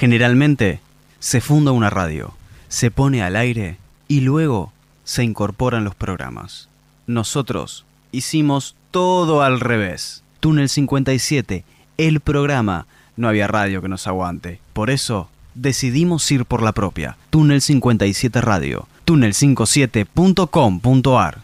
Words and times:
Generalmente 0.00 0.80
se 1.18 1.42
funda 1.42 1.72
una 1.72 1.90
radio, 1.90 2.32
se 2.68 2.90
pone 2.90 3.22
al 3.22 3.36
aire 3.36 3.76
y 4.08 4.22
luego 4.22 4.72
se 5.04 5.24
incorporan 5.24 5.84
los 5.84 5.94
programas. 5.94 6.70
Nosotros 7.06 7.84
hicimos 8.10 8.76
todo 8.92 9.42
al 9.42 9.60
revés. 9.60 10.22
Túnel 10.40 10.70
57, 10.70 11.64
el 11.98 12.20
programa. 12.20 12.86
No 13.18 13.28
había 13.28 13.46
radio 13.46 13.82
que 13.82 13.88
nos 13.88 14.06
aguante. 14.06 14.58
Por 14.72 14.88
eso 14.88 15.28
decidimos 15.54 16.30
ir 16.30 16.46
por 16.46 16.62
la 16.62 16.72
propia. 16.72 17.18
Túnel 17.28 17.60
57 17.60 18.40
Radio. 18.40 18.88
Túnel57.com.ar. 19.04 21.42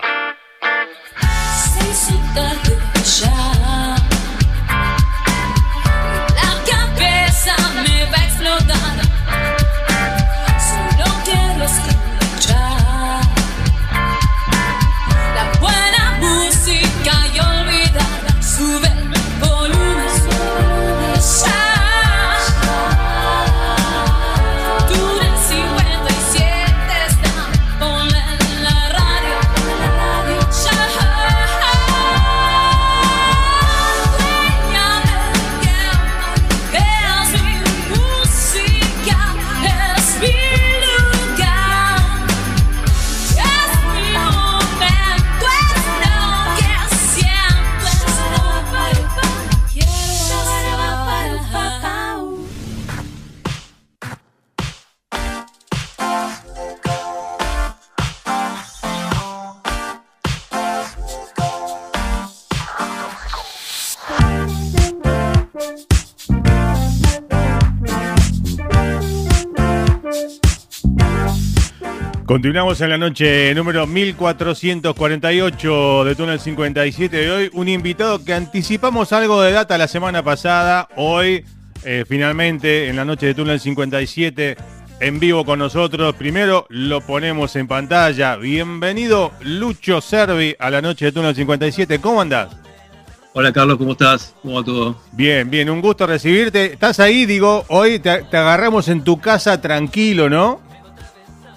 Continuamos 72.27 72.80
en 72.80 72.91
la 72.91 72.98
noche 72.98 73.55
número 73.55 73.86
1448 73.86 76.05
de 76.05 76.16
Túnel 76.16 76.41
57 76.41 77.16
de 77.16 77.30
hoy. 77.30 77.48
Un 77.52 77.68
invitado 77.68 78.24
que 78.24 78.34
anticipamos 78.34 79.12
algo 79.12 79.41
de 79.42 79.52
data 79.52 79.78
la 79.78 79.86
semana 79.86 80.24
pasada. 80.24 80.88
Hoy, 80.96 81.44
eh, 81.84 82.05
finalmente, 82.08 82.88
en 82.88 82.96
la 82.96 83.05
noche 83.05 83.27
de 83.27 83.34
Túnel 83.34 83.60
57, 83.60 84.56
en 84.98 85.20
vivo 85.20 85.44
con 85.44 85.60
nosotros. 85.60 86.16
Primero 86.16 86.66
lo 86.68 87.00
ponemos 87.00 87.55
en 87.55 87.68
pantalla. 87.68 88.34
Bienvenido, 88.34 89.30
Lucho 89.42 90.00
Servi, 90.00 90.56
a 90.58 90.68
la 90.68 90.83
noche 90.83 91.05
de 91.05 91.12
Túnel 91.12 91.36
57. 91.36 92.00
¿Cómo 92.00 92.22
andás? 92.22 92.48
Hola 93.34 93.52
Carlos, 93.52 93.78
¿cómo 93.78 93.92
estás? 93.92 94.34
¿Cómo 94.42 94.56
va 94.56 94.64
todo? 94.64 95.00
Bien, 95.12 95.48
bien, 95.48 95.70
un 95.70 95.80
gusto 95.80 96.08
recibirte. 96.08 96.72
¿Estás 96.72 96.98
ahí? 96.98 97.24
Digo, 97.24 97.64
hoy 97.68 98.00
te 98.00 98.24
agarramos 98.33 98.88
en 98.88 99.05
tu 99.05 99.20
casa 99.20 99.61
tranquilo, 99.61 100.28
¿no? 100.28 100.66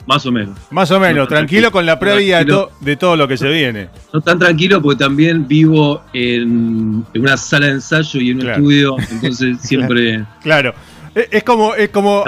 Más 0.09 0.25
o 0.25 0.31
menos. 0.31 0.57
Más 0.71 0.89
o 0.89 0.99
menos, 0.99 1.27
tranquilo, 1.27 1.71
con 1.71 1.85
la 1.85 1.99
previa 1.99 2.43
de, 2.43 2.95
todo 2.95 3.15
lo 3.15 3.27
que 3.27 3.37
se 3.37 3.47
viene. 3.47 3.89
No 4.11 4.19
tan 4.19 4.39
tranquilo 4.39 4.81
porque 4.81 4.97
también 4.97 5.47
vivo 5.47 6.01
en, 6.13 7.05
una 7.13 7.37
sala 7.37 7.67
de 7.67 7.73
ensayo 7.73 8.19
y 8.19 8.31
en 8.31 8.41
un 8.41 8.49
estudio, 8.49 8.95
entonces 9.11 9.59
siempre... 9.61 10.25
claro. 10.41 10.73
Es 11.13 11.43
como, 11.43 11.75
es 11.75 11.89
como 11.89 12.23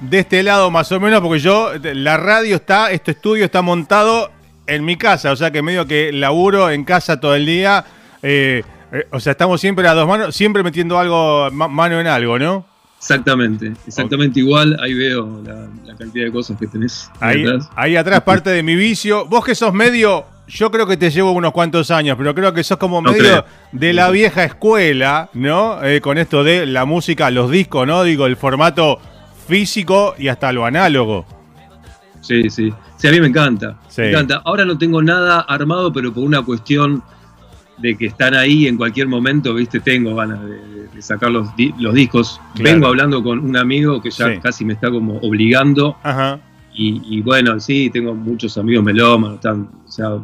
de 0.00 0.18
este 0.18 0.42
lado 0.42 0.70
más 0.70 0.92
o 0.92 1.00
menos, 1.00 1.22
porque 1.22 1.38
yo, 1.38 1.70
la 1.82 2.18
radio 2.18 2.56
está, 2.56 2.90
este 2.90 3.12
estudio 3.12 3.46
está 3.46 3.62
montado 3.62 4.30
en 4.66 4.84
mi 4.84 4.96
casa, 4.96 5.32
o 5.32 5.36
sea 5.36 5.50
que 5.50 5.62
medio 5.62 5.86
que 5.86 6.12
laburo 6.12 6.70
en 6.70 6.84
casa 6.84 7.20
todo 7.20 7.34
el 7.34 7.46
día. 7.46 7.86
Eh, 8.22 8.62
eh, 8.92 9.06
o 9.12 9.20
sea, 9.20 9.32
estamos 9.32 9.62
siempre 9.62 9.88
a 9.88 9.94
dos 9.94 10.06
manos, 10.06 10.36
siempre 10.36 10.62
metiendo 10.62 10.98
algo, 10.98 11.50
mano 11.50 12.00
en 12.00 12.06
algo, 12.06 12.38
¿no? 12.38 12.66
Exactamente, 13.04 13.74
exactamente 13.86 14.40
igual. 14.40 14.78
Ahí 14.80 14.94
veo 14.94 15.42
la, 15.44 15.94
cantidad 15.94 16.24
de 16.24 16.32
cosas 16.32 16.58
que 16.58 16.66
tenés. 16.66 17.10
Ahí, 17.20 17.44
ahí 17.76 17.96
atrás 17.96 18.22
parte 18.22 18.48
de 18.48 18.62
mi 18.62 18.76
vicio. 18.76 19.26
Vos 19.26 19.44
que 19.44 19.54
sos 19.54 19.74
medio, 19.74 20.24
yo 20.48 20.70
creo 20.70 20.86
que 20.86 20.96
te 20.96 21.10
llevo 21.10 21.32
unos 21.32 21.52
cuantos 21.52 21.90
años, 21.90 22.16
pero 22.16 22.34
creo 22.34 22.54
que 22.54 22.64
sos 22.64 22.78
como 22.78 23.02
medio 23.02 23.44
de 23.72 23.92
la 23.92 24.08
vieja 24.08 24.44
escuela, 24.44 25.28
¿no? 25.34 25.84
Eh, 25.84 26.00
con 26.00 26.16
esto 26.16 26.42
de 26.42 26.64
la 26.64 26.86
música, 26.86 27.30
los 27.30 27.50
discos, 27.50 27.86
¿no? 27.86 28.04
Digo, 28.04 28.24
el 28.24 28.36
formato 28.36 28.98
físico 29.46 30.14
y 30.16 30.28
hasta 30.28 30.50
lo 30.50 30.64
análogo. 30.64 31.26
Sí, 32.22 32.48
sí. 32.48 32.72
Sí, 32.96 33.08
a 33.08 33.10
mí 33.10 33.20
me 33.20 33.26
encanta. 33.26 33.76
Me 33.98 34.08
encanta. 34.12 34.40
Ahora 34.46 34.64
no 34.64 34.78
tengo 34.78 35.02
nada 35.02 35.40
armado, 35.40 35.92
pero 35.92 36.10
por 36.14 36.24
una 36.24 36.40
cuestión 36.40 37.02
de 37.78 37.96
que 37.96 38.06
están 38.06 38.34
ahí 38.34 38.66
en 38.66 38.76
cualquier 38.76 39.08
momento, 39.08 39.54
viste, 39.54 39.80
tengo 39.80 40.14
ganas 40.14 40.40
de, 40.44 41.02
sacar 41.02 41.30
los, 41.30 41.48
los 41.78 41.94
discos. 41.94 42.40
Vengo 42.54 42.86
hablando 42.86 43.22
con 43.22 43.40
un 43.40 43.56
amigo 43.56 44.00
que 44.00 44.10
ya 44.10 44.40
casi 44.40 44.64
me 44.64 44.74
está 44.74 44.90
como 44.90 45.18
obligando. 45.18 45.96
Ajá. 46.02 46.40
Y, 46.76 47.20
bueno, 47.20 47.60
sí, 47.60 47.88
tengo 47.92 48.14
muchos 48.14 48.58
amigos 48.58 48.84
melómanos, 48.84 49.36
están, 49.36 49.68
o 49.86 49.90
sea, 49.90 50.18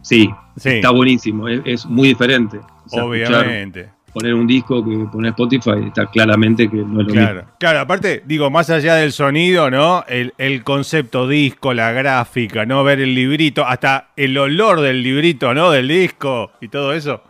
sí, 0.00 0.30
está 0.56 0.90
buenísimo, 0.90 1.48
es, 1.48 1.84
muy 1.86 2.08
diferente. 2.08 2.60
Obviamente 2.92 3.97
poner 4.18 4.34
un 4.34 4.46
disco 4.46 4.84
que 4.84 4.96
poner 5.10 5.30
Spotify, 5.30 5.86
está 5.86 6.06
claramente 6.06 6.68
que 6.68 6.76
no 6.76 7.00
es 7.00 7.06
lo 7.06 7.12
claro. 7.12 7.34
mismo. 7.36 7.50
Claro, 7.58 7.80
aparte, 7.80 8.22
digo, 8.26 8.50
más 8.50 8.68
allá 8.70 8.96
del 8.96 9.12
sonido, 9.12 9.70
¿no? 9.70 10.04
El, 10.08 10.34
el, 10.38 10.64
concepto 10.64 11.28
disco, 11.28 11.72
la 11.72 11.92
gráfica, 11.92 12.66
¿no? 12.66 12.82
Ver 12.84 13.00
el 13.00 13.14
librito, 13.14 13.64
hasta 13.64 14.08
el 14.16 14.36
olor 14.36 14.80
del 14.80 15.02
librito, 15.02 15.54
¿no? 15.54 15.70
Del 15.70 15.88
disco 15.88 16.50
y 16.60 16.68
todo 16.68 16.92
eso. 16.92 17.22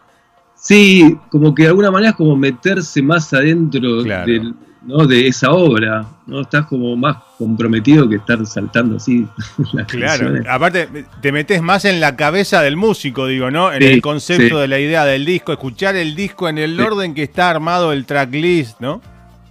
Sí, 0.54 1.16
como 1.30 1.54
que 1.54 1.62
de 1.64 1.68
alguna 1.68 1.90
manera 1.90 2.10
es 2.10 2.16
como 2.16 2.36
meterse 2.36 3.00
más 3.02 3.32
adentro 3.32 4.02
del, 4.02 4.54
¿no? 4.88 5.06
de 5.06 5.28
esa 5.28 5.50
obra, 5.50 6.04
¿no? 6.26 6.40
Estás 6.40 6.66
como 6.66 6.96
más 6.96 7.18
comprometido 7.36 8.08
que 8.08 8.16
estar 8.16 8.44
saltando 8.46 8.96
así. 8.96 9.26
claro, 9.86 10.32
aparte 10.48 10.88
te 11.20 11.30
metes 11.30 11.60
más 11.60 11.84
en 11.84 12.00
la 12.00 12.16
cabeza 12.16 12.62
del 12.62 12.76
músico, 12.76 13.26
digo, 13.26 13.50
¿no? 13.50 13.72
En 13.72 13.82
el 13.82 14.00
concepto 14.00 14.58
de 14.58 14.66
la 14.66 14.78
idea 14.78 15.04
del 15.04 15.26
disco, 15.26 15.52
escuchar 15.52 15.94
el 15.96 16.16
disco 16.16 16.48
en 16.48 16.58
el 16.58 16.80
orden 16.80 17.14
que 17.14 17.22
está 17.22 17.50
armado 17.50 17.92
el 17.92 18.06
tracklist, 18.06 18.80
¿no? 18.80 19.02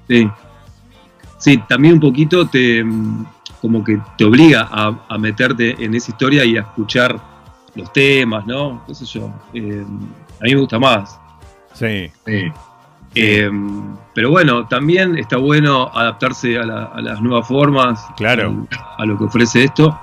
Sí. 0.07 0.27
Sí, 1.37 1.61
también 1.69 1.95
un 1.95 1.99
poquito 1.99 2.47
te 2.47 2.83
como 3.61 3.83
que 3.83 3.99
te 4.17 4.25
obliga 4.25 4.67
a, 4.71 5.17
meterte 5.17 5.75
en 5.83 5.93
esa 5.93 6.11
historia 6.11 6.45
y 6.45 6.57
a 6.57 6.61
escuchar 6.61 7.19
los 7.75 7.91
temas, 7.93 8.45
¿no? 8.47 8.83
¿Qué 8.87 8.95
sé 8.95 9.05
yo? 9.05 9.31
Eh, 9.53 9.83
a 10.39 10.43
mí 10.43 10.53
me 10.53 10.59
gusta 10.59 10.79
más. 10.79 11.19
Sí. 11.73 12.09
sí. 12.25 12.51
Eh, 13.15 13.49
pero 14.13 14.31
bueno, 14.31 14.67
también 14.67 15.15
está 15.15 15.37
bueno 15.37 15.91
adaptarse 15.93 16.57
a, 16.57 16.65
las 16.65 17.21
nuevas 17.21 17.47
formas, 17.47 18.03
claro. 18.17 18.67
a, 18.97 19.05
lo 19.05 19.17
que 19.17 19.25
ofrece 19.25 19.65
esto, 19.65 19.95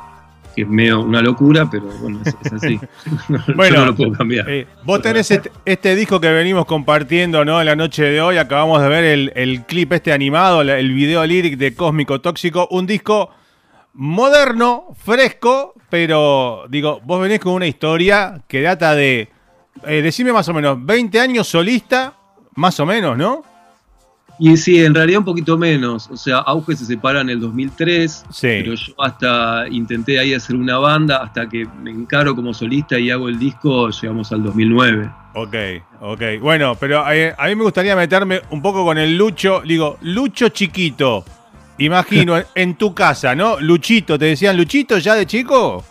que 0.55 0.63
es 0.63 0.69
medio 0.69 1.01
una 1.01 1.21
locura, 1.21 1.69
pero 1.69 1.87
bueno, 2.01 2.21
es, 2.25 2.53
así. 2.53 2.79
bueno, 3.57 3.81
no 3.81 3.87
lo 3.87 3.97
puedo 3.97 4.13
cambiar. 4.13 4.49
Eh, 4.49 4.69
vos 4.85 5.03
tenés 5.03 5.31
este, 5.33 5.51
este, 5.65 5.97
disco 5.97 6.21
que 6.21 6.31
venimos 6.31 6.65
compartiendo 6.65 7.45
¿no? 7.45 7.59
en 7.61 7.67
la 7.67 7.75
noche 7.75 8.05
de 8.05 8.21
hoy, 8.21 8.37
acabamos 8.37 8.81
de 8.83 8.89
ver 8.89 9.33
el, 9.35 9.63
clip 9.63 9.93
este 9.93 10.13
animado, 10.13 10.63
el 10.63 10.93
video 10.93 11.27
lyric 11.27 11.57
de 11.57 11.75
Cósmico 11.75 12.21
Tóxico, 12.21 12.69
un 12.71 12.87
disco 12.87 13.31
moderno, 13.95 14.95
fresco, 14.97 15.75
pero 15.91 16.67
digo, 16.69 17.01
vos 17.05 17.21
venís 17.21 17.41
con 17.41 17.55
una 17.55 17.67
historia 17.67 18.43
que 18.47 18.63
data 18.63 18.95
de, 18.95 19.29
eh, 19.87 20.03
decime 20.03 20.33
más 20.33 20.49
o 20.49 20.55
menos, 20.55 20.85
20 20.85 21.19
años 21.19 21.49
solista 21.49 22.15
más 22.55 22.79
o 22.81 22.87
menos, 22.87 23.17
¿no? 23.17 23.43
Y 24.39 24.57
sí, 24.57 24.85
en 24.85 24.95
realidad 24.95 25.21
un 25.21 25.25
poquito 25.25 25.57
menos. 25.57 26.09
O 26.11 26.17
sea, 26.17 26.39
Auge 26.39 26.75
se 26.75 26.85
separa 26.85 27.21
en 27.21 27.31
el 27.31 27.41
2003, 27.41 28.25
sí. 28.31 28.41
pero 28.41 28.75
yo 28.75 28.93
hasta 28.99 29.69
intenté 29.69 30.19
ahí 30.19 30.35
hacer 30.35 30.57
una 30.57 30.79
banda, 30.79 31.19
hasta 31.19 31.49
que 31.49 31.67
me 31.83 31.91
encaro 31.91 32.35
como 32.35 32.53
solista 32.53 32.99
y 32.99 33.11
hago 33.11 33.29
el 33.29 33.39
disco, 33.39 33.91
llegamos 33.91 34.33
al 34.33 34.43
2009. 34.43 35.09
Ok, 35.35 35.55
ok. 36.01 36.23
Bueno, 36.41 36.77
pero 36.79 37.05
a, 37.05 37.13
mí 37.13 37.55
me 37.55 37.63
gustaría 37.63 37.95
meterme 37.95 38.43
un 38.51 38.61
poco 38.61 38.85
con 38.85 38.99
el 38.99 39.17
Lucho. 39.17 39.63
Digo, 39.65 39.99
Lucho 40.03 40.49
chiquito. 40.49 41.25
Imagino, 41.79 42.37
en 42.55 42.75
tu 42.75 42.93
casa, 42.93 43.35
¿no? 43.35 43.61
Luchito, 43.61 44.19
¿te 44.19 44.27
decían 44.27 44.57
Luchito 44.57 44.99
ya 44.99 45.15
de 45.15 45.27
chico? 45.27 45.85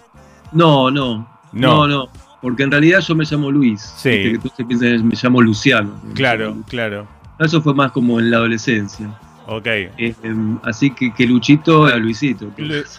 No, 0.51 0.92
no. 0.92 1.27
No, 1.54 1.88
no. 1.88 1.88
no 1.88 2.23
porque 2.44 2.63
en 2.63 2.72
realidad 2.72 3.00
yo 3.00 3.16
me 3.16 3.24
llamo 3.24 3.50
Luis. 3.50 3.94
Sí. 3.95 4.10
Que 4.10 4.38
tú 4.38 4.50
te 4.50 4.66
piensas, 4.66 5.01
me 5.01 5.16
llamo 5.16 5.42
Luciano. 5.42 5.98
Claro, 6.13 6.57
claro. 6.68 7.07
Eso 7.40 7.62
fue 7.62 7.74
más 7.74 7.94
como 7.94 8.19
en 8.19 8.30
la 8.30 8.36
adolescencia. 8.36 9.18
Ok. 9.48 9.66
Em, 9.98 10.60
así 10.62 10.92
que, 10.92 11.13
que 11.13 11.25
Luchito 11.25 11.86
a 11.86 11.95
Luisito. 11.95 12.51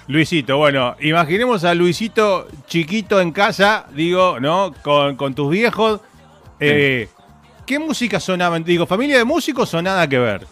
Luisito, 0.08 0.56
bueno, 0.56 0.96
imaginemos 0.98 1.62
a 1.64 1.74
Luisito 1.74 2.48
chiquito 2.66 3.20
en 3.20 3.32
casa, 3.32 3.84
digo, 3.94 4.40
¿no? 4.40 4.72
Con, 4.82 5.34
tus 5.34 5.50
viejos. 5.50 6.00
Eh, 6.58 7.10
¿Qué 7.66 7.78
música 7.78 8.20
sonaban? 8.20 8.64
Digo, 8.64 8.86
¿familia 8.86 9.18
de 9.18 9.24
músicos 9.26 9.74
o 9.74 9.82
nada 9.82 10.08
que 10.08 10.18
ver? 10.18 10.46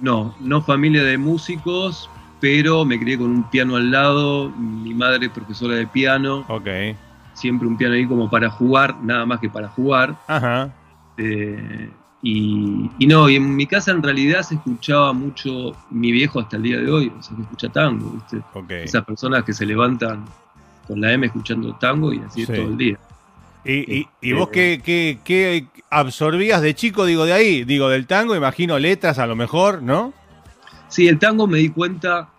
No, 0.00 0.34
no 0.40 0.62
familia 0.62 1.04
de 1.04 1.16
músicos, 1.16 2.10
pero 2.40 2.84
me 2.84 2.98
crié 2.98 3.18
con 3.18 3.30
un 3.30 3.48
piano 3.48 3.76
al 3.76 3.92
lado. 3.92 4.50
Mi 4.50 4.94
madre 4.94 5.26
es 5.26 5.32
profesora 5.32 5.76
de 5.76 5.86
piano. 5.86 6.44
Ok. 6.48 6.66
Siempre 7.38 7.68
un 7.68 7.76
piano 7.76 7.94
ahí 7.94 8.06
como 8.06 8.28
para 8.28 8.50
jugar, 8.50 8.96
nada 9.02 9.24
más 9.24 9.40
que 9.40 9.48
para 9.48 9.68
jugar. 9.68 10.16
Ajá. 10.26 10.74
Eh, 11.16 11.90
y, 12.20 13.06
no, 13.06 13.28
y 13.28 13.36
en 13.36 13.54
mi 13.54 13.66
casa 13.66 13.92
en 13.92 14.02
realidad 14.02 14.42
se 14.42 14.56
escuchaba 14.56 15.12
mucho 15.12 15.76
mi 15.90 16.10
viejo 16.10 16.40
hasta 16.40 16.56
el 16.56 16.64
día 16.64 16.78
de 16.78 16.90
hoy, 16.90 17.12
o 17.16 17.22
sea, 17.22 17.36
que 17.36 17.42
escucha 17.42 17.68
tango, 17.68 18.10
¿viste? 18.10 18.82
Esas 18.82 19.04
personas 19.04 19.44
que 19.44 19.52
se 19.52 19.64
levantan 19.64 20.24
con 20.88 21.00
la 21.00 21.12
M 21.12 21.26
escuchando 21.26 21.74
tango 21.76 22.12
y 22.12 22.18
así 22.18 22.42
es 22.42 22.48
todo 22.48 22.68
el 22.68 22.76
día. 22.76 22.98
¿Y, 23.64 24.08
y, 24.20 24.32
vos 24.32 24.48
qué, 24.48 24.80
qué, 24.82 25.18
qué, 25.22 25.66
absorbías 25.90 26.62
de 26.62 26.74
chico, 26.74 27.04
digo, 27.04 27.24
de 27.24 27.34
ahí? 27.34 27.64
Digo, 27.64 27.88
del 27.88 28.06
tango, 28.06 28.34
imagino 28.34 28.78
letras 28.78 29.18
a 29.18 29.26
lo 29.26 29.36
mejor, 29.36 29.82
¿no? 29.82 30.12
Sí, 30.88 31.06
el 31.06 31.18
tango 31.18 31.46
me 31.46 31.58
di 31.58 31.68
cuenta, 31.68 32.30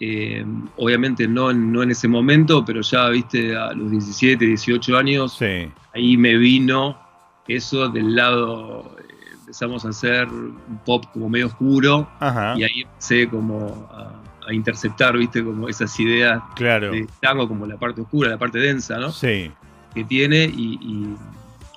eh, 0.00 0.44
obviamente 0.76 1.26
no 1.28 1.50
en, 1.50 1.72
no 1.72 1.82
en 1.82 1.90
ese 1.90 2.08
momento, 2.08 2.64
pero 2.64 2.80
ya, 2.80 3.08
viste, 3.08 3.56
a 3.56 3.72
los 3.72 3.90
17, 3.90 4.44
18 4.44 4.96
años, 4.96 5.38
ahí 5.94 6.16
me 6.16 6.36
vino 6.36 6.98
eso 7.46 7.88
del 7.88 8.16
lado 8.16 8.96
empezamos 9.54 9.84
a 9.84 9.90
hacer 9.90 10.26
un 10.26 10.80
pop 10.84 11.04
como 11.12 11.28
medio 11.28 11.46
oscuro 11.46 12.08
y 12.56 12.64
ahí 12.64 12.82
empecé 12.82 13.28
como 13.28 13.88
a, 13.92 14.52
interceptar, 14.52 15.16
viste, 15.16 15.42
como 15.42 15.68
esas 15.68 15.98
ideas 16.00 16.42
claro. 16.54 16.90
de 16.90 17.06
tango, 17.20 17.48
como 17.48 17.64
la 17.64 17.78
parte 17.78 18.02
oscura, 18.02 18.28
la 18.28 18.36
parte 18.36 18.58
densa, 18.58 18.98
¿no? 18.98 19.10
Sí. 19.10 19.50
Que 19.94 20.04
tiene 20.04 20.44
y, 20.44 21.16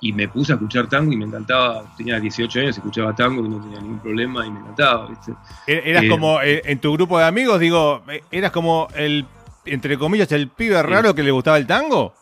me 0.02 0.28
puse 0.28 0.52
a 0.52 0.56
escuchar 0.56 0.88
tango 0.88 1.12
y 1.12 1.18
me 1.18 1.26
encantaba. 1.26 1.84
Tenía 1.98 2.20
18 2.20 2.60
años, 2.60 2.78
escuchaba 2.78 3.16
tango 3.16 3.46
y 3.46 3.50
no 3.50 3.62
tenía 3.62 3.80
ningún 3.80 4.00
problema 4.00 4.46
y 4.46 4.52
me 4.52 4.60
encantaba, 4.60 5.08
¿viste? 5.08 5.34
E-, 5.66 5.82
eras 5.86 6.04
eh, 6.04 6.10
como, 6.10 6.42
eh, 6.42 6.62
en 6.66 6.80
tu 6.80 6.94
grupo 6.94 7.18
de 7.18 7.26
amigos, 7.26 7.60
digo, 7.60 8.04
eh, 8.10 8.24
eras 8.32 8.52
como 8.52 8.88
el, 8.96 9.26
entre 9.66 9.98
comillas, 9.98 10.32
el 10.32 10.50
pibe 10.50 10.82
raro 10.84 11.16
que 11.16 11.24
le 11.24 11.32
gustaba 11.32 11.58
el 11.58 11.68
tango. 11.68 12.14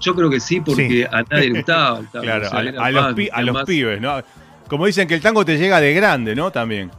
Yo 0.00 0.14
creo 0.14 0.28
que 0.28 0.40
sí, 0.40 0.60
porque 0.60 1.06
a 1.10 1.22
nadie 1.22 1.50
le 1.50 1.58
gustaba 1.58 1.98
el 1.98 2.08
tango. 2.10 2.24
Claro, 2.24 2.48
a, 2.50 2.90
los, 2.90 3.28
a 3.32 3.42
los 3.42 3.64
pibes, 3.64 4.00
¿no? 4.00 4.22
Como 4.68 4.86
dicen 4.86 5.06
que 5.06 5.14
el 5.14 5.20
tango 5.20 5.44
te 5.44 5.56
llega 5.56 5.80
de 5.80 5.94
grande, 5.94 6.34
¿no? 6.34 6.50
También. 6.50 6.90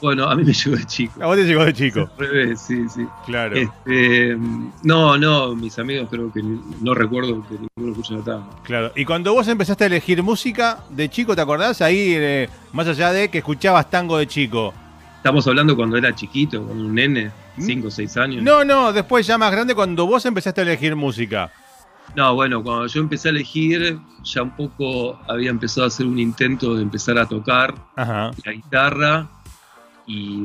Bueno, 0.00 0.28
a 0.28 0.36
mí 0.36 0.44
me 0.44 0.52
llegó 0.52 0.76
de 0.76 0.84
chico. 0.84 1.22
A 1.22 1.26
vos 1.26 1.36
te 1.36 1.44
llegó 1.44 1.64
de 1.64 1.72
chico. 1.72 2.08
Sí, 2.56 2.88
sí. 2.88 3.06
Claro. 3.26 3.56
Este, 3.56 4.36
no, 4.82 5.18
no, 5.18 5.54
mis 5.56 5.78
amigos 5.78 6.08
creo 6.10 6.32
que 6.32 6.42
no 6.42 6.94
recuerdo 6.94 7.44
que 7.48 7.54
ninguno 7.54 7.92
escuchara 7.92 8.22
tango. 8.22 8.60
Claro. 8.62 8.92
Y 8.94 9.04
cuando 9.04 9.32
vos 9.32 9.48
empezaste 9.48 9.84
a 9.84 9.86
elegir 9.88 10.22
música 10.22 10.84
de 10.90 11.08
chico, 11.08 11.34
¿te 11.34 11.42
acordás? 11.42 11.82
Ahí, 11.82 12.14
eh, 12.14 12.48
más 12.72 12.86
allá 12.86 13.12
de 13.12 13.28
que 13.28 13.38
escuchabas 13.38 13.90
tango 13.90 14.18
de 14.18 14.26
chico. 14.26 14.72
Estamos 15.16 15.46
hablando 15.48 15.74
cuando 15.74 15.96
era 15.96 16.14
chiquito, 16.14 16.62
cuando 16.62 16.84
un 16.84 16.94
nene, 16.94 17.32
5 17.58 17.88
o 17.88 17.90
6 17.90 18.16
años. 18.18 18.42
No, 18.42 18.64
no, 18.64 18.92
después 18.92 19.26
ya 19.26 19.36
más 19.36 19.50
grande, 19.50 19.74
cuando 19.74 20.06
vos 20.06 20.24
empezaste 20.24 20.60
a 20.60 20.64
elegir 20.64 20.94
música. 20.94 21.50
No, 22.14 22.34
bueno, 22.34 22.62
cuando 22.62 22.86
yo 22.86 23.00
empecé 23.00 23.28
a 23.28 23.30
elegir, 23.32 23.98
ya 24.22 24.42
un 24.42 24.56
poco 24.56 25.18
había 25.28 25.50
empezado 25.50 25.84
a 25.84 25.88
hacer 25.88 26.06
un 26.06 26.18
intento 26.18 26.74
de 26.76 26.82
empezar 26.82 27.18
a 27.18 27.26
tocar 27.26 27.74
la 27.96 28.52
guitarra 28.52 29.28
y 30.08 30.42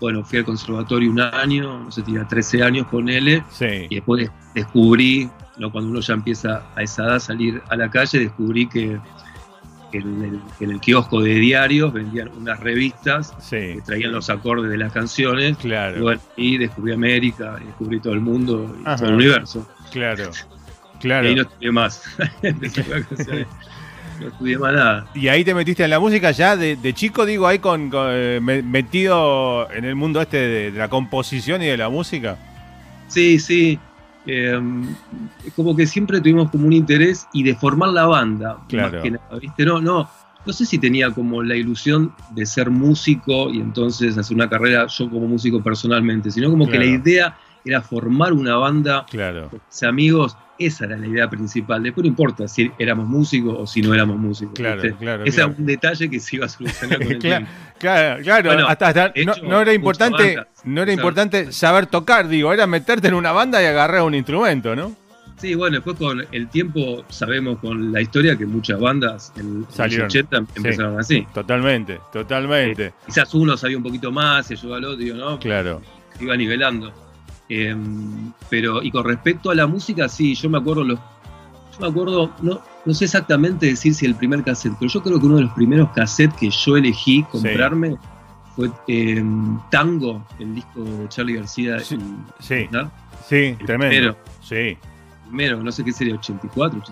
bueno, 0.00 0.22
fui 0.24 0.40
al 0.40 0.44
conservatorio 0.44 1.10
un 1.10 1.20
año, 1.20 1.84
no 1.84 1.90
sé, 1.90 2.02
tenía 2.02 2.26
13 2.26 2.62
años 2.62 2.86
con 2.88 3.08
él 3.08 3.42
y 3.88 3.94
después 3.94 4.30
descubrí, 4.54 5.30
¿no? 5.56 5.72
cuando 5.72 5.90
uno 5.90 6.00
ya 6.00 6.14
empieza 6.14 6.66
a 6.74 6.82
esa 6.82 7.04
edad 7.04 7.14
a 7.14 7.20
salir 7.20 7.62
a 7.70 7.76
la 7.76 7.90
calle, 7.90 8.18
descubrí 8.18 8.68
que, 8.68 8.98
en, 9.92 10.42
el, 10.60 10.80
kiosco 10.80 11.22
de 11.22 11.36
diarios 11.36 11.90
vendían 11.90 12.28
unas 12.36 12.60
revistas 12.60 13.32
que 13.48 13.80
traían 13.86 14.12
los 14.12 14.28
acordes 14.28 14.70
de 14.70 14.76
las 14.76 14.92
canciones 14.92 15.56
claro. 15.56 16.12
y, 16.36 16.58
descubrí 16.58 16.92
América, 16.92 17.56
y 17.62 17.66
descubrí 17.66 18.00
todo 18.00 18.12
el 18.12 18.20
mundo 18.20 18.76
y 18.78 18.84
todo 18.84 19.08
el 19.08 19.14
universo. 19.14 19.66
Claro. 19.92 20.30
Claro. 21.00 21.26
Y 21.26 21.30
ahí 21.30 21.34
no 21.36 21.42
estudié 21.42 21.72
más. 21.72 22.02
no 24.20 24.28
estudié 24.28 24.58
más 24.58 24.74
nada. 24.74 25.06
Y 25.14 25.28
ahí 25.28 25.44
te 25.44 25.54
metiste 25.54 25.84
en 25.84 25.90
la 25.90 26.00
música 26.00 26.30
ya 26.30 26.56
de, 26.56 26.94
chico, 26.94 27.26
digo, 27.26 27.46
ahí 27.46 27.58
con, 27.58 27.90
eh, 27.94 28.40
metido 28.42 29.70
en 29.72 29.84
el 29.84 29.94
mundo 29.94 30.20
este 30.20 30.36
de, 30.36 30.70
la 30.72 30.88
composición 30.88 31.62
y 31.62 31.66
de 31.66 31.76
la 31.76 31.88
música. 31.88 32.36
Sí, 33.08 33.38
sí. 33.38 33.78
Em, 34.26 34.88
como 35.54 35.76
que 35.76 35.86
siempre 35.86 36.20
tuvimos 36.20 36.50
como 36.50 36.66
un 36.66 36.72
interés 36.72 37.28
y 37.32 37.44
de 37.44 37.54
formar 37.54 37.90
la 37.90 38.06
banda. 38.06 38.58
Claro. 38.68 39.00
¿viste? 39.40 39.64
No, 39.64 39.80
no, 39.80 40.08
no 40.46 40.52
sé 40.52 40.64
si 40.64 40.78
tenía 40.78 41.10
como 41.10 41.42
la 41.42 41.56
ilusión 41.56 42.12
de 42.30 42.46
ser 42.46 42.70
músico 42.70 43.50
y 43.50 43.60
entonces 43.60 44.16
hacer 44.16 44.36
una 44.36 44.48
carrera 44.48 44.86
yo 44.86 45.10
como 45.10 45.26
músico 45.26 45.62
personalmente, 45.62 46.30
sino 46.30 46.50
como 46.50 46.68
que 46.68 46.78
la 46.78 46.84
idea 46.84 47.36
era 47.66 47.82
formar 47.82 48.32
una 48.32 48.56
banda 48.56 49.04
claro. 49.10 49.50
con 49.50 49.88
amigos. 49.88 50.36
Esa 50.58 50.86
era 50.86 50.96
la 50.96 51.06
idea 51.06 51.28
principal. 51.28 51.82
Después 51.82 52.04
no 52.04 52.08
importa 52.08 52.48
si 52.48 52.70
éramos 52.78 53.06
músicos 53.06 53.54
o 53.58 53.66
si 53.66 53.82
no 53.82 53.92
éramos 53.92 54.16
músicos. 54.16 54.54
Claro, 54.54 54.82
claro. 54.98 55.24
Ese 55.24 55.40
era 55.40 55.48
un 55.48 55.66
detalle 55.66 56.08
que 56.08 56.18
se 56.18 56.36
iba 56.36 56.46
a 56.46 56.48
solucionar 56.48 56.98
con 56.98 57.12
el 57.12 57.18
claro, 57.18 57.46
Claro, 57.78 58.22
claro. 58.22 58.66
hasta, 58.66 59.12
no, 59.42 59.60
era 59.60 59.74
importante, 59.74 60.38
no 60.64 60.82
era 60.82 60.92
importante 60.92 61.52
saber 61.52 61.86
tocar, 61.86 62.26
digo, 62.28 62.52
era 62.54 62.66
meterte 62.66 63.08
en 63.08 63.14
una 63.14 63.32
banda 63.32 63.62
y 63.62 63.66
agarrar 63.66 64.02
un 64.02 64.14
instrumento, 64.14 64.74
¿no? 64.74 64.96
Sí, 65.36 65.54
bueno, 65.54 65.76
después 65.76 65.96
con 65.98 66.26
el 66.32 66.48
tiempo 66.48 67.04
sabemos 67.10 67.58
con 67.58 67.92
la 67.92 68.00
historia 68.00 68.36
que 68.36 68.46
muchas 68.46 68.80
bandas 68.80 69.32
en 69.36 69.60
los 69.60 69.78
80 69.78 70.36
empezaron 70.54 70.98
así. 70.98 71.26
Totalmente, 71.34 72.00
totalmente. 72.10 72.94
quizás 73.04 73.34
uno 73.34 73.56
sabía 73.56 73.76
un 73.76 73.82
poquito 73.82 74.10
más, 74.10 74.46
se 74.46 74.54
ayudó 74.54 74.74
al 74.76 74.84
otro, 74.86 75.14
¿no? 75.14 75.38
Claro. 75.38 75.82
Iba 76.18 76.34
nivelando. 76.36 77.05
Em, 77.48 78.32
pero, 78.48 78.82
y 78.82 78.90
con 78.90 79.04
respecto 79.04 79.50
a 79.50 79.54
la 79.54 79.66
música, 79.66 80.08
sí, 80.08 80.34
yo 80.34 80.50
me 80.50 80.58
acuerdo 80.58 80.84
los. 80.84 80.98
Yo 80.98 81.80
me 81.80 81.88
acuerdo, 81.88 82.32
no, 82.40 82.60
no 82.84 82.94
sé 82.94 83.04
exactamente 83.04 83.66
decir 83.66 83.94
si 83.94 84.06
el 84.06 84.14
primer 84.14 84.42
cassette, 84.42 84.74
pero 84.78 84.90
yo 84.90 85.02
creo 85.02 85.20
que 85.20 85.26
uno 85.26 85.36
de 85.36 85.42
los 85.42 85.52
primeros 85.52 85.90
cassettes 85.90 86.36
que 86.38 86.50
yo 86.50 86.76
elegí 86.76 87.22
comprarme 87.24 87.96
fue 88.54 88.70
em, 88.88 89.58
Tango, 89.70 90.26
el 90.38 90.54
disco 90.54 90.82
de 90.82 91.08
Charlie 91.08 91.34
García. 91.34 91.78
Sí, 91.80 91.98
sí, 92.40 92.68
sí 93.28 93.56
tremendo. 93.64 94.16
sí. 94.42 94.76
Primero, 95.26 95.60
no 95.60 95.72
sé 95.72 95.84
qué 95.84 95.92
sería, 95.92 96.14
84, 96.14 96.82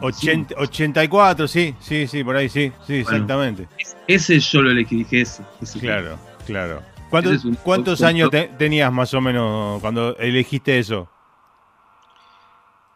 84, 0.56 1.46
sí, 1.46 1.72
sí, 1.78 2.08
sí, 2.08 2.24
por 2.24 2.36
ahí 2.36 2.48
sí, 2.48 2.72
sí, 2.84 2.94
exactamente. 2.94 3.68
Ese 4.08 4.40
yo 4.40 4.60
lo 4.60 4.72
elegí, 4.72 4.96
dije 4.96 5.20
ese. 5.20 5.44
ese 5.62 5.78
claro, 5.78 6.18
claro. 6.44 6.82
¿Cuántos, 7.62 8.02
años 8.02 8.30
tenías 8.58 8.92
más 8.92 9.12
o 9.14 9.20
menos 9.20 9.80
cuando 9.80 10.16
elegiste 10.16 10.78
eso? 10.78 11.08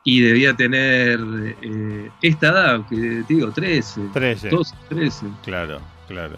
Y 0.05 0.21
debía 0.21 0.55
tener 0.55 1.21
eh, 1.61 2.11
esta 2.23 2.49
edad, 2.49 2.81
que 2.89 3.25
te 3.27 3.35
digo, 3.35 3.51
13. 3.51 4.09
13. 4.13 4.49
12, 4.49 4.75
13. 4.89 5.27
Claro, 5.45 5.81
claro. 6.07 6.37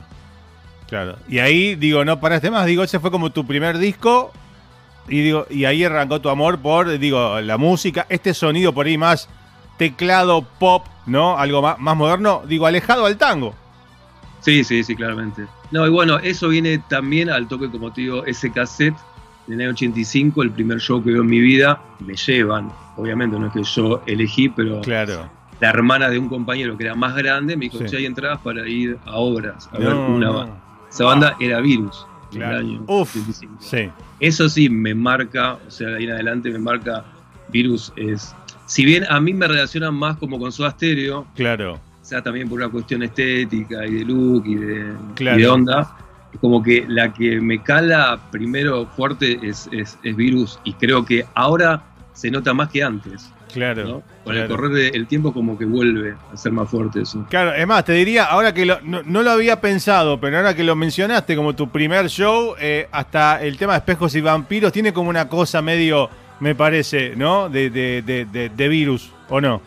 Claro. 0.89 1.17
Y 1.29 1.39
ahí, 1.39 1.77
digo, 1.77 2.05
no 2.05 2.19
paraste 2.19 2.51
más. 2.51 2.67
Digo, 2.67 2.83
ese 2.83 2.99
fue 2.99 3.13
como 3.13 3.31
tu 3.31 3.47
primer 3.47 3.79
disco. 3.79 4.33
Y 5.09 5.23
digo, 5.23 5.47
y 5.49 5.65
ahí 5.65 5.85
arrancó 5.85 6.21
tu 6.21 6.29
amor 6.29 6.59
por, 6.59 6.99
digo, 6.99 7.41
la 7.41 7.57
música, 7.59 8.07
este 8.09 8.35
sonido 8.35 8.73
por 8.73 8.87
ahí 8.87 8.99
más 8.99 9.29
teclado, 9.77 10.43
pop, 10.59 10.87
¿no? 11.07 11.39
Algo 11.39 11.63
más, 11.63 11.79
más 11.79 11.97
moderno, 11.97 12.43
digo, 12.47 12.67
alejado 12.67 13.07
al 13.07 13.17
tango. 13.17 13.55
Sí, 14.41 14.65
sí, 14.65 14.83
sí, 14.83 14.97
claramente. 14.97 15.47
No, 15.71 15.87
y 15.87 15.91
bueno, 15.91 16.19
eso 16.19 16.49
viene 16.49 16.79
también 16.89 17.31
al 17.31 17.47
toque, 17.47 17.71
como 17.71 17.93
te 17.93 18.03
digo, 18.03 18.25
ese 18.25 18.51
cassette 18.51 18.97
en 19.47 19.55
el 19.55 19.61
año 19.63 19.71
85, 19.71 20.43
el 20.43 20.51
primer 20.51 20.79
show 20.79 21.03
que 21.03 21.11
veo 21.11 21.23
en 21.23 21.29
mi 21.29 21.41
vida, 21.41 21.83
me 22.01 22.15
llevan. 22.15 22.71
Obviamente 22.97 23.39
no 23.39 23.47
es 23.49 23.53
que 23.53 23.63
yo 23.63 24.03
elegí, 24.07 24.49
pero 24.49 24.81
claro. 24.81 25.29
la 25.61 25.71
hermana 25.71 26.09
de 26.09 26.19
un 26.19 26.29
compañero 26.29 26.77
que 26.77 26.85
era 26.85 26.95
más 26.95 27.15
grande 27.17 27.57
me 27.57 27.69
dijo, 27.69 27.79
sí. 27.87 27.97
hay 27.97 28.07
entradas 28.07 28.41
para 28.43 28.69
ir 28.69 28.99
a 29.07 29.17
obras, 29.17 29.69
a 29.73 29.79
ver 29.79 29.95
una 29.95 30.31
banda. 30.31 30.63
Esa 30.89 31.05
banda 31.05 31.37
era 31.41 31.61
Virus. 31.61 32.07
En 32.33 32.43
el 32.43 32.57
año 32.57 32.85
Uf, 32.87 33.17
Sí. 33.59 33.91
Eso 34.21 34.49
sí 34.49 34.69
me 34.69 34.95
marca, 34.95 35.55
o 35.67 35.71
sea, 35.71 35.89
de 35.89 35.97
ahí 35.97 36.05
en 36.05 36.13
adelante 36.13 36.51
me 36.51 36.59
marca 36.59 37.05
Virus 37.49 37.93
es... 37.97 38.35
Si 38.67 38.85
bien 38.85 39.05
a 39.09 39.19
mí 39.21 39.35
me 39.35 39.49
relacionan 39.49 39.95
más 39.95 40.17
como 40.19 40.39
con 40.39 40.53
Soda 40.53 40.71
Stereo, 40.71 41.27
claro 41.35 41.81
también 42.23 42.49
por 42.49 42.59
una 42.59 42.69
cuestión 42.69 43.03
estética 43.03 43.87
y 43.87 43.95
de 43.95 44.05
look 44.05 44.45
y 44.47 44.57
de, 44.57 45.49
onda, 45.49 45.97
como 46.41 46.63
que 46.63 46.85
la 46.89 47.13
que 47.13 47.41
me 47.41 47.63
cala 47.63 48.19
primero 48.31 48.87
fuerte 48.87 49.39
es, 49.43 49.69
es, 49.73 49.99
Virus 50.17 50.59
y 50.65 50.73
creo 50.75 51.05
que 51.05 51.25
ahora 51.35 51.83
se 52.13 52.31
nota 52.31 52.53
más 52.53 52.69
que 52.71 52.83
antes. 52.83 53.33
Claro. 53.53 54.03
Con 54.23 54.37
el 54.37 54.47
correr 54.47 54.93
del 54.93 55.07
tiempo 55.09 55.33
como 55.33 55.59
que 55.59 55.65
vuelve 55.65 56.15
a 56.33 56.37
ser 56.37 56.53
más 56.53 56.71
fuerte 56.71 57.03
eso. 57.03 57.27
Claro, 57.29 57.53
es 57.53 57.67
más, 57.67 57.85
te 57.85 57.93
diría, 57.95 58.25
ahora 58.25 58.55
que 58.55 58.65
no, 58.65 59.03
lo 59.23 59.31
había 59.31 59.61
pensado, 59.61 60.21
pero 60.21 60.37
ahora 60.37 60.55
que 60.55 60.63
lo 60.63 60.77
mencionaste 60.77 61.35
como 61.35 61.57
tu 61.57 61.69
primer 61.69 62.09
show, 62.09 62.55
eh, 62.61 62.87
hasta 62.93 63.43
el 63.43 63.57
tema 63.57 63.73
de 63.73 63.79
espejos 63.79 64.15
y 64.15 64.21
vampiros 64.21 64.73
tiene 64.73 64.93
como 64.93 65.11
una 65.11 65.29
cosa 65.29 65.63
medio, 65.63 66.09
me 66.39 66.55
parece, 66.55 67.15
¿no? 67.17 67.49
De, 67.49 67.71
de, 67.71 68.69
virus, 68.69 69.11
¿o 69.29 69.41
no? 69.41 69.61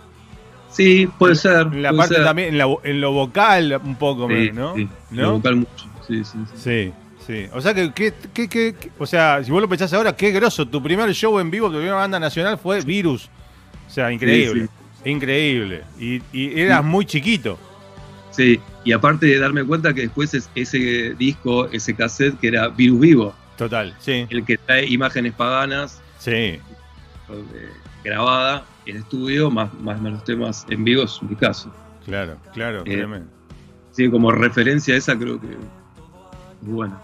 Sí, 0.74 1.08
puede 1.20 1.36
ser. 1.36 1.74
La 1.76 1.94
parte 1.94 2.16
también, 2.16 2.60
en, 2.84 3.02
lo 3.02 3.12
vocal 3.12 3.80
un 3.84 3.96
poco, 3.96 4.28
¿no? 4.28 4.36
Sí, 4.36 4.52
¿No? 4.52 4.76
En 4.76 4.90
lo 5.12 5.34
vocal 5.34 5.56
mucho, 5.58 5.86
sí, 6.08 6.24
sí. 6.24 6.38
Sí. 6.56 6.94
sí. 7.26 7.46
o 7.54 7.62
sea 7.62 7.74
que, 7.76 7.92
que, 7.94 8.76
o 8.98 9.06
sea, 9.06 9.44
si 9.44 9.52
vos 9.52 9.62
lo 9.62 9.70
pensás 9.70 9.94
ahora, 9.94 10.16
qué 10.16 10.32
grosso, 10.32 10.68
tu 10.68 10.82
primer 10.82 11.14
show 11.14 11.40
en 11.40 11.52
vivo, 11.52 11.68
tu 11.68 11.76
primera 11.76 11.96
banda 11.96 12.20
nacional 12.20 12.58
fue 12.58 12.82
Virus. 12.82 13.30
O 13.88 13.90
sea, 13.92 14.12
increíble. 14.12 14.68
Increíble. 15.06 15.84
Y, 16.00 16.22
eras 16.34 16.84
muy 16.84 17.06
chiquito. 17.06 17.60
Sí, 18.32 18.60
y 18.84 18.94
aparte 18.94 19.28
de 19.28 19.38
darme 19.38 19.64
cuenta 19.64 19.94
que 19.94 20.02
después 20.02 20.34
es 20.34 20.50
ese 20.56 21.14
disco, 21.14 21.68
ese 21.68 21.94
cassette 21.94 22.40
que 22.40 22.48
era 22.48 22.70
Virus 22.70 23.00
Vivo. 23.00 23.36
Total, 23.58 23.96
sí. 24.00 24.26
El 24.32 24.44
que 24.44 24.58
trae 24.58 24.88
imágenes 24.88 25.34
paganas. 25.34 26.02
Sí. 26.18 26.32
Eh, 26.32 26.60
grabada 28.04 28.66
en 28.86 28.98
estudio, 28.98 29.50
más, 29.50 29.74
más, 29.82 30.00
los 30.02 30.24
temas 30.24 30.66
en 30.70 30.84
vivo 30.84 31.04
es 31.04 31.22
un 31.22 31.36
caso. 31.36 31.72
Claro, 32.06 32.38
claro, 32.54 32.84
eh, 32.86 33.06
Sí, 33.92 34.10
como 34.10 34.32
referencia 34.32 34.96
a 34.96 34.98
esa 34.98 35.18
creo 35.18 35.40
que 35.40 35.48
bueno. 36.66 37.00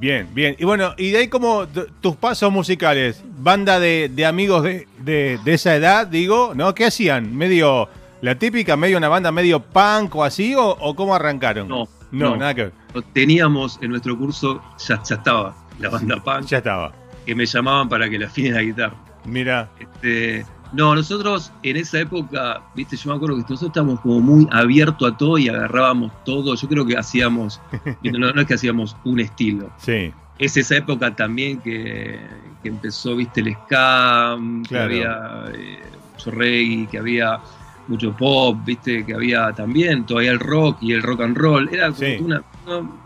Bien, 0.00 0.28
bien. 0.34 0.56
Y 0.58 0.64
bueno, 0.64 0.94
y 0.96 1.10
de 1.10 1.18
ahí 1.18 1.28
como 1.28 1.66
tus 2.00 2.16
pasos 2.16 2.52
musicales, 2.52 3.22
banda 3.38 3.78
de, 3.78 4.26
amigos 4.26 4.64
de, 4.64 5.38
esa 5.44 5.76
edad, 5.76 6.06
digo, 6.06 6.52
¿no? 6.54 6.74
¿Qué 6.74 6.86
hacían? 6.86 7.36
¿Medio 7.36 7.88
la 8.20 8.34
típica, 8.34 8.76
medio 8.76 8.98
una 8.98 9.08
banda 9.08 9.30
medio 9.30 9.60
punk 9.60 10.16
o 10.16 10.24
así, 10.24 10.54
o, 10.56 10.94
cómo 10.96 11.14
arrancaron? 11.14 11.68
No, 11.68 11.88
no, 12.10 12.36
nada 12.36 12.54
que 12.54 12.62
ver. 12.64 12.72
Teníamos 13.12 13.78
en 13.80 13.90
nuestro 13.90 14.18
curso, 14.18 14.60
ya, 14.78 15.00
ya 15.02 15.14
estaba 15.14 15.56
la 15.78 15.90
banda 15.90 16.16
punk. 16.22 16.46
Ya 16.46 16.58
estaba. 16.58 16.92
Que 17.24 17.34
me 17.34 17.46
llamaban 17.46 17.88
para 17.88 18.08
que 18.10 18.18
la 18.18 18.26
afine 18.26 18.50
la 18.50 18.62
guitarra. 18.62 18.96
Mira. 19.24 19.70
Este, 19.78 20.44
no, 20.72 20.94
nosotros 20.94 21.50
en 21.62 21.76
esa 21.76 22.00
época, 22.00 22.60
viste, 22.74 22.96
yo 22.96 23.10
me 23.10 23.16
acuerdo 23.16 23.36
que 23.36 23.42
nosotros 23.42 23.68
estábamos 23.68 24.00
como 24.00 24.20
muy 24.20 24.46
abiertos 24.50 25.12
a 25.12 25.16
todo 25.16 25.38
y 25.38 25.48
agarrábamos 25.48 26.12
todo. 26.24 26.54
Yo 26.54 26.68
creo 26.68 26.86
que 26.86 26.96
hacíamos, 26.96 27.60
no, 28.02 28.40
es 28.40 28.46
que 28.46 28.54
hacíamos 28.54 28.96
un 29.04 29.20
estilo. 29.20 29.70
Sí. 29.78 30.12
Es 30.38 30.56
esa 30.56 30.76
época 30.76 31.14
también 31.16 31.60
que, 31.60 32.18
empezó, 32.64 33.16
viste, 33.16 33.40
el 33.40 33.54
ska, 33.54 34.36
que 34.68 34.78
había 34.78 35.44
eh, 35.54 35.78
mucho 36.12 36.30
reggae, 36.30 36.86
que 36.90 36.98
había 36.98 37.40
mucho 37.88 38.14
pop, 38.14 38.58
viste, 38.64 39.06
que 39.06 39.14
había 39.14 39.50
también 39.52 40.04
todavía 40.04 40.32
el 40.32 40.38
rock 40.38 40.82
y 40.82 40.92
el 40.92 41.02
rock 41.02 41.22
and 41.22 41.36
roll. 41.36 41.68
Era 41.72 41.90
como 41.90 42.26
una. 42.26 42.42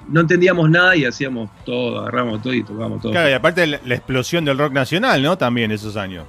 No, 0.09 0.21
entendíamos 0.21 0.69
nada 0.69 0.97
y 0.97 1.04
hacíamos 1.04 1.49
todo, 1.64 2.00
agarramos 2.00 2.42
todo 2.42 2.52
y 2.52 2.64
tocábamos 2.64 3.00
todo. 3.00 3.12
Claro, 3.12 3.31
y 3.31 3.33
aparte 3.33 3.66
la 3.66 3.95
explosión 3.95 4.45
del 4.45 4.59
rock 4.59 4.73
nacional, 4.73 5.23
¿no? 5.23 5.38
También 5.38 5.71
esos 5.71 5.97
años. 5.97 6.26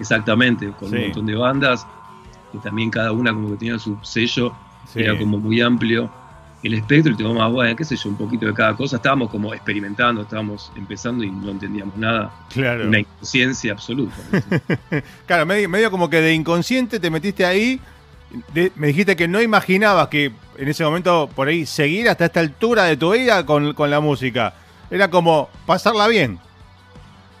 Exactamente, 0.00 0.72
con 0.72 0.92
un 0.92 1.02
montón 1.02 1.26
de 1.26 1.36
bandas, 1.36 1.86
que 2.50 2.58
también 2.58 2.90
cada 2.90 3.12
una 3.12 3.32
como 3.32 3.50
que 3.50 3.56
tenía 3.56 3.78
su 3.78 3.96
sello, 4.02 4.52
era 4.94 5.16
como 5.16 5.38
muy 5.38 5.60
amplio 5.60 6.10
el 6.62 6.74
espectro 6.74 7.12
y 7.12 7.16
te 7.16 7.24
más, 7.24 7.50
bueno, 7.50 7.74
qué 7.74 7.84
sé 7.84 7.96
yo, 7.96 8.10
un 8.10 8.16
poquito 8.16 8.46
de 8.46 8.52
cada 8.52 8.76
cosa. 8.76 8.96
Estábamos 8.96 9.30
como 9.30 9.54
experimentando, 9.54 10.22
estábamos 10.22 10.70
empezando 10.76 11.24
y 11.24 11.30
no 11.30 11.50
entendíamos 11.50 11.96
nada. 11.96 12.30
Claro. 12.52 12.86
Una 12.86 12.98
inconsciencia 12.98 13.72
absoluta. 13.72 14.14
claro, 15.26 15.46
medio, 15.46 15.90
como 15.90 16.10
que 16.10 16.20
de 16.20 16.34
inconsciente 16.34 17.00
te 17.00 17.10
metiste 17.10 17.46
ahí. 17.46 17.80
me 18.74 18.88
dijiste 18.88 19.16
que 19.16 19.26
no 19.26 19.40
imaginabas 19.40 20.08
que 20.08 20.32
en 20.58 20.68
ese 20.68 20.84
momento 20.84 21.30
por 21.34 21.48
ahí 21.48 21.64
seguir 21.64 22.08
hasta 22.10 22.26
esta 22.26 22.40
altura 22.40 22.84
de 22.84 22.96
tu 22.96 23.12
vida 23.12 23.46
con, 23.46 23.72
con 23.72 23.90
la 23.90 24.00
música. 24.00 24.54
Era 24.90 25.08
como 25.08 25.48
pasarla 25.64 26.08
bien. 26.08 26.38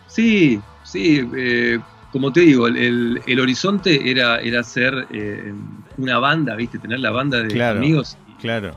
Sí, 0.06 0.60
sí. 0.82 1.28
Eh, 1.36 1.78
como 2.12 2.32
te 2.32 2.40
digo, 2.40 2.66
el, 2.66 3.40
horizonte 3.40 4.10
era, 4.10 4.40
era 4.40 4.62
ser 4.62 5.06
eh, 5.10 5.52
una 5.96 6.18
banda, 6.18 6.56
¿viste? 6.56 6.78
Tener 6.78 7.00
la 7.00 7.10
banda 7.10 7.42
de 7.42 7.62
amigos. 7.62 8.16
Claro. 8.40 8.74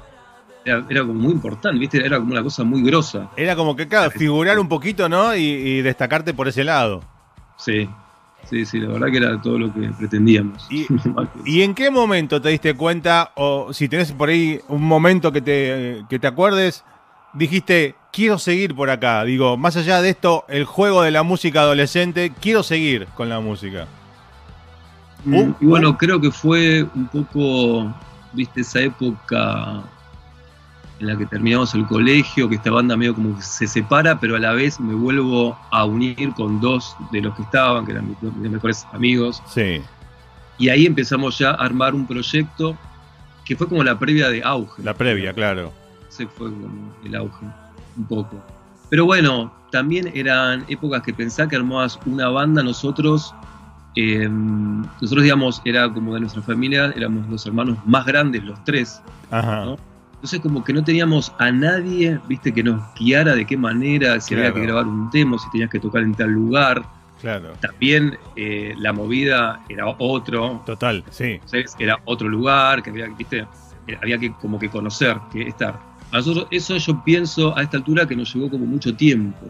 Era, 0.65 1.01
como 1.01 1.13
muy 1.13 1.33
importante, 1.33 1.79
¿viste? 1.79 2.05
Era 2.05 2.19
como 2.19 2.31
una 2.31 2.43
cosa 2.43 2.63
muy 2.63 2.83
grosa. 2.83 3.29
Era 3.35 3.55
como 3.55 3.75
que, 3.75 3.87
claro, 3.87 4.11
figurar 4.11 4.59
un 4.59 4.69
poquito, 4.69 5.09
¿no? 5.09 5.35
Y, 5.35 5.81
destacarte 5.81 6.33
por 6.33 6.47
ese 6.47 6.63
lado. 6.63 7.03
Sí, 7.57 7.89
sí, 8.49 8.65
sí, 8.65 8.79
la 8.79 8.93
verdad 8.93 9.07
que 9.11 9.17
era 9.17 9.41
todo 9.41 9.59
lo 9.59 9.73
que 9.73 9.89
pretendíamos. 9.97 10.67
¿Y, 11.45 11.61
en 11.61 11.73
qué 11.73 11.89
momento 11.89 12.41
te 12.41 12.49
diste 12.49 12.75
cuenta, 12.75 13.31
o 13.35 13.73
si 13.73 13.89
tenés 13.89 14.11
por 14.11 14.29
ahí 14.29 14.59
un 14.69 14.83
momento 14.83 15.31
que 15.31 15.41
te, 15.41 16.05
que 16.07 16.19
te 16.19 16.27
acuerdes, 16.27 16.85
dijiste, 17.33 17.95
quiero 18.11 18.39
seguir 18.39 18.75
por 18.75 18.89
acá. 18.89 19.23
Digo, 19.23 19.57
más 19.57 19.75
allá 19.75 20.01
de 20.01 20.09
esto, 20.09 20.45
el 20.47 20.65
juego 20.65 21.01
de 21.01 21.11
la 21.11 21.23
música 21.23 21.61
adolescente, 21.61 22.31
quiero 22.39 22.63
seguir 22.63 23.07
con 23.15 23.29
la 23.29 23.39
música. 23.39 23.87
Mm, 25.25 25.35
uh, 25.35 25.55
y 25.59 25.65
bueno, 25.65 25.97
creo 25.97 26.21
que 26.21 26.31
fue 26.31 26.83
un 26.95 27.07
poco, 27.07 27.93
viste, 28.33 28.61
esa 28.61 28.81
época 28.81 29.83
en 30.99 31.07
la 31.07 31.17
que 31.17 31.25
terminamos 31.25 31.73
el 31.73 31.85
colegio, 31.87 32.47
que 32.47 32.55
esta 32.55 32.71
banda 32.71 32.95
medio 32.95 33.15
como 33.15 33.41
se 33.41 33.67
separa, 33.67 34.19
pero 34.19 34.35
a 34.35 34.39
la 34.39 34.53
vez 34.53 34.79
me 34.79 34.93
vuelvo 34.93 35.57
a 35.71 35.85
unir 35.85 36.33
con 36.33 36.61
dos 36.61 36.95
de 37.11 37.21
los 37.21 37.35
que 37.35 37.41
estaban, 37.41 37.85
que 37.85 37.93
eran 37.93 38.09
mis, 38.09 38.51
mejores 38.51 38.85
amigos. 38.93 39.41
Sí. 39.47 39.81
Y 40.59 40.69
ahí 40.69 40.85
empezamos 40.85 41.39
ya 41.39 41.49
a 41.51 41.53
armar 41.55 41.95
un 41.95 42.05
proyecto 42.05 42.77
que 43.43 43.55
fue 43.55 43.67
como 43.67 43.83
la 43.83 43.97
previa 43.97 44.29
de 44.29 44.43
auge. 44.43 44.81
La 44.83 44.93
previa, 44.93 45.33
claro. 45.33 45.73
Se 46.13 46.27
fue 46.27 46.51
como 46.51 46.93
el 47.03 47.15
auge 47.15 47.45
un 47.97 48.05
poco. 48.05 48.39
Pero 48.89 49.05
bueno, 49.05 49.51
también 49.71 50.11
eran 50.13 50.63
épocas 50.67 51.01
que 51.01 51.11
pensaba 51.11 51.49
que 51.49 51.55
armabas 51.55 51.99
una 52.05 52.29
banda 52.29 52.61
nosotros. 52.61 53.33
Em, 53.95 54.83
nosotros, 55.01 55.23
digamos, 55.23 55.61
era 55.65 55.91
como 55.91 56.13
de 56.13 56.19
nuestra 56.19 56.43
familia, 56.43 56.93
éramos 56.95 57.27
los 57.27 57.43
hermanos 57.47 57.79
más 57.85 58.05
grandes, 58.05 58.43
los 58.43 58.63
tres. 58.63 59.01
Entonces, 59.31 60.39
como 60.41 60.63
que 60.63 60.73
no 60.73 60.83
teníamos 60.83 61.33
a 61.39 61.51
nadie, 61.51 62.19
viste, 62.27 62.53
que 62.53 62.61
nos 62.61 62.83
guiara 62.93 63.33
de 63.33 63.45
qué 63.45 63.57
manera, 63.57 64.21
si 64.21 64.35
había 64.35 64.53
que 64.53 64.61
grabar 64.61 64.85
un 64.85 65.09
tema, 65.09 65.39
si 65.39 65.49
tenías 65.49 65.71
que 65.71 65.79
tocar 65.79 66.03
en 66.03 66.13
tal 66.13 66.29
lugar. 66.29 66.83
Claro. 67.19 67.53
También 67.61 68.19
eh, 68.35 68.75
la 68.77 68.93
movida 68.93 69.59
era 69.69 69.87
otro. 69.97 70.61
Total, 70.67 71.03
sí. 71.09 71.39
Era 71.79 71.97
otro 72.05 72.29
lugar, 72.29 72.83
que 72.83 72.91
había, 72.91 73.07
viste, 73.07 73.47
había 73.99 74.19
que 74.19 74.33
como 74.33 74.59
que 74.59 74.69
conocer, 74.69 75.17
que 75.31 75.47
estar 75.47 75.92
nosotros, 76.17 76.47
eso 76.51 76.77
yo 76.77 77.03
pienso 77.03 77.57
a 77.57 77.63
esta 77.63 77.77
altura 77.77 78.05
que 78.05 78.15
nos 78.15 78.33
llevó 78.33 78.49
como 78.49 78.65
mucho 78.65 78.95
tiempo, 78.95 79.47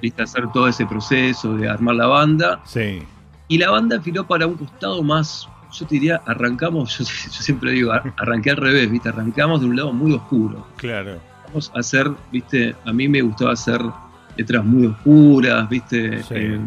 ¿viste? 0.00 0.22
Hacer 0.22 0.44
todo 0.52 0.68
ese 0.68 0.86
proceso 0.86 1.56
de 1.56 1.68
armar 1.68 1.96
la 1.96 2.06
banda. 2.06 2.60
Sí. 2.64 3.02
Y 3.48 3.58
la 3.58 3.70
banda 3.70 4.00
filó 4.00 4.26
para 4.26 4.46
un 4.46 4.54
costado 4.54 5.02
más, 5.02 5.48
yo 5.72 5.86
te 5.86 5.96
diría, 5.96 6.22
arrancamos, 6.26 6.98
yo, 6.98 7.04
siempre 7.04 7.72
digo, 7.72 7.92
arranqué 7.92 8.50
al 8.50 8.56
revés, 8.56 8.90
¿viste? 8.90 9.08
Arrancamos 9.08 9.60
de 9.60 9.66
un 9.66 9.76
lado 9.76 9.92
muy 9.92 10.12
oscuro. 10.12 10.66
Claro. 10.76 11.18
Vamos 11.48 11.70
a 11.74 11.80
hacer, 11.80 12.10
¿viste? 12.32 12.74
A 12.84 12.92
mí 12.92 13.08
me 13.08 13.22
gustaba 13.22 13.52
hacer 13.52 13.80
letras 14.36 14.64
muy 14.64 14.86
oscuras, 14.86 15.68
¿viste? 15.68 16.22
Eh, 16.30 16.60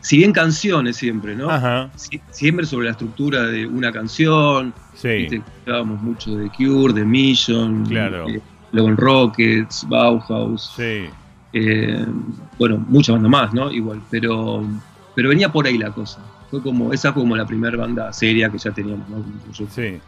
si 0.00 0.18
bien 0.18 0.32
canciones 0.32 0.96
siempre, 0.96 1.34
¿no? 1.34 1.50
Ajá. 1.50 1.90
siempre 2.30 2.64
sobre 2.64 2.86
la 2.86 2.92
estructura 2.92 3.42
de 3.44 3.66
una 3.66 3.90
canción. 3.90 4.72
Sí. 4.94 5.08
¿viste? 5.08 5.36
Escuchábamos 5.36 6.00
mucho 6.00 6.36
de 6.36 6.48
Cure, 6.50 6.94
de 6.94 7.04
Mission. 7.04 7.84
Claro. 7.86 8.28
Eh, 8.28 8.40
en 8.84 8.96
Rockets, 8.96 9.86
Bauhaus. 9.88 10.72
Sí. 10.76 11.06
Eh, 11.52 12.04
bueno, 12.58 12.84
muchas 12.88 13.14
bandas 13.14 13.30
más, 13.30 13.54
¿no? 13.54 13.70
Igual, 13.70 14.02
pero, 14.10 14.64
pero 15.14 15.28
venía 15.28 15.50
por 15.50 15.66
ahí 15.66 15.78
la 15.78 15.90
cosa. 15.90 16.20
Fue 16.50 16.62
como, 16.62 16.92
esa 16.92 17.12
fue 17.12 17.22
como 17.22 17.36
la 17.36 17.46
primera 17.46 17.76
banda 17.76 18.12
seria 18.12 18.50
que 18.50 18.58
ya 18.58 18.70
teníamos, 18.70 19.08
¿no? 19.08 19.24
sí. 19.70 20.00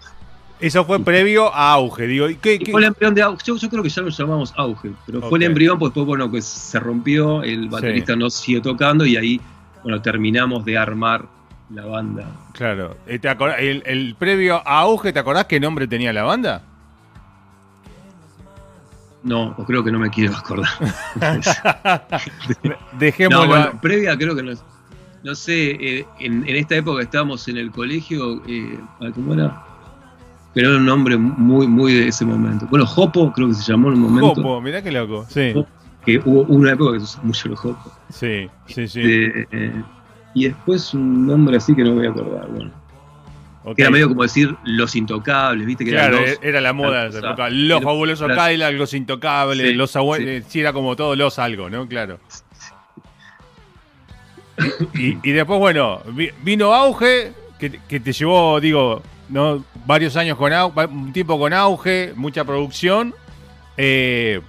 Eso 0.61 0.85
fue 0.85 0.99
previo 0.99 1.55
a 1.55 1.73
Auge, 1.75 2.07
digo. 2.09 2.27
¿qué, 2.41 2.61
Fue 2.69 2.81
el 2.81 2.89
embrión 2.89 3.15
de 3.15 3.23
Auge. 3.23 3.45
Yo, 3.47 3.57
creo 3.71 3.83
que 3.83 3.89
ya 3.89 4.03
lo 4.03 4.09
llamamos 4.09 4.53
Auge, 4.57 4.91
pero 5.07 5.23
fue 5.23 5.39
el 5.39 5.45
embrión, 5.45 5.79
pues 5.79 5.91
después, 5.91 6.07
bueno, 6.07 6.31
que 6.31 6.43
se 6.43 6.81
rompió, 6.81 7.43
el 7.45 7.69
baterista 7.69 8.17
no 8.17 8.29
siguió 8.29 8.61
tocando 8.61 9.07
y 9.07 9.17
ahí, 9.17 9.41
bueno, 9.85 10.03
terminamos 10.03 10.65
de 10.65 10.77
armar 10.77 11.27
la 11.71 11.87
banda. 11.87 12.25
Claro. 12.53 12.97
Eh, 13.07 13.21
el, 13.59 13.83
el, 13.87 14.15
previo 14.17 14.57
a 14.67 14.81
Auge, 14.81 15.13
¿te 15.13 15.21
acordás 15.21 15.45
qué 15.45 15.61
nombre 15.61 15.87
tenía 15.87 16.13
la 16.13 16.25
banda? 16.25 16.63
No, 19.23 19.55
creo 19.67 19.83
que 19.83 19.91
no 19.91 19.99
me 19.99 20.11
quiero 20.11 20.37
acordar. 20.37 20.69
Dejémoslo. 22.99 23.43
No, 23.43 23.49
bueno, 23.49 23.81
previa 23.81 24.17
creo 24.17 24.35
que 24.37 24.43
no. 24.43 24.53
No 25.25 25.35
sé, 25.35 25.71
eh, 25.81 26.07
en, 26.21 26.47
esta 26.47 26.77
época 26.77 27.03
estábamos 27.03 27.49
en 27.49 27.57
el 27.57 27.73
colegio, 27.73 28.41
eh, 28.47 28.79
¿cómo 29.15 29.35
era? 29.35 29.65
Pero 30.55 30.71
era 30.71 30.79
un 30.79 30.87
nombre 30.87 31.17
muy, 31.17 31.67
muy 31.67 31.93
de 31.93 32.09
ese 32.09 32.25
momento. 32.25 32.67
Bueno, 32.71 32.87
Jopo 32.87 33.33
creo 33.33 33.49
que 33.49 33.55
se 33.55 33.71
llamó 33.71 33.89
en 33.89 33.95
un 33.95 34.01
momento. 34.03 34.37
Jopo, 34.37 34.61
mirá 34.61 34.83
qué 34.83 34.93
loco, 34.93 35.27
sí. 35.29 35.53
Que 36.07 36.23
hubo 36.25 36.43
una 36.43 36.73
época 36.73 36.93
que 36.93 37.01
se 37.01 37.05
usó 37.05 37.21
mucho 37.23 37.49
los 37.49 37.59
Jopo. 37.59 37.93
Sí, 38.11 38.49
sí, 38.67 38.87
sí. 38.87 39.01
Eh, 39.03 39.83
y 40.35 40.45
después 40.45 40.95
un 40.95 41.27
nombre 41.27 41.57
así 41.57 41.75
que 41.75 41.83
no 41.83 41.91
me 41.91 41.97
voy 41.97 42.07
a 42.07 42.11
acordar, 42.11 42.49
bueno. 42.49 42.71
Era 43.77 43.91
medio 43.91 44.09
como 44.09 44.23
decir 44.23 44.55
los 44.65 44.95
intocables, 44.97 45.67
¿viste? 45.67 45.85
Que 45.85 45.91
claro, 45.91 46.19
era 46.43 46.61
la 46.61 46.73
moda 46.73 47.05
de 47.05 47.09
esa 47.11 47.19
época. 47.19 47.49
Los 47.51 47.83
fabulosos 47.83 48.29
Cadillac, 48.29 48.75
los 48.75 48.95
intocables, 48.95 49.77
los 49.77 49.95
abuelos. 49.97 50.45
Sí. 50.49 50.61
era 50.61 50.73
como 50.73 50.97
todos 50.97 51.17
los 51.17 51.39
algo, 51.39 51.69
¿no? 51.71 51.87
Claro. 51.89 52.19
y, 54.95 55.31
después, 55.31 55.59
bueno, 55.59 56.03
vino 56.43 56.75
auge, 56.75 57.33
que, 57.59 58.01
te 58.01 58.13
llevó, 58.13 58.61
digo, 58.61 59.03
¿no? 59.29 59.65
varios 59.87 60.17
años 60.17 60.37
con 60.37 60.53
auge, 60.53 60.87
un 60.87 61.13
tiempo 61.13 61.39
con 61.39 61.53
auge, 61.53 62.13
mucha 62.17 62.45
producción. 62.45 63.15
Eh, 63.77 64.41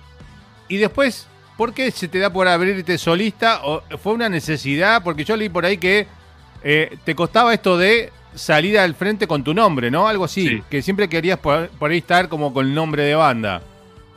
y 0.67 0.77
después, 0.77 1.27
¿por 1.57 1.73
qué 1.73 1.91
se 1.91 2.07
te 2.07 2.19
da 2.19 2.31
por 2.31 2.47
abrirte 2.47 2.97
solista? 2.97 3.61
¿O 3.63 3.83
¿Fue 4.01 4.13
una 4.13 4.29
necesidad? 4.29 5.03
Porque 5.03 5.23
yo 5.23 5.35
leí 5.35 5.49
por 5.49 5.65
ahí 5.65 5.77
que 5.77 6.07
eh, 6.63 6.97
te 7.03 7.15
costaba 7.15 7.53
esto 7.53 7.77
de 7.77 8.11
salir 8.35 8.77
al 8.77 8.95
frente 8.95 9.27
con 9.27 9.43
tu 9.43 9.53
nombre, 9.53 9.91
¿no? 9.91 10.07
Algo 10.07 10.25
así, 10.25 10.61
que 10.69 10.81
siempre 10.81 11.09
querías 11.09 11.39
por, 11.39 11.69
ahí 11.81 11.97
estar 11.97 12.29
como 12.29 12.53
con 12.53 12.67
el 12.67 12.73
nombre 12.73 13.03
de 13.03 13.15
banda. 13.15 13.61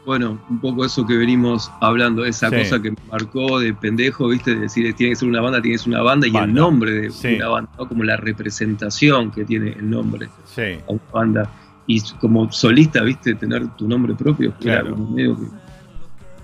Bueno, 0.05 0.41
un 0.51 0.61
poco 0.61 0.85
eso 0.85 1.07
que 1.07 1.17
venimos 1.17 1.71
hablando, 1.81 2.25
esa 2.25 2.51
cosa 2.51 2.83
que 2.83 2.91
me 2.91 2.97
marcó 3.11 3.61
de 3.61 3.73
pendejo, 3.73 4.29
¿viste? 4.29 4.55
De 4.55 4.63
decir, 4.63 4.93
tiene 4.95 5.13
que 5.13 5.17
ser 5.17 5.29
una 5.29 5.41
banda, 5.41 5.63
tiene 5.63 5.77
que 5.77 5.79
ser 5.79 5.93
una 5.93 6.03
banda, 6.03 6.27
y 6.27 6.37
el 6.37 6.53
nombre 6.53 6.93
de 6.93 7.37
una 7.37 7.49
banda, 7.49 7.71
¿no? 7.79 7.89
Como 7.89 8.03
la 8.03 8.17
representación 8.17 9.31
que 9.31 9.45
tiene 9.45 9.71
el 9.73 9.89
nombre 9.89 10.29
a 10.57 10.93
una 10.93 11.03
banda. 11.13 11.51
Y 11.87 12.01
como 12.21 12.51
solista, 12.51 13.03
¿viste? 13.03 13.35
Tener 13.35 13.69
tu 13.77 13.87
nombre 13.87 14.15
propio, 14.15 14.53
claro. 14.61 14.89
era 14.89 14.91
como 14.91 15.11
medio 15.11 15.37
que 15.37 15.47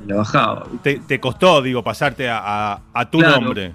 la 0.07 0.17
bajaba. 0.17 0.67
Te, 0.83 1.21
costó, 1.21 1.61
digo, 1.61 1.83
pasarte 1.83 2.29
a, 2.31 2.81
tu 3.11 3.21
nombre. 3.21 3.75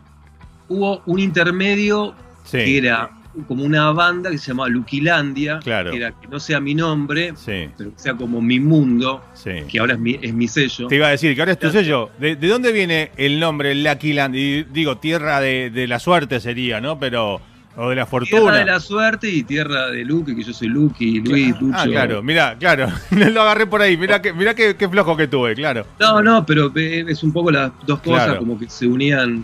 Hubo 0.69 1.01
un 1.05 1.19
intermedio 1.19 2.15
que 2.49 2.77
era 2.77 3.09
como 3.47 3.63
una 3.63 3.91
banda 3.91 4.29
que 4.29 4.37
se 4.37 4.49
llamaba 4.49 4.69
Luquilandia, 4.69 5.59
claro. 5.59 5.91
que 5.91 5.97
era 5.97 6.11
que 6.11 6.27
no 6.27 6.39
sea 6.39 6.59
mi 6.59 6.75
nombre, 6.75 7.33
pero 7.45 7.93
que 7.93 7.99
sea 7.99 8.13
como 8.15 8.41
mi 8.41 8.59
mundo, 8.59 9.23
que 9.67 9.79
ahora 9.79 9.93
es 9.93 9.99
mi, 9.99 10.19
es 10.21 10.33
mi, 10.33 10.47
sello. 10.47 10.87
Te 10.87 10.95
iba 10.95 11.07
a 11.07 11.11
decir 11.11 11.33
que 11.33 11.41
ahora 11.41 11.53
es 11.53 11.59
tu 11.59 11.69
sello. 11.69 12.11
¿De, 12.19 12.35
dónde 12.35 12.71
viene 12.71 13.11
el 13.17 13.39
nombre 13.39 13.73
Luquilandia? 13.75 14.65
Digo, 14.71 14.97
tierra 14.97 15.39
de, 15.39 15.85
la 15.87 15.99
suerte 15.99 16.39
sería, 16.39 16.79
¿no? 16.81 16.99
Pero. 16.99 17.41
O 17.75 17.89
de 17.89 17.95
la 17.95 18.05
fortuna. 18.05 18.39
Tierra 18.39 18.57
de 18.57 18.65
la 18.65 18.79
suerte 18.79 19.27
y 19.27 19.41
tierra 19.41 19.87
de 19.89 20.05
Luque, 20.05 20.35
que 20.35 20.43
yo 20.43 20.53
soy 20.53 20.67
Luqui, 20.67 21.21
Luis, 21.21 21.59
Lucho. 21.59 21.75
Ah, 21.75 21.85
claro, 21.87 22.21
mira, 22.21 22.55
claro. 22.59 22.87
lo 23.09 23.41
agarré 23.41 23.65
por 23.65 23.81
ahí. 23.81 23.97
Mira 23.97 24.21
qué, 24.21 24.31
mira 24.31 24.53
qué, 24.53 24.75
flojo 24.87 25.17
que 25.17 25.27
tuve, 25.27 25.55
claro. 25.55 25.83
No, 25.99 26.21
no, 26.21 26.45
pero 26.45 26.71
es 26.75 27.23
un 27.23 27.33
poco 27.33 27.49
las 27.49 27.71
dos 27.87 27.99
cosas, 28.01 28.37
como 28.37 28.59
que 28.59 28.69
se 28.69 28.85
unían 28.85 29.43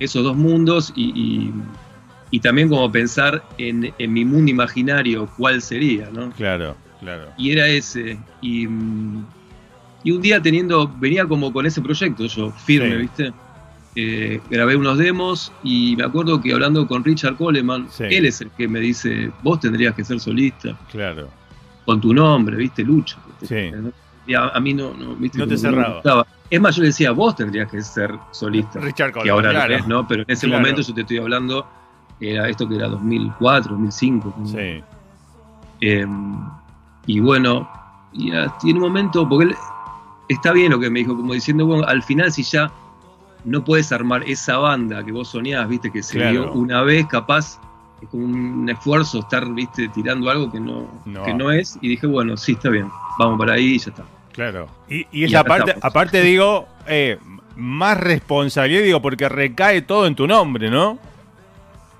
esos 0.00 0.24
dos 0.24 0.36
mundos 0.36 0.90
y 0.96 1.12
y 1.14 1.52
también 2.40 2.68
como 2.68 2.90
pensar 2.92 3.42
en, 3.56 3.92
mi 3.98 4.24
mundo 4.24 4.50
imaginario 4.50 5.28
cuál 5.36 5.62
sería, 5.62 6.10
¿no? 6.12 6.30
Claro, 6.32 6.76
claro. 7.00 7.28
Y 7.38 7.52
era 7.52 7.68
ese. 7.68 8.18
Y, 8.42 8.68
y 10.04 10.10
un 10.10 10.20
día 10.20 10.40
teniendo, 10.40 10.88
venía 10.98 11.26
como 11.26 11.52
con 11.52 11.66
ese 11.66 11.80
proyecto 11.80 12.26
yo, 12.26 12.50
firme, 12.50 12.96
¿viste? 12.96 13.32
Eh, 13.94 14.40
grabé 14.48 14.76
unos 14.76 14.98
demos 14.98 15.52
y 15.64 15.96
me 15.96 16.04
acuerdo 16.04 16.40
que 16.40 16.52
hablando 16.52 16.86
con 16.86 17.02
Richard 17.02 17.36
Coleman, 17.36 17.88
él 17.98 18.26
es 18.26 18.40
el 18.40 18.50
que 18.50 18.68
me 18.68 18.78
dice, 18.80 19.32
vos 19.42 19.58
tendrías 19.58 19.94
que 19.94 20.04
ser 20.04 20.20
solista. 20.20 20.78
Claro. 20.92 21.28
Con 21.84 22.00
tu 22.00 22.14
nombre, 22.14 22.56
¿viste? 22.56 22.84
Lucho. 22.84 23.18
Sí. 23.42 23.72
Y 24.26 24.34
a, 24.34 24.52
mí 24.60 24.74
no, 24.74 24.94
no, 24.94 25.16
¿viste? 25.16 25.38
no 25.38 25.48
te 25.48 25.56
cerraba. 25.56 26.26
es 26.48 26.60
más, 26.60 26.76
yo 26.76 26.82
le 26.82 26.88
decía, 26.88 27.10
vos 27.12 27.34
tendrías 27.34 27.70
que 27.70 27.82
ser 27.82 28.14
solista. 28.30 28.78
Richard 28.78 29.12
Coleman. 29.12 29.24
Que 29.24 29.30
ahora 29.30 29.66
claro. 29.66 29.84
¿no? 29.88 30.06
Pero 30.06 30.22
en 30.22 30.30
ese 30.30 30.46
momento 30.46 30.82
yo 30.82 30.94
te 30.94 31.00
estoy 31.00 31.18
hablando 31.18 31.66
era 32.20 32.48
esto 32.48 32.68
que 32.68 32.76
era 32.76 32.88
2004, 32.88 33.72
2005. 33.72 34.34
Sí. 34.46 34.82
Em, 35.80 36.36
y 37.06 37.20
bueno, 37.20 37.68
y 38.12 38.30
en 38.30 38.76
un 38.76 38.80
momento, 38.80 39.28
porque 39.28 39.46
él, 39.46 39.56
está 40.28 40.52
bien 40.52 40.72
lo 40.72 40.80
que 40.80 40.90
me 40.90 41.00
dijo, 41.00 41.16
como 41.16 41.34
diciendo, 41.34 41.66
bueno, 41.66 41.86
al 41.86 42.02
final 42.02 42.32
si 42.32 42.42
ya 42.42 42.70
no 43.44 43.64
puedes 43.64 43.92
armar 43.92 44.22
esa 44.24 44.58
banda 44.58 45.04
que 45.04 45.12
vos 45.12 45.28
soñabas, 45.28 45.68
viste, 45.68 45.90
que 45.90 46.02
se 46.02 46.30
dio 46.30 46.52
una 46.52 46.82
vez, 46.82 47.06
capaz 47.06 47.60
es 48.02 48.08
como 48.08 48.24
un 48.24 48.68
esfuerzo 48.68 49.20
estar, 49.20 49.48
viste, 49.52 49.88
tirando 49.88 50.30
algo 50.30 50.50
que 50.50 50.60
no, 50.60 50.88
Que 51.24 51.34
no 51.34 51.50
es, 51.50 51.78
y 51.80 51.88
dije, 51.88 52.06
bueno, 52.06 52.36
sí, 52.36 52.52
está 52.52 52.68
bien, 52.68 52.90
vamos 53.18 53.38
para 53.38 53.54
ahí 53.54 53.74
y 53.74 53.78
ya 53.78 53.90
está. 53.90 54.04
Claro. 54.32 54.68
Y, 54.88 55.06
y 55.10 55.24
esa 55.24 55.42
parte, 55.42 55.74
aparte 55.80 56.22
digo, 56.22 56.68
eh, 56.86 57.18
más 57.56 57.98
responsabilidad, 57.98 58.82
digo, 58.82 59.02
porque 59.02 59.28
recae 59.28 59.82
todo 59.82 60.06
en 60.06 60.14
tu 60.14 60.26
nombre, 60.26 60.70
¿no? 60.70 60.98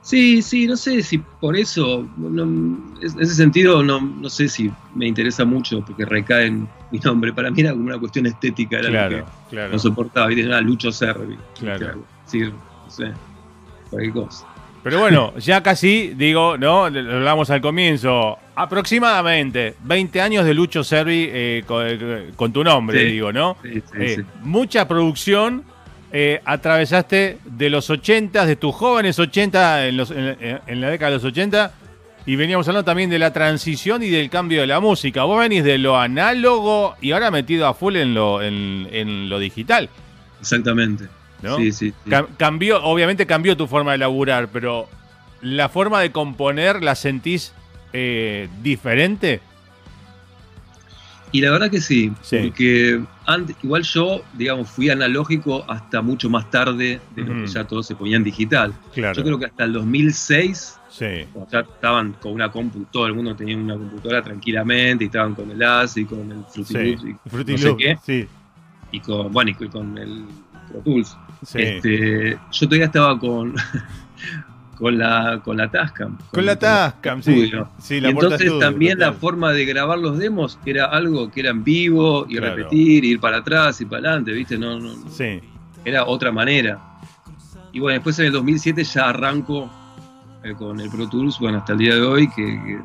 Sí, 0.02 0.40
sí, 0.42 0.66
no 0.66 0.76
sé 0.76 1.02
si 1.02 1.18
por 1.18 1.56
eso, 1.56 2.08
en 2.18 2.94
ese 3.02 3.34
sentido 3.34 3.82
no, 3.82 4.00
no 4.00 4.28
sé 4.30 4.48
si 4.48 4.70
me 4.94 5.06
interesa 5.06 5.44
mucho 5.44 5.82
porque 5.84 6.04
recae 6.04 6.46
en 6.46 6.68
mi 6.90 6.98
nombre. 6.98 7.32
Para 7.32 7.50
mí 7.50 7.61
era 7.61 7.72
como 7.72 7.84
una 7.84 7.98
cuestión 7.98 8.26
estética, 8.26 8.78
era 8.78 8.88
claro, 8.88 9.26
claro. 9.50 9.72
no 9.72 9.78
soportaba, 9.78 10.32
y 10.32 10.37
tenía 10.37 10.61
Lucho 10.61 10.92
Servi. 10.92 11.37
Claro. 11.58 12.02
Decir, 12.24 12.52
no 12.52 12.90
sé, 12.90 13.12
cualquier 13.90 14.14
cosa. 14.14 14.46
Pero 14.82 15.00
bueno, 15.00 15.37
ya 15.38 15.62
casi, 15.62 16.14
digo, 16.16 16.56
¿no? 16.56 16.88
Lo 16.88 17.16
hablamos 17.16 17.50
al 17.50 17.61
comienzo. 17.61 18.38
Aproximadamente 18.54 19.74
20 19.84 20.20
años 20.20 20.44
de 20.44 20.54
Lucho 20.54 20.82
Servi 20.84 21.28
eh, 21.30 21.64
eh, 21.68 22.30
con, 22.37 22.52
tu 22.52 22.64
nombre, 22.64 23.04
digo, 23.04 23.32
¿no? 23.32 23.56
Sí, 23.62 23.74
sí, 23.74 23.98
eh, 23.98 24.24
mucha 24.42 24.88
producción 24.88 25.64
eh, 26.11 26.40
atravesaste 26.44 27.38
de 27.44 27.71
los 27.71 27.90
80, 27.90 28.47
de 28.47 28.57
tus 28.57 28.75
jóvenes 28.75 29.18
80, 29.18 29.87
en, 29.87 29.97
la 29.97 30.90
década 30.90 31.11
de 31.11 31.16
los 31.16 31.25
80, 31.25 31.73
y 32.25 32.37
veníamos 32.37 32.66
hablando 32.68 32.85
también 32.85 33.11
de 33.11 33.18
la 33.18 33.33
transición 33.33 34.03
y 34.03 34.09
del 34.09 34.31
cambio 34.31 34.62
de 34.62 34.66
la 34.66 34.81
música. 34.81 35.25
Vos 35.25 35.38
venís 35.38 35.64
de 35.64 35.79
lo 35.79 35.99
análogo 35.99 36.94
y 37.01 37.12
ahora 37.12 37.31
metido 37.31 37.66
a 37.66 37.75
full 37.75 37.97
en 37.97 38.14
lo, 38.14 38.42
en, 38.42 39.29
lo 39.29 39.38
digital. 39.38 39.90
Exactamente. 40.40 41.09
Sí, 41.57 41.73
sí, 41.73 41.94
cambió, 42.37 42.83
obviamente 42.83 43.25
cambió 43.25 43.57
tu 43.57 43.68
forma 43.68 43.92
de 43.92 43.99
laburar, 43.99 44.49
pero 44.49 44.88
la 45.40 45.68
forma 45.68 46.01
de 46.01 46.11
componer 46.11 46.83
la 46.83 46.94
sentís 46.94 47.53
eh, 47.92 48.49
diferente. 48.62 49.40
Y 51.33 51.40
la 51.42 51.51
verdad 51.51 51.71
que 51.71 51.81
sí, 51.81 52.12
porque 52.31 53.01
antes, 53.29 53.57
igual 53.62 53.83
yo, 53.83 54.23
digamos, 54.33 54.71
fui 54.71 54.88
analógico 54.88 55.62
hasta 55.69 56.01
mucho 56.01 56.31
más 56.31 56.51
tarde 56.51 56.99
de 57.14 57.23
lo 57.23 57.43
que 57.43 57.47
ya 57.47 57.62
todo 57.64 57.83
se 57.83 57.95
ponía 57.95 58.17
en 58.17 58.25
digital. 58.25 58.73
Yo 58.97 59.23
creo 59.23 59.38
que 59.38 59.45
hasta 59.45 59.64
el 59.64 59.75
2006 59.75 60.81
ya 60.99 61.61
estaban 61.61 62.14
con 62.14 62.33
una 62.33 62.51
compu, 62.51 62.87
todo 62.91 63.07
el 63.07 63.14
mundo 63.14 63.37
tenía 63.37 63.57
una 63.57 63.75
computadora 63.75 64.23
tranquilamente, 64.23 65.05
y 65.05 65.07
estaban 65.09 65.35
con 65.35 65.51
el 65.51 65.62
AS 65.62 65.99
y 65.99 66.07
con 66.07 66.33
el 66.33 66.43
Fruity 66.47 67.53
y 67.53 67.53
no 67.53 67.59
sé 67.59 67.77
qué. 67.77 68.29
Y 68.93 69.01
con, 69.01 69.31
bueno, 69.31 69.51
y 69.51 69.69
con 69.69 69.99
el 69.99 70.25
Pro 70.71 70.81
Tools. 70.81 71.14
Este, 71.55 72.38
yo 72.51 72.67
todavía 72.67 72.87
estaba 72.87 73.19
con 73.19 73.55
con 74.79 74.97
la, 74.97 75.41
con 75.45 75.57
la 75.57 75.69
Tascam. 75.69 76.17
Con, 76.33 76.47
la 76.47 76.57
Tascam, 76.57 77.21
sí. 77.21 77.51
sí 77.79 78.01
la 78.01 78.11
entonces 78.11 78.57
también 78.61 79.01
la 79.01 79.12
forma 79.12 79.53
de 79.53 79.64
grabar 79.64 79.99
los 79.99 80.19
demos 80.19 80.57
era 80.64 80.87
algo 80.87 81.31
que 81.33 81.41
era 81.41 81.51
en 81.51 81.64
vivo 81.64 82.27
y 82.29 82.38
repetir, 82.38 83.05
ir 83.05 83.19
para 83.19 83.38
atrás 83.38 83.81
y 83.81 83.87
para 83.87 84.11
adelante, 84.11 84.33
¿viste? 84.33 84.57
No, 84.57 84.79
no, 84.79 84.95
sí. 85.11 85.41
Era 85.85 86.05
otra 86.05 86.31
manera. 86.31 86.81
Y 87.73 87.81
bueno, 87.81 87.95
después 87.95 88.19
en 88.21 88.27
el 88.27 88.33
2007 88.33 88.85
ya 88.85 89.09
arranco 89.09 89.69
eh, 90.45 90.55
con 90.55 90.79
el 90.79 90.88
Pro 90.88 91.09
Tools, 91.09 91.38
bueno, 91.41 91.59
hasta 91.59 91.73
el 91.73 91.79
día 91.81 91.95
de 91.97 92.03
hoy, 92.03 92.29
que, 92.31 92.81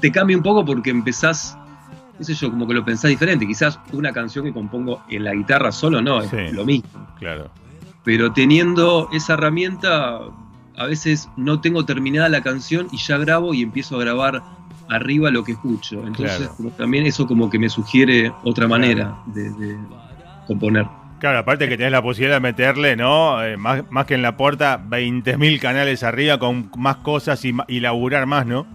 te 0.00 0.10
cambia 0.10 0.36
un 0.36 0.42
poco 0.42 0.64
porque 0.64 0.90
empezás, 0.90 1.56
qué 2.18 2.24
sé 2.24 2.34
yo, 2.34 2.50
como 2.50 2.66
que 2.66 2.74
lo 2.74 2.84
pensás 2.84 3.08
diferente. 3.08 3.46
Quizás 3.46 3.78
una 3.92 4.12
canción 4.12 4.44
que 4.44 4.52
compongo 4.52 5.00
en 5.08 5.22
la 5.22 5.32
guitarra 5.32 5.70
solo 5.70 6.02
no, 6.02 6.22
es 6.22 6.52
lo 6.52 6.64
mismo. 6.64 7.06
Claro. 7.20 7.50
Pero 8.02 8.32
teniendo 8.32 9.08
esa 9.12 9.34
herramienta 9.34 10.18
a 10.76 10.86
veces 10.86 11.28
no 11.36 11.60
tengo 11.60 11.84
terminada 11.84 12.28
la 12.28 12.42
canción 12.42 12.88
y 12.92 12.98
ya 12.98 13.18
grabo 13.18 13.54
y 13.54 13.62
empiezo 13.62 13.96
a 13.96 14.00
grabar 14.00 14.42
arriba 14.88 15.30
lo 15.30 15.44
que 15.44 15.52
escucho. 15.52 16.06
Entonces 16.06 16.50
también 16.76 17.06
eso 17.06 17.26
como 17.26 17.50
que 17.50 17.58
me 17.58 17.68
sugiere 17.68 18.32
otra 18.44 18.68
manera 18.68 19.16
de, 19.26 19.76
componer. 20.46 20.86
Claro, 21.18 21.38
aparte 21.38 21.68
que 21.68 21.76
tenés 21.76 21.92
la 21.92 22.02
posibilidad 22.02 22.36
de 22.36 22.40
meterle, 22.40 22.96
¿no? 22.96 23.42
Eh, 23.44 23.56
más, 23.56 23.84
más, 23.90 24.06
que 24.06 24.14
en 24.14 24.22
la 24.22 24.36
puerta, 24.36 24.82
20.000 24.84 25.60
canales 25.60 26.02
arriba 26.02 26.38
con 26.38 26.68
más 26.76 26.96
cosas 26.96 27.44
y, 27.44 27.54
y, 27.68 27.78
laburar 27.78 28.26
más, 28.26 28.44
¿no? 28.44 28.66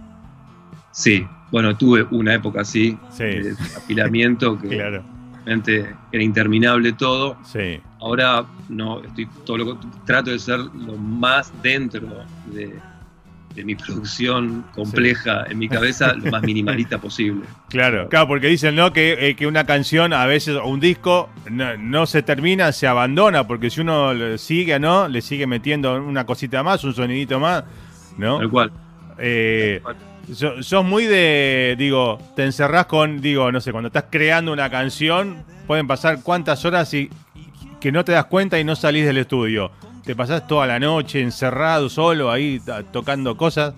Sí, 0.90 1.26
bueno, 1.52 1.76
tuve 1.76 2.06
una 2.10 2.32
época 2.32 2.62
así, 2.62 2.96
de 3.18 3.54
apilamiento 3.76 4.58
que 4.58 4.68
claro 4.76 5.18
era 6.12 6.22
interminable 6.22 6.92
todo. 6.92 7.36
Sí. 7.44 7.80
Ahora 8.00 8.44
no, 8.68 9.02
estoy 9.02 9.26
todo 9.44 9.58
lo 9.58 9.78
trato 10.06 10.30
de 10.30 10.38
ser 10.38 10.58
lo 10.58 10.96
más 10.96 11.52
dentro 11.62 12.06
de, 12.46 12.78
de 13.58 13.64
mi 13.64 13.74
producción 13.74 14.64
compleja 14.72 15.44
en 15.50 15.58
mi 15.58 15.68
cabeza 15.68 16.14
lo 16.14 16.30
más 16.30 16.42
minimalista 16.42 16.98
posible. 17.00 17.44
Claro, 17.68 18.08
claro, 18.08 18.28
porque 18.28 18.46
dicen 18.46 18.76
¿no? 18.76 18.92
que, 18.92 19.28
eh, 19.28 19.34
que 19.34 19.48
una 19.48 19.64
canción 19.64 20.12
a 20.12 20.26
veces 20.26 20.54
o 20.56 20.66
un 20.66 20.78
disco 20.78 21.28
no, 21.50 22.06
se 22.06 22.22
termina, 22.22 22.70
se 22.70 22.86
abandona, 22.86 23.46
porque 23.48 23.68
si 23.70 23.80
uno 23.80 24.14
le 24.14 24.38
sigue, 24.38 24.78
¿no? 24.78 25.08
Le 25.08 25.20
sigue 25.22 25.46
metiendo 25.48 25.96
una 25.96 26.24
cosita 26.24 26.62
más, 26.62 26.84
un 26.84 26.94
sonidito 26.94 27.40
más, 27.40 27.64
¿no? 28.16 28.38
Tal 28.38 28.50
cual. 28.50 28.72
Eh, 29.18 29.82
sos 30.32 30.84
muy 30.84 31.06
de, 31.06 31.74
digo, 31.76 32.20
te 32.36 32.44
encerrás 32.44 32.86
con, 32.86 33.20
digo, 33.20 33.50
no 33.50 33.60
sé, 33.60 33.72
cuando 33.72 33.88
estás 33.88 34.04
creando 34.08 34.52
una 34.52 34.70
canción, 34.70 35.42
pueden 35.66 35.88
pasar 35.88 36.22
cuántas 36.22 36.64
horas 36.64 36.94
y 36.94 37.10
que 37.80 37.92
no 37.92 38.04
te 38.04 38.12
das 38.12 38.26
cuenta 38.26 38.58
y 38.58 38.64
no 38.64 38.76
salís 38.76 39.06
del 39.06 39.18
estudio. 39.18 39.70
¿Te 40.04 40.16
pasás 40.16 40.46
toda 40.46 40.66
la 40.66 40.78
noche 40.78 41.20
encerrado, 41.20 41.88
solo, 41.88 42.30
ahí 42.30 42.60
tocando 42.92 43.36
cosas? 43.36 43.74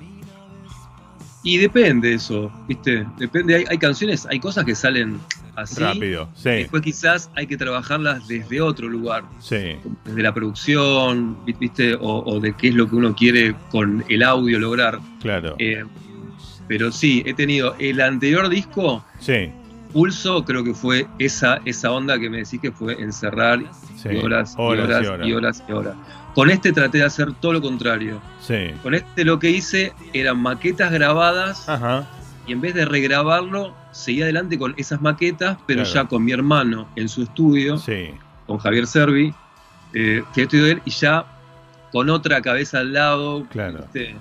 Y 1.42 1.56
depende 1.56 2.14
eso, 2.14 2.52
¿viste? 2.68 3.06
Depende, 3.18 3.64
hay, 3.68 3.78
canciones, 3.78 4.26
hay 4.26 4.38
cosas 4.38 4.64
que 4.64 4.74
salen 4.74 5.18
así. 5.56 5.80
Rápido, 5.80 6.28
sí. 6.34 6.50
Después 6.50 6.82
quizás 6.82 7.30
hay 7.34 7.46
que 7.46 7.56
trabajarlas 7.56 8.28
desde 8.28 8.60
otro 8.60 8.88
lugar. 8.88 9.24
Sí. 9.38 9.76
Desde 10.04 10.22
la 10.22 10.34
producción, 10.34 11.38
¿viste? 11.46 11.96
O, 11.98 12.38
de 12.40 12.54
qué 12.54 12.68
es 12.68 12.74
lo 12.74 12.88
que 12.88 12.96
uno 12.96 13.14
quiere 13.14 13.54
con 13.70 14.04
el 14.08 14.22
audio 14.22 14.58
lograr. 14.58 15.00
Claro. 15.20 15.56
Eh, 15.58 15.82
pero 16.68 16.92
sí, 16.92 17.22
he 17.24 17.32
tenido 17.32 17.74
el 17.78 18.02
anterior 18.02 18.50
disco. 18.50 19.02
Sí. 19.18 19.50
Pulso, 19.94 20.44
creo 20.44 20.62
que 20.62 20.74
fue 20.74 21.06
esa, 21.18 21.60
esa 21.64 21.90
onda 21.90 22.18
que 22.18 22.28
me 22.28 22.38
decís 22.38 22.60
que 22.60 22.70
fue 22.70 23.00
encerrar 23.00 23.64
horas, 24.08 24.54
y 24.56 24.60
horas, 24.60 25.06
y 25.24 25.32
horas 25.32 25.64
y 25.68 25.72
horas. 25.72 25.94
Con 26.34 26.50
este 26.50 26.72
traté 26.72 26.98
de 26.98 27.04
hacer 27.04 27.32
todo 27.40 27.54
lo 27.54 27.60
contrario. 27.60 28.20
Sí. 28.40 28.70
Con 28.82 28.94
este 28.94 29.24
lo 29.24 29.38
que 29.38 29.50
hice 29.50 29.92
eran 30.12 30.38
maquetas 30.38 30.92
grabadas 30.92 31.66
y 32.46 32.52
en 32.52 32.60
vez 32.60 32.74
de 32.74 32.84
regrabarlo, 32.84 33.74
seguí 33.92 34.22
adelante 34.22 34.58
con 34.58 34.74
esas 34.76 35.00
maquetas, 35.00 35.58
pero 35.66 35.82
ya 35.84 36.04
con 36.06 36.24
mi 36.24 36.32
hermano 36.32 36.88
en 36.96 37.08
su 37.08 37.22
estudio, 37.22 37.78
sí. 37.78 38.10
con 38.46 38.58
Javier 38.58 38.86
Servi, 38.86 39.34
eh, 39.92 40.22
que 40.34 40.42
estudio 40.42 40.66
él, 40.66 40.82
y 40.84 40.90
ya 40.90 41.24
con 41.92 42.10
otra 42.10 42.40
cabeza 42.40 42.78
al 42.78 42.92
lado, 42.92 43.46
claro. 43.50 43.84
Eh, 43.94 44.14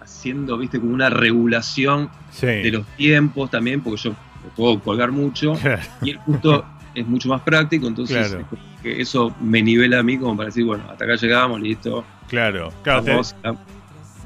haciendo, 0.00 0.56
viste, 0.58 0.78
como 0.78 0.94
una 0.94 1.10
regulación 1.10 2.10
de 2.40 2.70
los 2.70 2.86
tiempos 2.96 3.50
también, 3.50 3.80
porque 3.80 4.02
yo 4.02 4.14
puedo 4.54 4.78
colgar 4.80 5.10
mucho, 5.10 5.54
y 6.02 6.10
el 6.10 6.18
justo 6.18 6.64
es 6.96 7.06
mucho 7.06 7.28
más 7.28 7.42
práctico, 7.42 7.86
entonces 7.86 8.36
que 8.82 9.00
eso 9.00 9.34
me 9.40 9.62
nivela 9.62 10.00
a 10.00 10.02
mí 10.02 10.18
como 10.18 10.36
para 10.36 10.46
decir, 10.46 10.64
bueno, 10.64 10.84
hasta 10.90 11.04
acá 11.04 11.16
llegamos, 11.16 11.60
listo. 11.60 12.04
Claro, 12.28 12.72
claro. 12.82 13.22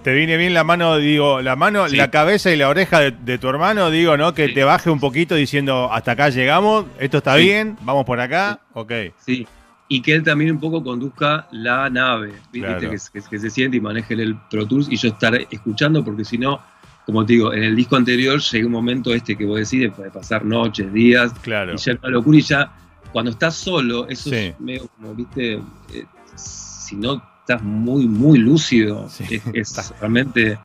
te, 0.02 0.14
viene 0.14 0.36
bien 0.36 0.54
la 0.54 0.64
mano, 0.64 0.96
digo, 0.96 1.42
la 1.42 1.56
mano, 1.56 1.88
la 1.88 2.10
cabeza 2.10 2.50
y 2.50 2.56
la 2.56 2.68
oreja 2.68 3.00
de, 3.00 3.38
tu 3.38 3.48
hermano, 3.48 3.90
digo, 3.90 4.16
¿no? 4.16 4.32
Que 4.32 4.48
te 4.48 4.64
baje 4.64 4.88
un 4.88 5.00
poquito 5.00 5.34
diciendo, 5.34 5.92
hasta 5.92 6.12
acá 6.12 6.30
llegamos, 6.30 6.86
esto 6.98 7.18
está 7.18 7.34
bien, 7.36 7.76
vamos 7.82 8.04
por 8.04 8.20
acá, 8.20 8.60
ok. 8.72 8.92
Sí, 9.18 9.46
y 9.88 10.02
que 10.02 10.14
él 10.14 10.22
también 10.22 10.52
un 10.52 10.60
poco 10.60 10.84
conduzca 10.84 11.48
la 11.50 11.90
nave, 11.90 12.34
que, 12.52 12.98
se 13.38 13.50
siente 13.50 13.76
y 13.76 13.80
maneje 13.80 14.14
el 14.14 14.36
Pro 14.48 14.64
Tools 14.64 14.86
y 14.88 14.96
yo 14.96 15.08
estar 15.08 15.34
escuchando, 15.50 16.04
porque 16.04 16.24
si 16.24 16.38
no, 16.38 16.60
como 17.10 17.26
te 17.26 17.32
digo, 17.32 17.52
en 17.52 17.64
el 17.64 17.74
disco 17.74 17.96
anterior 17.96 18.40
llega 18.40 18.66
un 18.66 18.72
momento 18.72 19.12
este 19.12 19.36
que 19.36 19.44
vos 19.44 19.58
decís, 19.58 19.90
de 19.96 20.10
pasar 20.10 20.44
noches, 20.44 20.92
días, 20.92 21.32
claro. 21.42 21.74
y 21.74 21.76
ya 21.76 21.92
es 21.92 21.98
una 21.98 22.08
locura 22.08 22.38
y 22.38 22.42
ya 22.42 22.72
cuando 23.12 23.32
estás 23.32 23.56
solo, 23.56 24.08
eso 24.08 24.32
es 24.32 24.58
medio 24.60 24.86
como, 24.96 25.12
viste, 25.14 25.54
eh, 25.54 26.04
si 26.36 26.94
no 26.94 27.20
estás 27.40 27.62
muy, 27.62 28.06
muy 28.06 28.38
lúcido, 28.38 29.08
es, 29.52 29.92
realmente 29.98 30.56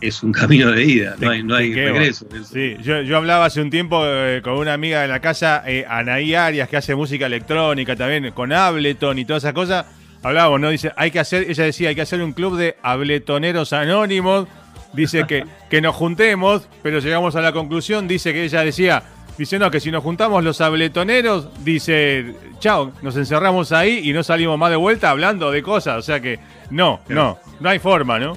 es 0.00 0.22
un 0.22 0.32
camino 0.32 0.70
de 0.70 0.82
ida, 0.82 1.16
no 1.20 1.28
hay, 1.28 1.42
no 1.42 1.54
hay 1.54 1.74
regreso. 1.74 2.26
Sí, 2.50 2.76
yo, 2.80 3.02
yo, 3.02 3.18
hablaba 3.18 3.44
hace 3.44 3.60
un 3.60 3.68
tiempo 3.68 4.00
eh, 4.02 4.40
con 4.42 4.54
una 4.54 4.72
amiga 4.72 5.02
de 5.02 5.08
la 5.08 5.20
casa, 5.20 5.62
eh, 5.66 5.84
Anaí 5.86 6.34
Arias, 6.34 6.70
que 6.70 6.78
hace 6.78 6.94
música 6.94 7.26
electrónica 7.26 7.94
también, 7.96 8.32
con 8.32 8.50
Ableton 8.50 9.18
y 9.18 9.26
todas 9.26 9.44
esas 9.44 9.52
cosas. 9.52 9.84
Hablábamos, 10.22 10.60
¿no? 10.60 10.70
Dice, 10.70 10.92
hay 10.96 11.10
que 11.10 11.18
hacer, 11.18 11.50
ella 11.50 11.64
decía, 11.64 11.90
hay 11.90 11.94
que 11.94 12.02
hacer 12.02 12.22
un 12.22 12.32
club 12.32 12.56
de 12.56 12.76
abletoneros 12.82 13.72
anónimos 13.72 14.48
dice 14.92 15.24
que, 15.26 15.44
que 15.68 15.80
nos 15.80 15.94
juntemos, 15.94 16.68
pero 16.82 16.98
llegamos 16.98 17.36
a 17.36 17.40
la 17.40 17.52
conclusión, 17.52 18.08
dice 18.08 18.32
que 18.32 18.44
ella 18.44 18.62
decía, 18.62 19.02
dice 19.38 19.58
no, 19.58 19.70
que 19.70 19.80
si 19.80 19.90
nos 19.90 20.02
juntamos 20.02 20.42
los 20.44 20.60
abletoneros, 20.60 21.48
dice, 21.64 22.34
chao, 22.58 22.92
nos 23.02 23.16
encerramos 23.16 23.72
ahí 23.72 24.00
y 24.04 24.12
no 24.12 24.22
salimos 24.22 24.58
más 24.58 24.70
de 24.70 24.76
vuelta 24.76 25.10
hablando 25.10 25.50
de 25.50 25.62
cosas, 25.62 25.98
o 25.98 26.02
sea 26.02 26.20
que 26.20 26.38
no, 26.70 27.00
no, 27.08 27.38
no 27.60 27.68
hay 27.68 27.78
forma, 27.78 28.18
¿no? 28.18 28.36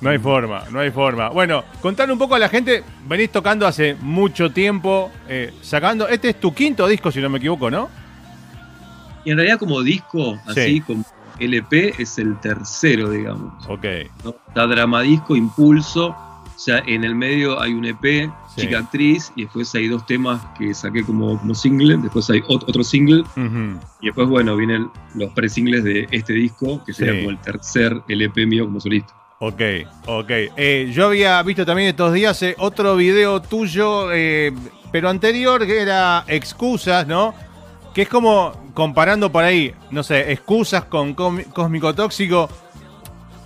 No 0.00 0.10
hay 0.10 0.18
forma, 0.18 0.64
no 0.70 0.80
hay 0.80 0.90
forma. 0.90 1.30
Bueno, 1.30 1.64
contar 1.80 2.10
un 2.10 2.18
poco 2.18 2.34
a 2.34 2.38
la 2.38 2.48
gente, 2.48 2.84
venís 3.06 3.30
tocando 3.30 3.66
hace 3.66 3.96
mucho 4.00 4.50
tiempo, 4.50 5.10
eh, 5.28 5.52
sacando, 5.62 6.08
este 6.08 6.30
es 6.30 6.40
tu 6.40 6.54
quinto 6.54 6.86
disco, 6.86 7.10
si 7.10 7.20
no 7.20 7.28
me 7.28 7.38
equivoco, 7.38 7.70
¿no? 7.70 7.88
Y 9.24 9.30
en 9.30 9.36
realidad 9.36 9.58
como 9.58 9.82
disco, 9.82 10.38
así 10.46 10.80
como 10.80 11.04
LP 11.40 11.94
es 11.98 12.18
el 12.18 12.38
tercero, 12.40 13.10
digamos. 13.10 13.52
Ok. 13.68 13.84
Está 14.48 14.66
Dramadisco, 14.66 15.34
Impulso. 15.34 16.08
O 16.60 16.62
sea, 16.62 16.82
en 16.86 17.04
el 17.04 17.14
medio 17.14 17.58
hay 17.58 17.72
un 17.72 17.86
EP, 17.86 18.30
Chica 18.54 18.80
Actriz, 18.80 19.32
y 19.34 19.44
después 19.44 19.74
hay 19.74 19.88
dos 19.88 20.04
temas 20.04 20.42
que 20.58 20.74
saqué 20.74 21.02
como, 21.02 21.38
como 21.38 21.54
single, 21.54 21.96
después 21.96 22.28
hay 22.28 22.42
otro 22.46 22.84
single, 22.84 23.24
y 24.02 24.06
después, 24.06 24.28
bueno, 24.28 24.54
vienen 24.56 24.90
los 25.14 25.32
pre-singles 25.32 25.84
de 25.84 26.06
este 26.10 26.34
disco, 26.34 26.84
que 26.84 26.92
sería 26.92 27.18
como 27.18 27.30
el 27.30 27.38
tercer 27.38 28.02
LP 28.08 28.44
mío 28.44 28.66
como 28.66 28.78
solista. 28.78 29.14
Ok, 29.38 29.62
ok. 30.04 30.30
Eh, 30.30 30.90
yo 30.92 31.06
había 31.06 31.42
visto 31.42 31.64
también 31.64 31.88
estos 31.88 32.12
días 32.12 32.42
eh, 32.42 32.54
otro 32.58 32.94
video 32.94 33.40
tuyo, 33.40 34.12
eh, 34.12 34.52
pero 34.92 35.08
anterior, 35.08 35.66
que 35.66 35.80
era 35.80 36.24
Excusas, 36.26 37.06
¿no? 37.06 37.34
Que 37.94 38.02
es 38.02 38.08
como 38.08 38.52
comparando 38.74 39.32
por 39.32 39.44
ahí, 39.44 39.74
no 39.90 40.02
sé, 40.02 40.32
excusas 40.32 40.84
con 40.84 41.14
Cósmico 41.14 41.94
Tóxico. 41.94 42.48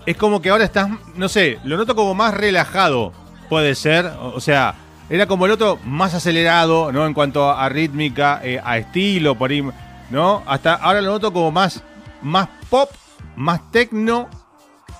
Es 0.06 0.16
como 0.16 0.42
que 0.42 0.50
ahora 0.50 0.64
estás, 0.64 0.90
no 1.16 1.28
sé, 1.28 1.58
lo 1.64 1.76
noto 1.76 1.94
como 1.94 2.14
más 2.14 2.34
relajado, 2.34 3.12
puede 3.48 3.74
ser. 3.74 4.06
O, 4.20 4.40
sea, 4.40 4.74
era 5.08 5.26
como 5.26 5.46
el 5.46 5.52
otro 5.52 5.78
más 5.84 6.14
acelerado, 6.14 6.92
¿no? 6.92 7.06
En 7.06 7.14
cuanto 7.14 7.50
a, 7.50 7.68
rítmica, 7.68 8.40
eh, 8.44 8.60
a 8.62 8.76
estilo, 8.78 9.34
por 9.34 9.50
ahí, 9.50 9.64
¿no? 10.10 10.42
Hasta 10.46 10.74
ahora 10.74 11.00
lo 11.00 11.12
noto 11.12 11.32
como 11.32 11.50
más, 11.50 11.82
más 12.20 12.48
pop, 12.68 12.90
más 13.34 13.70
tecno, 13.70 14.28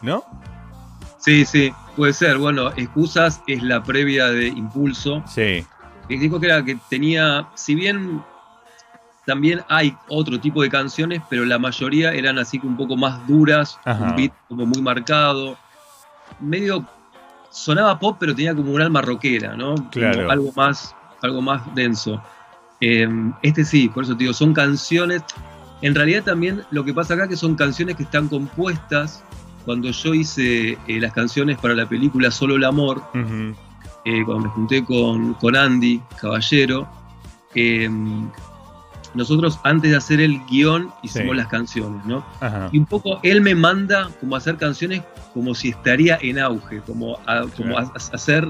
¿no? 0.01 0.25
Sí, 1.19 1.45
sí, 1.45 1.73
puede 1.97 2.13
ser. 2.13 2.39
Bueno, 2.39 2.71
Excusas 2.77 3.43
es 3.47 3.63
la 3.63 3.83
previa 3.83 4.27
de 4.27 4.49
Impulso. 4.49 5.23
Sí. 5.27 5.65
Dijo 6.09 6.39
que 6.39 6.47
era 6.47 6.65
que 6.65 6.77
tenía, 6.91 7.49
si 7.55 7.75
bien 7.75 8.23
también 9.27 9.63
hay 9.69 9.97
otro 10.09 10.39
tipo 10.39 10.63
de 10.63 10.69
canciones, 10.69 11.23
pero 11.31 11.45
la 11.45 11.59
mayoría 11.59 12.13
eran 12.13 12.39
así 12.39 12.61
un 12.63 12.77
poco 12.77 12.97
más 12.97 13.27
duras, 13.27 13.79
un 13.87 14.17
beat 14.17 14.33
como 14.49 14.67
muy 14.67 14.83
marcado. 14.83 15.57
Medio 16.41 16.87
sonaba 17.51 17.99
pop, 17.99 18.17
pero 18.21 18.35
tenía 18.35 18.55
como 18.55 18.73
un 18.73 18.83
alma 18.83 19.01
rockera, 19.01 19.57
¿no? 19.57 19.75
Claro. 19.91 20.31
algo 20.31 20.53
más, 20.57 20.95
algo 21.23 21.41
más 21.41 21.75
denso. 21.75 22.23
Em, 22.81 23.33
este 23.43 23.65
sí, 23.65 23.89
por 23.89 24.05
eso 24.05 24.15
te 24.15 24.25
digo, 24.25 24.35
son 24.35 24.53
canciones. 24.53 25.23
En 25.81 25.95
realidad 25.95 26.25
también 26.25 26.63
lo 26.71 26.85
que 26.85 26.93
pasa 26.93 27.15
acá 27.15 27.25
es 27.25 27.31
que 27.31 27.37
son 27.37 27.55
canciones 27.55 27.97
que 27.97 28.03
están 28.03 28.29
compuestas. 28.29 29.25
Cuando 29.65 29.91
yo 29.91 30.13
hice 30.13 30.73
eh, 30.73 31.01
las 31.01 31.13
canciones 31.13 31.59
para 31.59 31.75
la 31.75 31.89
película 31.89 32.31
Solo 32.31 32.57
el 32.57 32.65
Amor, 32.65 33.03
eh, 34.05 34.23
cuando 34.27 34.41
me 34.41 34.49
junté 34.51 34.85
con, 34.85 35.33
con 35.35 35.57
Andy 35.57 36.03
Caballero, 36.21 36.87
eh, 37.55 37.89
nosotros 39.15 39.59
antes 39.63 39.91
de 39.91 39.97
hacer 39.97 40.21
el 40.21 40.41
guion 40.47 40.93
hicimos 41.03 41.37
las 41.37 41.49
canciones, 41.49 42.05
¿no? 42.05 42.25
Y 42.73 42.79
un 42.79 42.87
poco 42.87 43.21
él 43.23 43.41
me 43.41 43.55
manda 43.55 44.11
como 44.21 44.35
a 44.35 44.39
hacer 44.39 44.57
canciones 44.57 45.03
como 45.33 45.55
si 45.55 45.71
estaría 45.71 46.19
en 46.23 46.39
auge, 46.39 46.81
como 46.81 47.19
a, 47.27 47.47
como 47.57 47.77
hacer, 47.79 48.47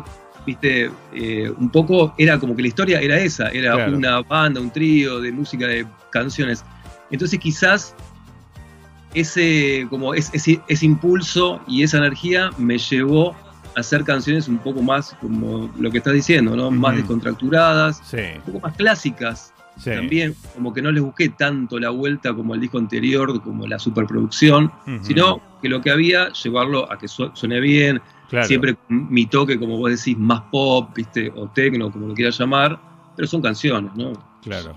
viste, 0.46 0.90
eh, 1.14 1.50
un 1.57 1.70
poco, 1.70 2.14
era 2.18 2.38
como 2.38 2.55
que 2.55 2.62
la 2.62 2.68
historia 2.68 3.00
era 3.00 3.18
esa, 3.18 3.48
era 3.48 3.88
una 3.88 4.20
banda, 4.20 4.61
un 4.61 4.70
trío 4.70 5.20
de 5.20 5.33
música 5.33 5.66
de 5.66 5.87
canciones. 6.11 6.64
Entonces 7.11 7.38
quizás 7.38 7.94
ese, 9.14 9.87
como 9.88 10.12
ese, 10.14 10.61
impulso 10.83 11.61
y 11.66 11.83
esa 11.83 11.98
energía 11.98 12.50
me 12.59 12.77
llevó 12.77 13.35
a 13.77 13.81
hacer 13.81 14.05
canciones 14.05 14.46
un 14.46 14.59
poco 14.59 14.83
más 14.83 15.16
como 15.20 15.70
lo 15.79 15.90
que 15.90 15.98
estás 15.98 16.12
diciendo, 16.12 16.55
¿no? 16.55 16.70
Más 16.70 16.96
descontracturadas, 16.96 18.03
un 18.12 18.42
poco 18.42 18.61
más 18.61 18.77
clásicas, 18.77 19.54
también 19.82 20.34
como 20.54 20.72
que 20.72 20.82
no 20.82 20.92
les 20.92 21.02
busqué 21.02 21.30
tanto 21.30 21.78
la 21.78 21.90
vuelta 21.90 22.32
como 22.34 22.54
el 22.54 22.60
disco 22.60 22.78
anterior, 22.78 23.42
como 23.42 23.66
la 23.66 23.78
superproducción, 23.78 24.70
sino 25.02 25.40
que 25.60 25.68
lo 25.68 25.80
que 25.80 25.90
había, 25.90 26.30
llevarlo 26.32 26.90
a 26.90 26.98
que 26.98 27.08
suene 27.08 27.60
bien, 27.60 28.00
siempre 28.42 28.76
mi 28.88 29.26
toque, 29.26 29.58
como 29.58 29.78
vos 29.78 29.90
decís, 29.90 30.16
más 30.16 30.42
pop, 30.52 30.90
¿viste? 30.94 31.32
o 31.34 31.48
tecno, 31.48 31.90
como 31.90 32.08
lo 32.08 32.14
quieras 32.14 32.38
llamar, 32.38 32.78
pero 33.16 33.28
son 33.28 33.42
canciones, 33.42 33.92
¿no? 33.94 34.12
Claro. 34.42 34.76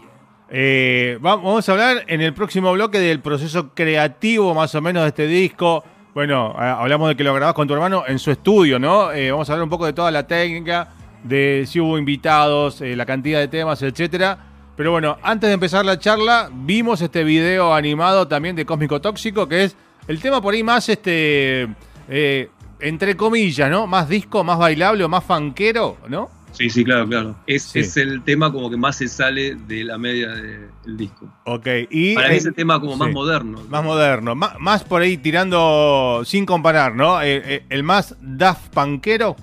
Eh, 0.50 1.18
vamos 1.20 1.68
a 1.68 1.72
hablar 1.72 2.06
en 2.08 2.22
el 2.22 2.34
próximo 2.34 2.72
bloque 2.72 3.00
del 3.00 3.20
proceso 3.20 3.74
creativo 3.74 4.54
más 4.54 4.74
o 4.76 4.82
menos 4.82 5.04
de 5.04 5.10
este 5.10 5.28
disco. 5.28 5.84
Bueno, 6.14 6.56
hablamos 6.58 7.10
de 7.10 7.16
que 7.16 7.24
lo 7.24 7.34
grabás 7.34 7.54
con 7.54 7.68
tu 7.68 7.74
hermano 7.74 8.04
en 8.08 8.18
su 8.18 8.32
estudio, 8.32 8.80
¿no? 8.80 9.12
Eh, 9.12 9.30
vamos 9.32 9.50
a 9.50 9.54
hablar 9.54 9.64
un 9.64 9.70
poco 9.70 9.86
de 9.86 9.94
toda 9.94 10.10
la 10.10 10.26
técnica, 10.26 10.94
de 11.24 11.66
si 11.68 11.80
hubo 11.80 11.98
invitados, 11.98 12.82
eh, 12.82 12.96
la 12.96 13.06
cantidad 13.06 13.40
de 13.40 13.48
temas, 13.48 13.82
etcétera. 13.82 14.47
Pero 14.78 14.92
bueno, 14.92 15.18
antes 15.24 15.48
de 15.48 15.56
empezar 15.56 15.84
la 15.84 15.98
charla, 15.98 16.52
vimos 16.54 17.02
este 17.02 17.24
video 17.24 17.74
animado 17.74 18.28
también 18.28 18.56
de 18.56 18.64
Cósmico 18.64 19.02
Tóxico, 19.02 19.48
que 19.48 19.64
es 19.64 19.76
el 20.08 20.20
tema 20.22 20.40
por 20.40 20.54
ahí 20.54 20.62
más, 20.62 20.88
este, 20.88 21.68
eh, 22.08 22.50
entre 22.80 23.18
comillas, 23.18 23.72
¿no? 23.72 23.88
Más 23.88 24.08
disco, 24.08 24.44
más 24.44 24.60
bailable 24.60 25.04
o 25.04 25.10
más 25.10 25.24
fanquero, 25.24 25.98
¿no? 26.08 26.30
Sí, 26.52 26.70
sí, 26.70 26.84
claro, 26.84 27.08
claro. 27.08 27.36
Es, 27.48 27.76
es 27.76 27.98
el 27.98 28.24
tema 28.24 28.52
como 28.52 28.70
que 28.70 28.78
más 28.78 28.98
se 28.98 29.08
sale 29.08 29.56
de 29.56 29.84
la 29.84 29.98
media 29.98 30.30
del 30.30 30.98
disco. 30.98 31.28
Ok, 31.46 31.68
y. 31.90 32.14
Para 32.14 32.30
mí 32.30 32.36
es 32.36 32.46
el 32.46 32.54
tema 32.54 32.80
como 32.80 32.96
más 32.96 33.12
moderno. 33.12 33.64
Más 33.70 33.84
moderno, 33.84 34.36
más, 34.36 34.84
por 34.84 35.02
ahí 35.02 35.18
tirando 35.18 36.22
sin 36.24 36.46
comparar, 36.46 36.96
¿no? 36.96 37.22
Eh, 37.22 37.42
eh, 37.46 37.66
el 37.70 37.82
más 37.82 38.16
Daft 38.22 38.74
Punkero. 38.74 39.36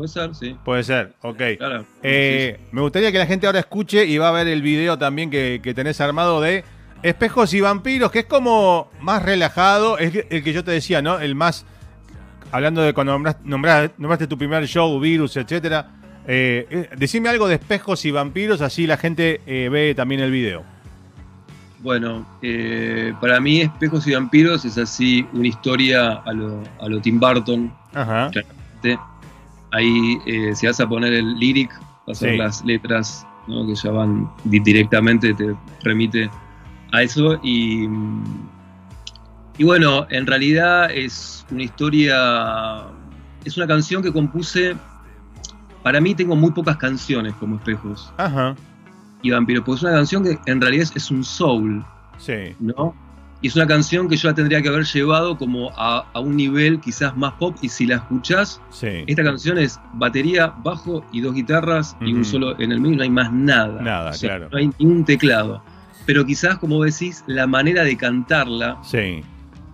Puede 0.00 0.08
ser, 0.08 0.34
sí. 0.34 0.56
Puede 0.64 0.82
ser, 0.82 1.12
ok. 1.20 1.42
Claro. 1.58 1.84
Eh, 2.02 2.58
me 2.72 2.80
gustaría 2.80 3.12
que 3.12 3.18
la 3.18 3.26
gente 3.26 3.46
ahora 3.46 3.58
escuche 3.58 4.06
y 4.06 4.16
va 4.16 4.30
a 4.30 4.32
ver 4.32 4.48
el 4.48 4.62
video 4.62 4.96
también 4.96 5.28
que, 5.28 5.60
tenés 5.76 6.00
armado 6.00 6.40
de 6.40 6.64
Espejos 7.02 7.52
y 7.52 7.60
Vampiros, 7.60 8.10
que 8.10 8.20
es 8.20 8.24
como 8.24 8.90
más 9.02 9.22
relajado, 9.22 9.98
es 9.98 10.24
el 10.30 10.42
que 10.42 10.54
yo 10.54 10.64
te 10.64 10.70
decía, 10.70 11.02
¿no? 11.02 11.20
El 11.20 11.34
más 11.34 11.66
hablando 12.50 12.80
de 12.80 12.94
cuando 12.94 13.12
nombraste, 13.44 13.92
nombraste, 13.98 14.26
tu 14.26 14.38
primer 14.38 14.66
show, 14.66 14.98
virus, 14.98 15.36
etcétera, 15.36 15.90
eh, 16.26 16.66
eh, 16.70 16.88
decime 16.96 17.28
algo 17.28 17.46
de 17.46 17.56
espejos 17.56 18.02
y 18.06 18.10
vampiros, 18.10 18.62
así 18.62 18.86
la 18.86 18.96
gente 18.96 19.42
eh, 19.44 19.68
ve 19.68 19.94
también 19.94 20.22
el 20.22 20.30
video. 20.30 20.64
Bueno, 21.80 22.26
para 23.20 23.38
mí 23.38 23.60
Espejos 23.60 24.06
y 24.06 24.14
Vampiros 24.14 24.64
es 24.64 24.78
así 24.78 25.26
una 25.34 25.48
historia 25.48 26.22
a 26.24 26.32
lo, 26.32 26.62
a 26.80 26.88
lo 26.88 27.00
Tim 27.02 27.20
Burton. 27.20 27.70
Ajá. 27.92 28.30
Ahí, 29.72 30.18
si 30.54 30.66
vas 30.66 30.80
a 30.80 30.88
poner 30.88 31.12
el 31.12 31.34
lyric, 31.38 31.70
vas 32.06 32.22
a 32.22 32.26
ver 32.26 32.38
las 32.38 32.64
letras 32.64 33.26
que 33.46 33.74
ya 33.74 33.90
van 33.90 34.30
directamente, 34.44 35.34
te 35.34 35.54
remite 35.82 36.30
a 36.92 37.02
eso. 37.02 37.38
Y, 37.42 37.88
y 39.58 39.64
bueno, 39.64 40.06
en 40.10 40.26
realidad 40.26 40.90
es 40.90 41.46
una 41.50 41.62
historia, 41.62 42.84
es 43.44 43.56
una 43.56 43.66
canción 43.66 44.02
que 44.02 44.12
compuse 44.12 44.76
para 45.82 46.00
mí 46.00 46.14
tengo 46.14 46.36
muy 46.36 46.50
pocas 46.50 46.76
canciones 46.76 47.34
como 47.34 47.56
espejos. 47.56 48.12
Ajá. 48.18 48.54
Y 49.22 49.30
Vampiro, 49.30 49.64
pues 49.64 49.78
es 49.78 49.84
una 49.84 49.92
canción 49.92 50.22
que 50.22 50.38
en 50.46 50.60
realidad 50.60 50.86
es, 50.94 51.10
un 51.10 51.24
soul. 51.24 51.84
Sí. 52.18 52.54
¿No? 52.58 52.94
Y 53.42 53.48
es 53.48 53.56
una 53.56 53.66
canción 53.66 54.08
que 54.08 54.16
yo 54.16 54.28
la 54.28 54.34
tendría 54.34 54.60
que 54.60 54.68
haber 54.68 54.84
llevado 54.84 55.36
como 55.38 55.70
a, 55.76 56.04
un 56.20 56.36
nivel 56.36 56.78
quizás 56.80 57.16
más 57.16 57.32
pop. 57.34 57.56
Y 57.62 57.68
si 57.68 57.86
la 57.86 57.96
escuchás, 57.96 58.60
esta 58.82 59.24
canción 59.24 59.58
es 59.58 59.80
batería, 59.94 60.52
bajo 60.62 61.04
y 61.12 61.20
dos 61.20 61.34
guitarras 61.34 61.96
y 62.00 62.12
un 62.12 62.24
solo 62.24 62.58
en 62.60 62.72
el 62.72 62.80
medio, 62.80 62.96
no 62.96 63.02
hay 63.02 63.10
más 63.10 63.32
nada. 63.32 63.80
Nada, 63.80 64.12
claro. 64.12 64.48
No 64.52 64.58
hay 64.58 64.70
ni 64.78 64.86
un 64.86 65.04
teclado. 65.04 65.62
Pero 66.04 66.26
quizás, 66.26 66.58
como 66.58 66.82
decís, 66.84 67.24
la 67.26 67.46
manera 67.46 67.84
de 67.84 67.96
cantarla, 67.96 68.78
sí. 68.82 69.22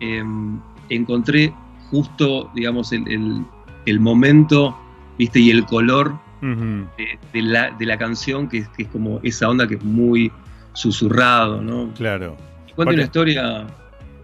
Em, 0.01 0.61
encontré 0.89 1.53
justo, 1.91 2.51
digamos, 2.55 2.93
el, 2.93 3.45
el 3.87 4.01
momento 4.01 4.77
¿viste? 5.19 5.41
Y 5.41 5.51
el 5.51 5.65
color 5.65 6.19
de, 6.43 7.43
la, 7.43 7.99
canción, 7.99 8.49
que, 8.49 8.59
es 8.79 8.89
como 8.89 9.21
esa 9.23 9.49
onda 9.49 9.67
que 9.67 9.75
es 9.77 9.85
muy 9.85 10.31
susurrado, 10.75 11.61
¿no? 11.61 11.93
Claro. 11.95 12.37
Cuenta 12.77 12.95
una 12.95 13.03
historia 13.03 13.67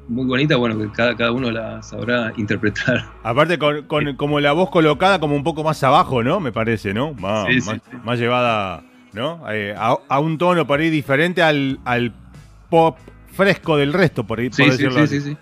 muy 0.09 0.27
bonita, 0.27 0.57
bueno, 0.57 0.77
que 0.79 0.91
cada, 0.93 1.17
cada 1.17 1.33
uno 1.33 1.51
la 1.51 1.83
sabrá 1.83 2.33
interpretar. 2.37 3.07
Aparte, 3.23 3.59
con, 3.59 3.87
como 4.17 4.41
la 4.41 4.53
voz 4.53 4.71
colocada 4.71 5.19
como 5.19 5.35
un 5.35 5.43
poco 5.43 5.65
más 5.65 5.83
abajo, 5.83 6.23
¿no? 6.23 6.41
Me 6.41 6.53
parece, 6.53 6.95
¿no? 6.95 7.15
Más, 7.15 7.47
más, 8.05 8.19
llevada, 8.19 8.85
¿no? 9.13 9.43
Eh, 9.51 9.75
a, 9.77 10.21
un 10.21 10.39
tono 10.39 10.67
por 10.67 10.81
ahí 10.81 10.91
diferente 10.91 11.43
al, 11.43 11.81
al 11.85 12.13
pop 12.69 12.99
fresco 13.33 13.77
del 13.77 13.93
resto, 13.93 14.25
por 14.25 14.41
ahí, 14.41 14.51
por 14.51 14.67
decirlo 14.67 15.07
sí, 15.07 15.21
sí, 15.21 15.31
sí, 15.31 15.37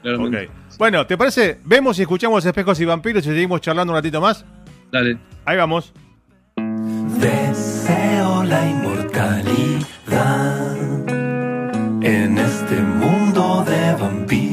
Bueno, 0.79 1.07
¿te 1.07 1.19
parece? 1.19 1.59
Vemos 1.65 1.99
y 1.99 2.03
escuchamos 2.03 2.45
Espejos 2.45 2.79
y 2.81 2.85
Vampiros 2.85 3.27
y 3.27 3.31
seguimos 3.31 3.61
charlando 3.61 3.93
un 3.93 3.97
ratito 3.97 4.21
más. 4.21 4.45
Dale. 4.93 5.19
Ahí 5.45 5.57
vamos. 5.57 5.93
Deseo 7.19 8.45
la 8.45 8.69
inmortalidad 8.69 10.70
este 12.71 12.83
mundo 12.85 13.65
de 13.65 13.95
vampiros 13.95 14.50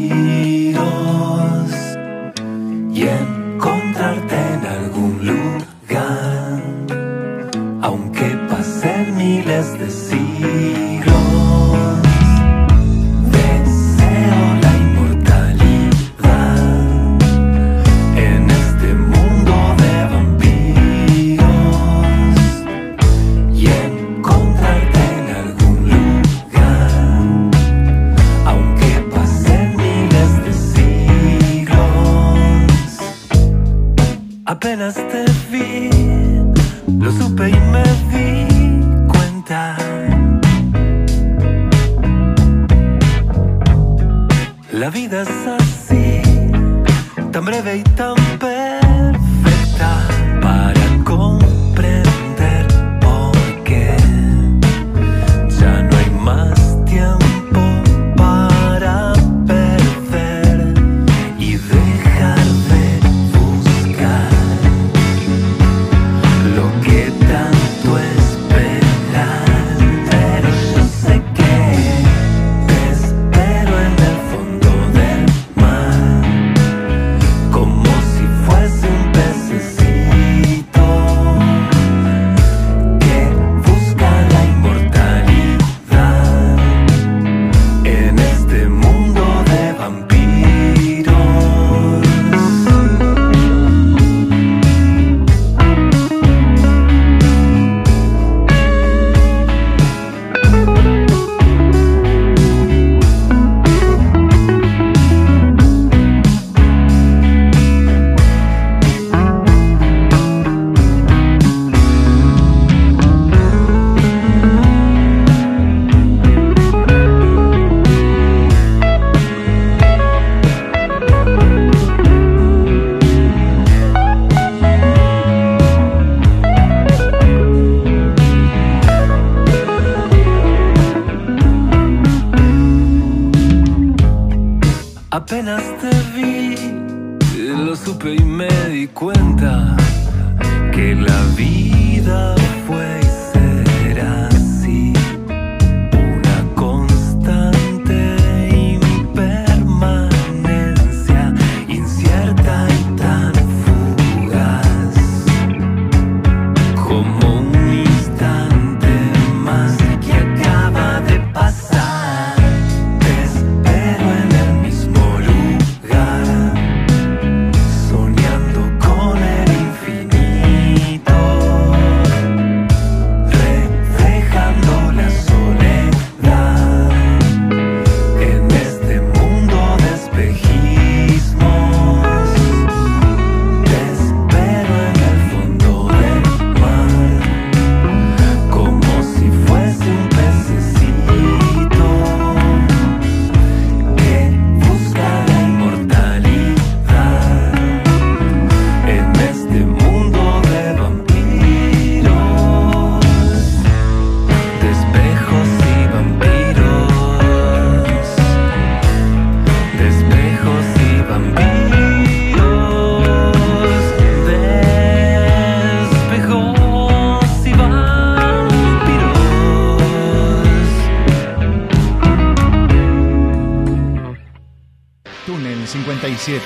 57. 226.28 226.44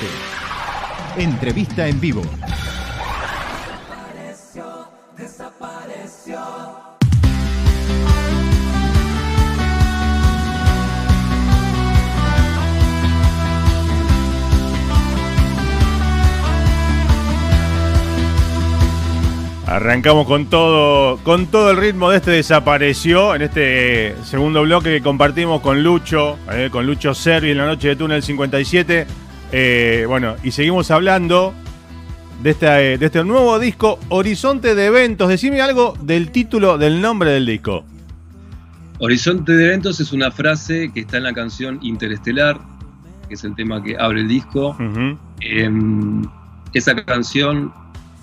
Entrevista 1.18 1.88
en 1.88 2.00
vivo. 2.00 2.22
Arrancamos 19.66 20.28
con 20.28 20.46
todo, 20.46 21.18
con 21.24 21.48
todo 21.48 21.72
el 21.72 21.78
ritmo 21.78 22.12
de 22.12 22.18
este 22.18 22.30
desapareció 22.30 23.34
en 23.34 23.42
este 23.42 24.16
segundo 24.26 24.62
bloque 24.62 24.90
que 24.90 25.02
compartimos 25.02 25.62
con 25.62 25.82
Lucho, 25.82 26.38
eh, 26.52 26.70
con 26.72 26.86
Lucho 26.86 27.16
Servi 27.16 27.50
en 27.50 27.58
la 27.58 27.66
noche 27.66 27.88
de 27.88 27.96
túnel 27.96 28.22
57. 28.22 29.31
Eh, 29.52 30.06
bueno, 30.08 30.36
y 30.44 30.52
seguimos 30.52 30.92
hablando 30.92 31.54
de 32.42 32.52
este, 32.52 32.66
de 32.98 33.06
este 33.06 33.24
nuevo 33.24 33.60
disco, 33.60 34.00
Horizonte 34.10 34.76
de 34.76 34.86
Eventos. 34.86 35.30
Decime 35.30 35.62
algo 35.62 35.94
del 36.02 36.32
título, 36.32 36.78
del 36.78 37.02
nombre 37.02 37.32
del 37.32 37.46
disco. 37.46 37.84
Horizonte 39.00 39.54
de 39.54 39.66
Eventos 39.66 40.00
es 40.00 40.12
una 40.12 40.32
frase 40.32 40.92
que 40.94 41.02
está 41.02 41.18
en 41.18 41.24
la 41.24 41.34
canción 41.34 41.80
Interestelar, 41.82 42.60
que 43.28 43.34
es 43.34 43.44
el 43.44 43.56
tema 43.56 43.84
que 43.84 43.98
abre 43.98 44.22
el 44.22 44.28
disco. 44.28 44.78
Em, 45.40 46.24
esa 46.74 46.96
canción 47.04 47.74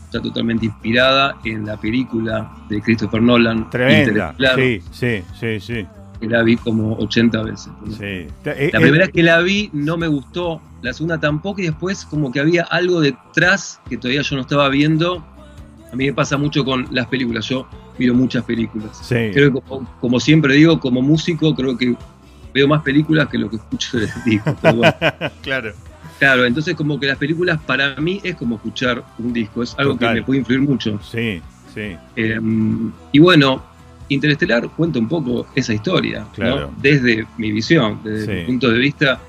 está 0.05 0.23
totalmente 0.23 0.67
inspirada 0.67 1.37
en 1.45 1.67
la 1.67 1.77
película 1.77 2.51
de 2.69 2.81
Christopher 2.81 3.21
Nolan. 3.21 3.69
Tremenda. 3.71 4.35
Sí, 4.57 4.81
sí, 4.91 5.23
sí, 5.39 5.61
sí. 5.61 5.87
Que 6.21 6.27
la 6.27 6.43
vi 6.43 6.57
como 6.57 6.95
80 6.97 7.43
veces. 7.43 7.73
Sí. 7.97 8.27
Eh, 8.45 8.71
la 8.73 8.81
primera 8.81 9.05
vez 9.05 9.15
que 9.15 9.23
la 9.23 9.41
vi 9.41 9.71
no 9.73 9.97
me 9.97 10.09
gustó, 10.09 10.61
la 10.83 10.93
segunda 10.93 11.19
tampoco, 11.19 11.61
y 11.61 11.67
después 11.67 12.05
como 12.05 12.33
que 12.33 12.41
había 12.41 12.65
algo 12.65 13.01
detrás 13.01 13.81
que 13.89 13.97
todavía 13.97 14.23
yo 14.23 14.37
no 14.37 14.43
estaba 14.43 14.69
viendo. 14.69 15.25
A 15.93 15.97
mí 15.97 16.07
me 16.07 16.13
pasa 16.13 16.37
mucho 16.37 16.65
con 16.65 16.87
las 16.91 17.07
películas, 17.07 17.49
yo 17.49 17.69
miro 17.99 18.15
muchas 18.15 18.45
películas. 18.45 18.99
Sí. 19.03 19.31
Creo 19.33 19.53
que 19.53 19.61
como, 20.01 20.21
siempre 20.21 20.55
digo, 20.55 20.81
como 20.81 21.03
músico, 21.03 21.55
creo 21.55 21.77
que 21.77 21.97
veo 22.53 22.69
más 22.69 22.83
películas 22.83 23.29
que 23.29 23.39
lo 23.39 23.49
que 23.49 23.57
escucho 23.57 23.99
de 23.99 24.09
discos. 24.25 24.55
claro. 25.43 25.73
Claro, 26.19 26.45
entonces 26.45 26.75
como 26.75 26.99
que 26.99 27.07
las 27.07 27.17
películas 27.17 27.61
para 27.65 27.95
mí 27.97 28.21
es 28.25 28.35
como 28.35 28.57
escuchar 28.57 29.05
un 29.19 29.33
disco, 29.33 29.63
es 29.63 29.75
algo 29.79 29.97
que 29.97 30.09
me 30.09 30.23
puede 30.23 30.41
influir 30.41 30.61
mucho. 30.61 30.99
Sí, 31.01 31.41
sí. 31.73 31.97
Em, 32.17 32.91
y 33.13 33.21
bueno, 33.21 33.63
Interestelar 34.09 34.69
cuenta 34.71 34.99
un 34.99 35.09
poco 35.09 35.47
esa 35.55 35.75
historia, 35.75 36.27
claro. 36.35 36.71
desde 36.81 37.27
mi 37.37 37.53
visión, 37.53 38.01
desde 38.03 38.41
mi 38.41 38.45
punto 38.47 38.71
de 38.71 38.79
vista, 38.79 39.21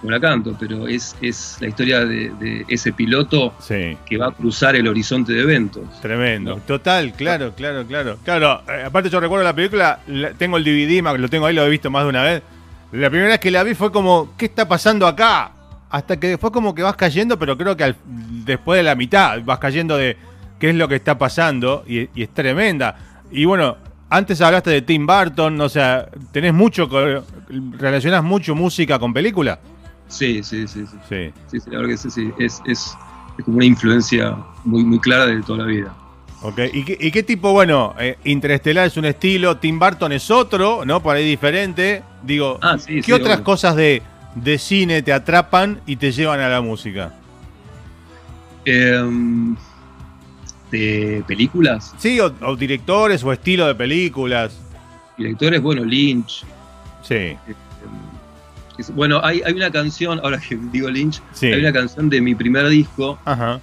como 0.00 0.10
la 0.10 0.20
canto, 0.20 0.56
pero 0.58 0.86
es, 0.86 1.16
es 1.20 1.56
la 1.60 1.68
historia 1.68 2.04
de, 2.04 2.64
ese 2.68 2.92
piloto 2.92 3.54
que 3.66 4.16
va 4.18 4.28
a 4.28 4.32
cruzar 4.32 4.76
el 4.76 4.86
horizonte 4.88 5.32
de 5.32 5.40
eventos. 5.40 5.84
Tremendo, 6.00 6.60
total, 6.66 7.12
claro, 7.14 7.52
claro, 7.56 7.86
claro. 7.86 8.18
Claro, 8.24 8.62
eh, 8.68 8.84
aparte 8.86 9.08
yo 9.08 9.20
recuerdo 9.20 9.44
la 9.44 9.54
película, 9.54 10.00
tengo 10.38 10.58
el 10.58 10.64
DVD, 10.64 11.02
lo 11.18 11.28
tengo 11.28 11.46
ahí, 11.46 11.54
lo 11.54 11.64
he 11.64 11.70
visto 11.70 11.90
más 11.90 12.04
de 12.04 12.08
una 12.10 12.22
vez. 12.22 12.42
La 12.92 13.10
primera 13.10 13.30
vez 13.30 13.40
que 13.40 13.50
la 13.50 13.62
vi 13.62 13.74
fue 13.74 13.90
como, 13.90 14.34
¿qué 14.36 14.46
está 14.46 14.68
pasando 14.68 15.06
acá? 15.06 15.52
hasta 15.90 16.18
que 16.18 16.28
después 16.28 16.52
como 16.52 16.74
que 16.74 16.82
vas 16.82 16.96
cayendo, 16.96 17.38
pero 17.38 17.56
creo 17.56 17.76
que 17.76 17.94
después 18.04 18.78
de 18.78 18.82
la 18.82 18.94
mitad 18.94 19.42
vas 19.44 19.58
cayendo 19.58 19.96
de 19.96 20.16
qué 20.58 20.70
es 20.70 20.74
lo 20.74 20.88
que 20.88 20.96
está 20.96 21.18
pasando 21.18 21.84
y, 21.86 22.08
es 22.20 22.28
tremenda. 22.30 22.96
Y 23.30 23.44
bueno, 23.44 23.76
antes 24.08 24.40
hablaste 24.40 24.70
de 24.70 24.82
Tim 24.82 25.06
Burton, 25.06 25.60
o 25.60 25.68
sea, 25.68 26.08
tenés 26.32 26.54
mucho, 26.54 26.88
relacionás 27.78 28.22
mucho 28.22 28.54
música 28.54 28.98
con 28.98 29.12
película. 29.12 29.58
Sí, 30.08 30.42
sí, 30.42 30.68
sí, 30.68 30.86
sí. 30.86 30.96
Sí, 31.08 31.32
sí, 31.50 31.60
sí 31.60 31.70
la 31.70 31.78
verdad 31.78 31.90
que 31.92 31.96
sí, 31.96 32.10
sí. 32.10 32.32
Es, 32.38 32.62
es, 32.66 32.96
como 33.44 33.58
una 33.58 33.66
influencia 33.66 34.36
muy, 34.64 34.84
muy 34.84 34.98
clara 35.00 35.26
de 35.26 35.42
toda 35.42 35.60
la 35.60 35.66
vida. 35.66 35.94
Ok, 36.42 36.60
¿y 36.72 37.10
qué, 37.10 37.22
tipo, 37.22 37.52
bueno, 37.52 37.94
eh, 37.98 38.18
Interestelar 38.24 38.86
es 38.86 38.96
un 38.96 39.06
estilo, 39.06 39.56
Tim 39.56 39.78
Burton 39.78 40.12
es 40.12 40.30
otro, 40.30 40.84
¿no? 40.84 41.02
Por 41.02 41.16
ahí 41.16 41.28
diferente. 41.28 42.02
Digo, 42.22 42.58
ah, 42.62 42.76
¿qué 43.04 43.14
otras 43.14 43.40
cosas 43.40 43.74
de, 43.74 44.02
de 44.34 44.58
cine 44.58 45.02
te 45.02 45.12
atrapan 45.12 45.80
y 45.86 45.96
te 45.96 46.12
llevan 46.12 46.40
a 46.40 46.48
la 46.48 46.60
música? 46.60 47.14
Em, 48.64 49.56
¿De 50.70 51.22
películas? 51.26 51.94
Sí, 51.98 52.18
o, 52.20 52.56
directores 52.56 53.22
o 53.22 53.32
estilo 53.32 53.66
de 53.66 53.74
películas. 53.74 54.58
Directores, 55.16 55.62
bueno, 55.62 55.84
Lynch. 55.84 56.44
Sí. 57.02 57.14
Em, 57.14 57.36
bueno, 58.94 59.20
hay, 59.22 59.42
hay, 59.44 59.52
una 59.54 59.70
canción, 59.70 60.20
ahora 60.22 60.38
que 60.38 60.58
digo 60.72 60.90
Lynch, 60.90 61.22
hay 61.40 61.60
una 61.60 61.72
canción 61.72 62.10
de 62.10 62.20
mi 62.20 62.34
primer 62.34 62.68
disco 62.68 63.18
Ajá 63.24 63.60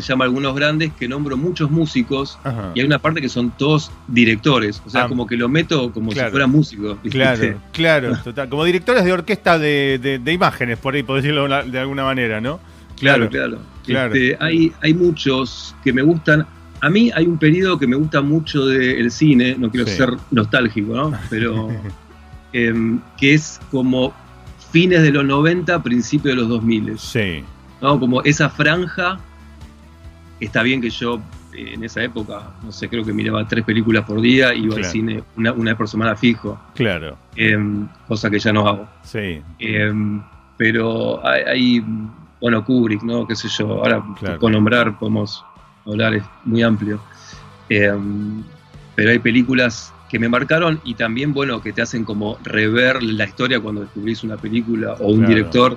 se 0.00 0.12
llama 0.12 0.24
Algunos 0.24 0.54
Grandes, 0.54 0.92
que 0.98 1.08
nombro 1.08 1.36
muchos 1.36 1.70
músicos 1.70 2.38
y 2.74 2.80
hay 2.80 2.86
una 2.86 2.98
parte 2.98 3.20
que 3.20 3.28
son 3.28 3.50
todos 3.50 3.90
directores. 4.08 4.82
O 4.84 4.90
sea, 4.90 5.04
ah. 5.04 5.08
como 5.08 5.26
que 5.26 5.36
lo 5.36 5.48
meto 5.48 5.92
como 5.92 6.12
si 6.12 6.20
fuera 6.20 6.46
músico. 6.46 6.98
Claro, 7.10 7.60
claro, 7.72 8.16
total. 8.22 8.48
Como 8.48 8.64
directores 8.64 9.04
de 9.04 9.12
orquesta 9.12 9.58
de, 9.58 10.20
imágenes, 10.26 10.78
por 10.78 10.94
ahí, 10.94 11.02
por 11.02 11.16
decirlo 11.16 11.48
de 11.64 11.78
alguna 11.78 12.04
manera, 12.04 12.40
¿no? 12.40 12.60
Claro, 12.98 13.28
claro. 13.28 13.58
Este, 13.86 14.36
hay, 14.40 14.72
hay 14.82 14.94
muchos 14.94 15.74
que 15.84 15.92
me 15.92 16.02
gustan. 16.02 16.46
A 16.80 16.90
mí 16.90 17.10
hay 17.14 17.26
un 17.26 17.38
periodo 17.38 17.78
que 17.78 17.86
me 17.86 17.96
gusta 17.96 18.20
mucho 18.20 18.66
del 18.66 19.10
cine, 19.10 19.56
no 19.58 19.70
quiero 19.70 19.86
ser 19.86 20.10
nostálgico, 20.30 20.94
¿no? 20.94 21.18
Pero 21.30 21.70
em, 22.52 23.00
que 23.16 23.34
es 23.34 23.60
como 23.70 24.14
fines 24.70 25.02
de 25.02 25.10
los 25.10 25.24
90, 25.24 25.82
principios 25.82 26.36
de 26.36 26.42
los 26.42 26.48
2000. 26.48 26.98
Sí. 26.98 27.44
¿no? 27.80 27.98
Como 27.98 28.22
esa 28.22 28.50
franja 28.50 29.18
Está 30.40 30.62
bien 30.62 30.80
que 30.80 30.90
yo 30.90 31.20
eh, 31.54 31.72
en 31.74 31.84
esa 31.84 32.02
época, 32.02 32.52
no 32.62 32.70
sé, 32.70 32.88
creo 32.88 33.04
que 33.04 33.12
miraba 33.12 33.46
tres 33.48 33.64
películas 33.64 34.04
por 34.04 34.20
día, 34.20 34.54
y 34.54 34.64
iba 34.64 34.76
al 34.76 34.84
cine 34.84 35.22
una, 35.36 35.52
una, 35.52 35.70
vez 35.70 35.78
por 35.78 35.88
semana 35.88 36.14
fijo. 36.14 36.60
Claro. 36.74 37.16
Em, 37.34 37.88
cosa 38.06 38.28
que 38.28 38.38
ya 38.38 38.52
no 38.52 38.68
hago. 38.68 38.88
Sí. 39.02 39.40
Em, 39.58 40.22
pero 40.58 41.26
hay, 41.26 41.82
bueno, 42.40 42.64
Kubrick, 42.64 43.02
¿no? 43.02 43.26
Qué 43.26 43.34
sé 43.36 43.48
yo, 43.48 43.70
ahora 43.70 44.04
con 44.38 44.52
nombrar 44.52 44.98
podemos 44.98 45.44
hablar, 45.86 46.14
es 46.14 46.24
muy 46.44 46.62
amplio. 46.62 47.00
Em, 47.68 48.42
pero 48.94 49.10
hay 49.10 49.18
películas 49.18 49.92
que 50.08 50.18
me 50.18 50.28
marcaron 50.28 50.80
y 50.84 50.94
también, 50.94 51.32
bueno, 51.32 51.60
que 51.60 51.72
te 51.72 51.82
hacen 51.82 52.04
como 52.04 52.38
rever 52.44 53.02
la 53.02 53.24
historia 53.24 53.60
cuando 53.60 53.82
descubrís 53.82 54.22
una 54.22 54.36
película 54.36 54.94
o 54.94 55.08
un 55.08 55.26
director, 55.26 55.76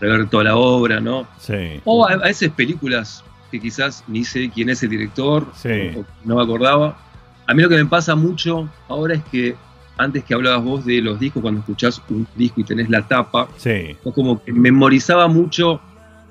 rever 0.00 0.28
toda 0.28 0.44
la 0.44 0.56
obra, 0.56 1.00
¿no? 1.00 1.26
Sí. 1.38 1.80
O 1.84 2.06
a, 2.06 2.12
a 2.12 2.16
veces 2.16 2.50
películas 2.50 3.24
que 3.54 3.60
quizás 3.60 4.02
ni 4.08 4.24
sé 4.24 4.50
quién 4.50 4.68
es 4.68 4.82
el 4.82 4.90
director, 4.90 5.44
o, 5.44 6.04
no 6.24 6.36
me 6.36 6.42
acordaba. 6.42 6.98
A 7.46 7.54
mí 7.54 7.62
lo 7.62 7.68
que 7.68 7.76
me 7.76 7.86
pasa 7.86 8.16
mucho 8.16 8.68
ahora 8.88 9.14
es 9.14 9.24
que 9.24 9.54
antes 9.96 10.24
que 10.24 10.34
hablabas 10.34 10.64
vos 10.64 10.84
de 10.84 11.00
los 11.00 11.20
discos, 11.20 11.42
cuando 11.42 11.60
escuchás 11.60 12.02
un 12.08 12.26
disco 12.34 12.60
y 12.60 12.64
tenés 12.64 12.90
la 12.90 13.06
tapa, 13.06 13.48
sí. 13.56 13.96
como 14.14 14.42
que 14.42 14.52
memorizaba 14.52 15.28
mucho, 15.28 15.80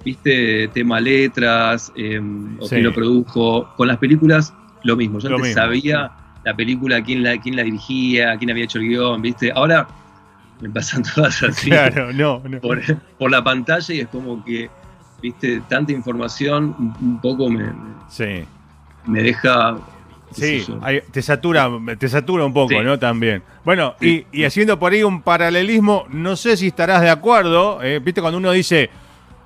viste, 0.03 0.67
tema 0.69 0.99
letras, 0.99 1.91
em, 1.95 2.57
o 2.59 2.67
quién 2.67 2.83
lo 2.83 2.93
produjo. 2.93 3.73
Con 3.75 3.87
las 3.87 3.97
películas, 3.97 4.53
lo 4.83 4.95
mismo. 4.95 5.19
Yo 5.19 5.35
antes 5.35 5.53
sabía 5.53 6.11
la 6.43 6.55
película, 6.55 7.01
quién 7.03 7.23
la, 7.23 7.39
quién 7.39 7.55
la 7.55 7.63
dirigía, 7.63 8.37
quién 8.37 8.51
había 8.51 8.65
hecho 8.65 8.79
el 8.79 8.89
guion, 8.89 9.21
viste. 9.21 9.51
Ahora 9.53 9.87
me 10.59 10.69
pasan 10.69 11.03
todas 11.15 11.41
así. 11.43 11.69
Claro, 11.69 12.11
no, 12.11 12.41
no. 12.47 12.59
por 12.59 13.31
la 13.31 13.43
pantalla 13.43 13.93
y 13.93 14.01
es 14.01 14.07
como 14.07 14.43
que 14.43 14.69
viste, 15.23 15.61
tanta 15.69 15.93
información 15.93 16.75
un 17.01 17.19
poco 17.21 17.49
me, 17.49 17.71
me 19.07 19.23
deja... 19.23 19.77
Sí, 20.33 20.65
te 21.11 21.21
satura, 21.21 21.69
te 21.97 22.09
satura 22.09 22.45
un 22.45 22.53
poco, 22.53 22.81
¿no? 22.81 22.97
También. 22.99 23.43
Bueno, 23.63 23.95
y, 24.01 24.43
haciendo 24.43 24.79
por 24.79 24.91
ahí 24.93 25.03
un 25.03 25.21
paralelismo, 25.21 26.05
no 26.09 26.35
sé 26.35 26.57
si 26.57 26.67
estarás 26.67 27.01
de 27.01 27.09
acuerdo, 27.09 27.81
eh, 27.81 27.99
viste, 28.03 28.21
cuando 28.21 28.37
uno 28.37 28.51
dice 28.51 28.89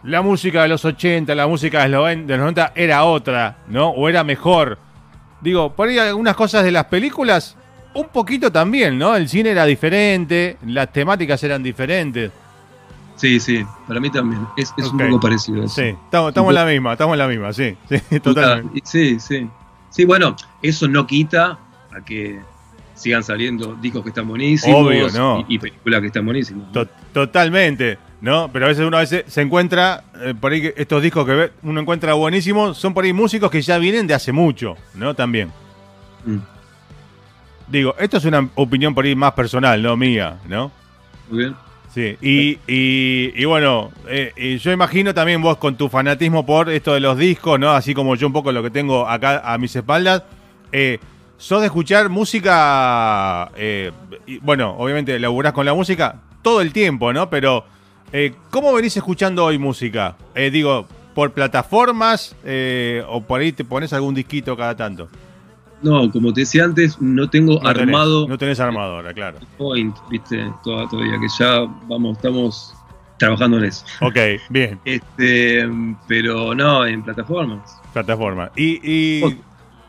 la 0.03 0.21
música 0.21 0.61
de 0.61 0.69
los 0.69 0.85
80, 0.85 1.33
la 1.35 1.47
música 1.47 1.83
de 1.83 1.89
los 1.89 2.17
90 2.17 2.73
era 2.75 3.03
otra, 3.03 3.57
¿no? 3.67 3.89
O 3.89 4.07
era 4.07 4.23
mejor. 4.23 4.77
Digo, 5.41 5.73
por 5.73 5.89
ahí 5.89 5.97
algunas 5.97 6.35
cosas 6.35 6.63
de 6.63 6.71
las 6.71 6.85
películas, 6.85 7.57
un 7.93 8.07
poquito 8.09 8.51
también, 8.51 8.97
¿no? 8.97 9.15
El 9.15 9.27
cine 9.27 9.51
era 9.51 9.65
diferente, 9.65 10.57
las 10.65 10.91
temáticas 10.91 11.43
eran 11.43 11.61
diferentes. 11.61 12.31
Sí, 13.17 13.39
sí, 13.39 13.65
para 13.87 13.99
mí 13.99 14.11
también. 14.11 14.47
Es, 14.55 14.73
un 14.77 14.97
poco 14.97 15.19
parecido. 15.19 15.67
Sí, 15.67 15.81
estamos, 15.81 16.29
estamos 16.29 16.49
en 16.49 16.55
la 16.55 16.65
misma, 16.65 16.91
estamos 16.93 17.13
en 17.13 17.19
la 17.19 17.27
misma, 17.27 17.51
sí, 17.51 17.75
sí, 17.89 18.19
totalmente. 18.19 18.81
Sí, 18.83 19.19
sí. 19.19 19.47
Sí, 19.97 20.05
bueno, 20.05 20.35
eso 20.61 20.87
no 20.87 21.07
quita 21.07 21.57
a 21.91 22.05
que 22.05 22.39
sigan 22.93 23.23
saliendo 23.23 23.73
discos 23.81 24.03
que 24.03 24.09
están 24.09 24.27
buenísimos 24.27 24.85
Obvio, 24.85 25.09
no. 25.09 25.43
y, 25.47 25.57
películas 25.57 26.01
que 26.01 26.07
están 26.07 26.23
buenísimas. 26.23 26.67
totalmente, 27.11 27.97
¿no? 28.21 28.47
Pero 28.53 28.65
a 28.65 28.67
veces 28.67 28.85
uno 28.85 28.97
a 28.97 28.99
veces 28.99 29.23
se 29.25 29.41
encuentra, 29.41 30.03
eh, 30.21 30.35
por 30.39 30.51
ahí 30.51 30.71
estos 30.75 31.01
discos 31.01 31.25
que 31.25 31.51
uno 31.63 31.81
encuentra 31.81 32.13
buenísimos, 32.13 32.77
son 32.77 32.93
por 32.93 33.05
ahí 33.05 33.11
músicos 33.11 33.49
que 33.49 33.59
ya 33.59 33.79
vienen 33.79 34.05
de 34.05 34.13
hace 34.13 34.31
mucho, 34.31 34.77
¿no? 34.93 35.15
También. 35.15 35.51
Mm. 36.23 36.37
Digo, 37.67 37.95
esto 37.97 38.17
es 38.17 38.25
una 38.25 38.47
opinión 38.53 38.93
por 38.93 39.03
ahí 39.03 39.15
más 39.15 39.31
personal, 39.31 39.81
no 39.81 39.97
mía, 39.97 40.37
¿no? 40.47 40.71
Muy 41.27 41.39
bien. 41.39 41.55
Sí, 41.97 42.15
y, 42.21 42.59
y, 42.67 43.45
bueno, 43.45 43.91
eh, 44.07 44.59
yo 44.61 44.71
imagino 44.71 45.15
también 45.15 45.41
vos 45.41 45.57
con 45.57 45.77
tu 45.77 45.89
fanatismo 45.89 46.45
por 46.45 46.69
esto 46.69 46.93
de 46.93 46.99
los 46.99 47.17
discos, 47.17 47.59
¿no? 47.59 47.71
Así 47.71 47.95
como 47.95 48.13
yo 48.13 48.27
un 48.27 48.33
poco 48.33 48.51
lo 48.51 48.61
que 48.61 48.69
tengo 48.69 49.07
acá 49.07 49.41
a 49.43 49.57
mis 49.57 49.75
espaldas. 49.75 50.21
Eh, 50.71 50.99
sos 51.37 51.61
de 51.61 51.65
escuchar 51.65 52.09
música, 52.09 53.49
eh, 53.55 53.91
y, 54.27 54.37
bueno, 54.37 54.75
obviamente 54.77 55.17
laburás 55.19 55.53
con 55.53 55.65
la 55.65 55.73
música 55.73 56.21
todo 56.43 56.61
el 56.61 56.71
tiempo, 56.71 57.13
¿no? 57.13 57.31
Pero, 57.31 57.65
eh, 58.13 58.31
¿cómo 58.51 58.71
venís 58.73 58.95
escuchando 58.95 59.43
hoy 59.45 59.57
música? 59.57 60.17
Eh, 60.35 60.51
digo, 60.51 60.85
¿por 61.15 61.31
plataformas 61.31 62.35
o 63.07 63.21
por 63.21 63.41
ahí 63.41 63.53
te 63.53 63.65
pones 63.65 63.91
algún 63.91 64.13
disquito 64.13 64.55
cada 64.55 64.75
tanto? 64.75 65.09
No, 65.81 66.11
como 66.11 66.33
te 66.33 66.41
decía 66.41 66.63
antes, 66.63 66.99
no 66.99 67.29
tengo 67.29 67.65
armado. 67.65 68.27
no 68.27 68.37
tenés 68.37 68.59
armadora, 68.59 69.13
claro. 69.13 69.39
Point, 69.57 69.95
viste, 70.09 70.51
todavía 70.63 71.19
que 71.19 71.27
ya 71.39 71.65
vamos, 71.87 72.17
estamos 72.17 72.73
trabajando 73.17 73.57
en 73.57 73.65
eso. 73.65 73.85
Ok, 74.01 74.17
bien. 74.49 74.79
Este, 74.85 75.67
pero 76.07 76.55
no, 76.55 76.85
en 76.85 77.03
plataformas. 77.03 77.77
Plataformas. 77.93 78.51
Y, 78.55 78.79
y 78.83 79.39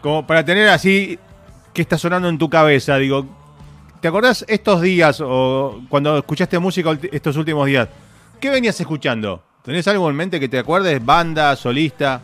como 0.02 0.26
para 0.26 0.44
tener 0.44 0.68
así 0.68 1.18
¿qué 1.78 1.82
está 1.82 1.96
sonando 1.96 2.28
en 2.28 2.38
tu 2.38 2.50
cabeza? 2.50 2.96
Digo, 2.96 3.24
¿te 4.00 4.08
acordás 4.08 4.44
estos 4.48 4.82
días 4.82 5.20
o 5.24 5.80
cuando 5.88 6.18
escuchaste 6.18 6.58
música 6.58 6.98
estos 7.12 7.36
últimos 7.36 7.68
días? 7.68 7.88
¿Qué 8.40 8.50
venías 8.50 8.80
escuchando? 8.80 9.44
¿Tenés 9.62 9.86
algo 9.86 10.10
en 10.10 10.16
mente 10.16 10.40
que 10.40 10.48
te 10.48 10.58
acuerdes? 10.58 11.04
¿Banda, 11.04 11.54
solista? 11.54 12.20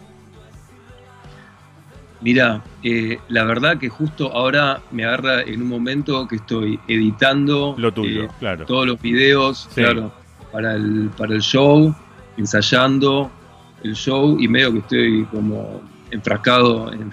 Mira, 2.24 2.64
eh, 2.82 3.18
la 3.28 3.44
verdad 3.44 3.76
que 3.76 3.90
justo 3.90 4.32
ahora 4.32 4.80
me 4.90 5.04
agarra 5.04 5.42
en 5.42 5.60
un 5.60 5.68
momento 5.68 6.26
que 6.26 6.36
estoy 6.36 6.80
editando 6.88 7.74
Lo 7.76 7.92
tuyo, 7.92 8.24
eh, 8.24 8.28
claro. 8.38 8.64
todos 8.64 8.86
los 8.86 8.98
videos, 9.02 9.68
claro, 9.74 10.10
para 10.50 10.74
el, 10.74 11.10
para 11.18 11.34
el 11.34 11.42
show, 11.42 11.94
ensayando 12.38 13.30
el 13.82 13.94
show 13.94 14.40
y 14.40 14.48
medio 14.48 14.72
que 14.72 14.78
estoy 14.78 15.24
como 15.26 15.82
enfrascado 16.10 16.90
en, 16.94 17.10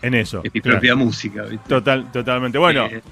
en 0.00 0.14
eso. 0.14 0.42
Es 0.44 0.54
mi 0.54 0.60
propia 0.60 0.94
música, 0.94 1.42
¿viste? 1.42 1.68
Total, 1.68 2.12
totalmente. 2.12 2.56
Bueno. 2.56 2.86
Eh, 2.86 3.02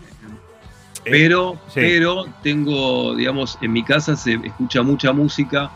pero, 1.02 1.58
pero 1.74 2.26
tengo, 2.44 3.16
digamos, 3.16 3.58
en 3.60 3.72
mi 3.72 3.82
casa 3.82 4.14
se 4.14 4.34
escucha 4.34 4.82
mucha 4.82 5.12
música 5.12 5.68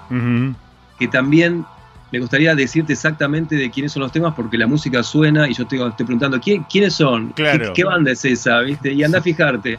que 1.01 1.09
también 1.09 1.64
me 2.13 2.19
gustaría 2.19 2.55
decirte 2.55 2.93
exactamente 2.93 3.57
de 3.57 3.71
quiénes 3.71 3.93
son 3.93 4.03
los 4.03 4.13
temas 4.13 4.35
porque 4.35 4.59
la 4.59 4.67
música 4.67 5.03
suena 5.03 5.49
y 5.49 5.55
yo 5.55 5.67
te 5.67 5.77
estoy 5.77 6.05
preguntando 6.05 6.39
¿quién, 6.39 6.63
quiénes 6.65 6.95
son, 6.95 7.31
claro. 7.31 7.73
¿Qué, 7.73 7.85
banda 7.85 8.13
es 8.13 8.23
esa, 8.27 8.61
viste? 8.61 8.93
Y 8.93 9.03
anda 9.03 9.19
a 9.19 9.23
fijarte. 9.23 9.79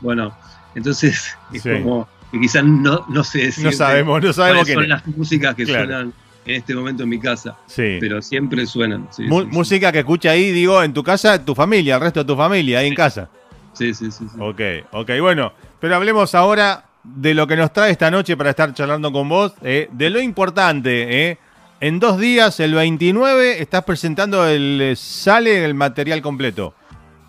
Bueno, 0.00 0.36
entonces 0.74 1.34
es 1.52 1.62
como 1.62 2.06
que 2.30 2.38
quizás 2.38 2.64
no, 2.64 3.06
no 3.08 3.24
sé 3.24 3.46
decir. 3.46 3.64
No 3.64 3.72
sabemos, 3.72 4.22
no 4.22 4.32
sabemos 4.34 4.68
son 4.68 4.88
las 4.88 5.06
músicas 5.06 5.54
que 5.54 5.64
suenan 5.64 6.12
en 6.44 6.54
este 6.54 6.74
momento 6.74 7.04
en 7.04 7.08
mi 7.08 7.18
casa. 7.18 7.56
Sí. 7.66 7.96
Pero 7.98 8.20
siempre 8.20 8.66
suenan. 8.66 9.08
música 9.50 9.90
que 9.90 10.00
escucha 10.00 10.32
ahí, 10.32 10.52
digo, 10.52 10.82
en 10.82 10.92
tu 10.92 11.02
casa, 11.02 11.42
tu 11.42 11.54
familia, 11.54 11.94
el 11.94 12.02
resto 12.02 12.20
de 12.20 12.26
tu 12.26 12.36
familia, 12.36 12.80
ahí 12.80 12.88
en 12.88 12.94
casa. 12.94 13.30
Sí, 13.72 13.94
sí, 13.94 14.10
sí, 14.10 14.26
Ok, 14.38 14.60
ok, 14.92 15.10
bueno. 15.20 15.52
Pero 15.80 15.96
hablemos 15.96 16.34
ahora 16.34 16.84
de 17.02 17.32
lo 17.32 17.46
que 17.46 17.56
nos 17.56 17.72
trae 17.72 17.90
esta 17.90 18.10
noche 18.10 18.36
para 18.36 18.50
estar 18.50 18.74
charlando 18.74 19.10
con 19.10 19.30
vos, 19.30 19.54
eh, 19.62 19.88
de 19.92 20.10
lo 20.10 20.20
importante. 20.20 21.30
Eh. 21.30 21.38
En 21.80 21.98
dos 21.98 22.18
días, 22.18 22.60
el 22.60 22.74
29, 22.74 23.60
estás 23.60 23.84
presentando 23.84 24.46
el. 24.46 24.80
Eh, 24.80 24.96
sale 24.96 25.64
el 25.64 25.74
material 25.74 26.20
completo. 26.20 26.74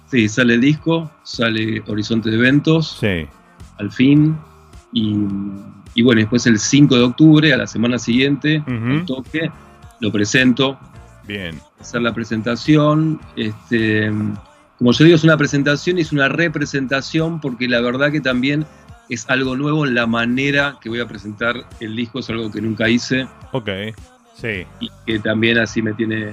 Sí, 0.10 0.28
sale 0.28 0.56
el 0.56 0.62
disco, 0.62 1.10
sale 1.24 1.82
Horizonte 1.88 2.30
de 2.30 2.36
Eventos. 2.36 2.98
Sí. 3.00 3.26
Al 3.78 3.92
fin. 3.92 4.38
Y 4.92 5.16
y 5.94 6.02
bueno, 6.04 6.22
después 6.22 6.46
el 6.48 6.60
5 6.60 6.96
de 6.96 7.04
octubre, 7.04 7.54
a 7.54 7.58
la 7.58 7.68
semana 7.68 8.00
siguiente, 8.00 8.64
toque, 9.06 9.52
lo 10.00 10.12
presento. 10.12 10.80
Bien. 11.28 11.60
Hacer 11.80 12.02
la 12.02 12.14
presentación. 12.14 13.20
Este, 13.36 14.12
como 14.78 14.92
yo 14.94 15.04
digo, 15.04 15.16
es 15.16 15.24
una 15.24 15.38
presentación 15.38 15.98
y 15.98 16.02
es 16.02 16.12
una 16.12 16.30
representación 16.30 17.42
porque 17.42 17.68
la 17.68 17.82
verdad 17.82 18.12
que 18.12 18.22
también 18.22 18.66
es 19.10 19.30
algo 19.30 19.58
nuevo 19.58 19.86
en 19.86 19.94
la 19.94 20.08
manera 20.08 20.78
que 20.82 20.88
voy 20.88 21.02
a 21.02 21.08
presentar 21.08 21.68
el 21.82 21.96
disco, 21.96 22.20
es 22.20 22.30
algo 22.30 22.50
que 22.50 22.62
nunca 22.62 22.88
hice. 22.88 23.28
Ok, 23.52 23.70
sí. 24.34 24.66
Y 24.80 24.90
que 25.06 25.20
también 25.20 25.58
así 25.58 25.82
me 25.82 25.94
tiene... 25.94 26.30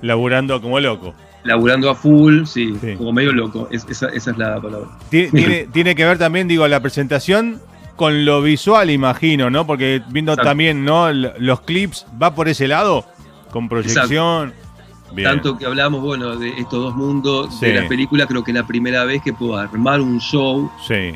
Laburando 0.00 0.60
como 0.60 0.80
loco. 0.80 1.14
Laburando 1.44 1.90
a 1.90 1.94
full, 1.94 2.44
sí, 2.44 2.74
como 2.96 3.12
medio 3.12 3.32
loco, 3.32 3.68
esa, 3.70 4.08
es 4.08 4.26
la 4.38 4.60
palabra. 4.60 4.88
Tiene, 5.10 5.66
tiene 5.72 5.94
que 5.94 6.04
ver 6.04 6.16
también, 6.16 6.46
digo, 6.46 6.66
la 6.68 6.80
presentación 6.80 7.60
con 7.96 8.24
lo 8.24 8.42
visual, 8.42 8.90
imagino, 8.90 9.50
¿no? 9.50 9.66
Porque 9.66 10.02
viendo 10.08 10.36
también, 10.36 10.84
¿no? 10.84 11.12
Los 11.12 11.60
clips, 11.62 12.06
¿va 12.20 12.34
por 12.34 12.48
ese 12.48 12.68
lado? 12.68 13.04
Con 13.50 13.68
proyección. 13.68 14.52
Tanto 15.22 15.58
que 15.58 15.66
hablamos, 15.66 16.00
bueno, 16.00 16.36
de 16.36 16.48
estos 16.48 16.82
dos 16.82 16.94
mundos 16.96 17.60
de 17.60 17.74
la 17.74 17.88
película, 17.88 18.26
creo 18.26 18.42
que 18.42 18.50
es 18.50 18.54
la 18.54 18.66
primera 18.66 19.04
vez 19.04 19.22
que 19.22 19.32
puedo 19.32 19.56
armar 19.56 20.00
un 20.00 20.18
show 20.20 20.70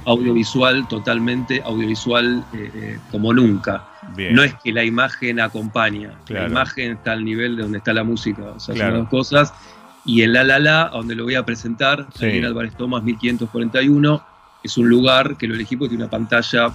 audiovisual, 0.05 0.87
totalmente 0.87 1.63
audiovisual 1.65 2.45
eh, 2.53 2.71
eh, 2.75 2.99
como 3.11 3.33
nunca. 3.33 3.89
No 4.31 4.43
es 4.43 4.55
que 4.63 4.73
la 4.73 4.85
imagen 4.85 5.41
acompaña, 5.41 6.13
la 6.29 6.47
imagen 6.47 6.93
está 6.93 7.13
al 7.13 7.25
nivel 7.25 7.57
de 7.57 7.63
donde 7.63 7.79
está 7.79 7.93
la 7.93 8.05
música, 8.05 8.43
o 8.43 8.61
sea, 8.61 8.77
son 8.77 8.95
dos 8.95 9.09
cosas. 9.09 9.53
Y 10.05 10.23
en 10.23 10.33
La 10.33 10.45
La 10.45 10.59
La, 10.59 10.91
donde 10.93 11.15
lo 11.15 11.25
voy 11.25 11.35
a 11.35 11.45
presentar, 11.45 12.07
en 12.21 12.45
Álvarez 12.45 12.77
Tomás 12.77 13.03
1541, 13.03 14.25
es 14.63 14.79
un 14.79 14.89
lugar 14.89 15.37
que 15.37 15.47
lo 15.47 15.55
elegí 15.55 15.77
porque 15.77 15.91
tiene 15.91 16.05
una 16.05 16.11
pantalla 16.11 16.73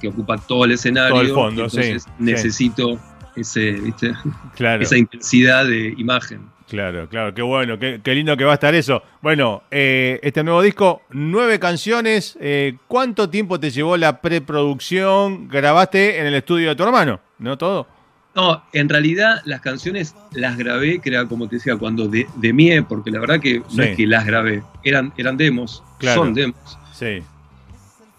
que 0.00 0.08
ocupa 0.08 0.36
todo 0.38 0.64
el 0.64 0.72
escenario. 0.72 1.10
Todo 1.10 1.22
el 1.22 1.30
fondo, 1.30 1.64
entonces 1.64 2.06
necesito 2.18 2.98
Ese, 3.34 3.72
¿viste? 3.72 4.12
esa 4.80 4.96
intensidad 4.96 5.66
de 5.66 5.94
imagen. 5.96 6.42
Claro, 6.72 7.06
claro, 7.06 7.34
qué 7.34 7.42
bueno, 7.42 7.78
qué, 7.78 8.14
lindo 8.14 8.34
que 8.34 8.44
va 8.44 8.52
a 8.52 8.54
estar 8.54 8.74
eso. 8.74 9.02
Bueno, 9.20 9.62
eh, 9.70 10.18
este 10.22 10.42
nuevo 10.42 10.62
disco, 10.62 11.02
nueve 11.10 11.58
canciones. 11.58 12.34
Eh, 12.40 12.78
¿Cuánto 12.88 13.28
tiempo 13.28 13.60
te 13.60 13.70
llevó 13.70 13.98
la 13.98 14.22
preproducción? 14.22 15.48
¿Grabaste 15.48 16.18
en 16.18 16.24
el 16.24 16.32
estudio 16.32 16.70
de 16.70 16.76
tu 16.76 16.84
hermano? 16.84 17.20
¿No 17.40 17.58
todo? 17.58 17.86
No, 18.34 18.64
en 18.72 18.88
realidad 18.88 19.42
las 19.44 19.60
canciones 19.60 20.14
las 20.32 20.56
grabé, 20.56 20.98
que 21.00 21.10
era 21.10 21.26
como 21.26 21.46
te 21.46 21.56
decía, 21.56 21.76
cuando 21.76 22.08
de, 22.08 22.26
de 22.36 22.52
mie, 22.54 22.82
porque 22.82 23.10
la 23.10 23.20
verdad 23.20 23.38
que 23.38 23.60
no 23.74 23.82
es 23.82 23.94
que 23.94 24.06
las 24.06 24.24
grabé, 24.24 24.62
eran, 24.82 25.12
eran 25.18 25.36
demos, 25.36 25.84
son 26.00 26.32
demos. 26.32 26.78
Sí. 26.94 27.22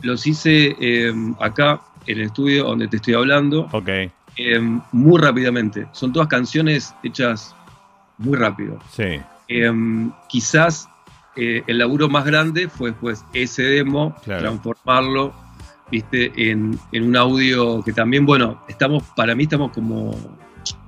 Los 0.03 0.27
hice 0.27 0.75
em, 0.79 1.33
acá, 1.39 1.81
en 2.05 2.19
el 2.19 2.25
estudio 2.25 2.65
donde 2.65 2.87
te 2.87 2.97
estoy 2.97 3.15
hablando. 3.15 3.67
Ok. 3.71 3.89
Em, 4.37 4.79
muy 4.91 5.19
rápidamente. 5.19 5.87
Son 5.91 6.13
todas 6.13 6.27
canciones 6.27 6.93
hechas 7.03 7.55
muy 8.23 8.37
rápido. 8.37 8.79
Sí. 8.91 9.19
Em, 9.47 10.11
quizás 10.29 10.89
eh, 11.35 11.63
el 11.67 11.77
laburo 11.77 12.09
más 12.09 12.25
grande 12.25 12.67
fue 12.67 12.91
después 12.91 13.23
ese 13.33 13.63
demo, 13.63 14.15
transformarlo, 14.23 15.33
viste, 15.91 16.31
en, 16.35 16.79
un 16.93 17.15
audio 17.15 17.83
que 17.83 17.93
también, 17.93 18.25
bueno, 18.25 18.63
estamos, 18.67 19.03
para 19.15 19.35
mí 19.35 19.43
estamos 19.43 19.71
como, 19.71 20.15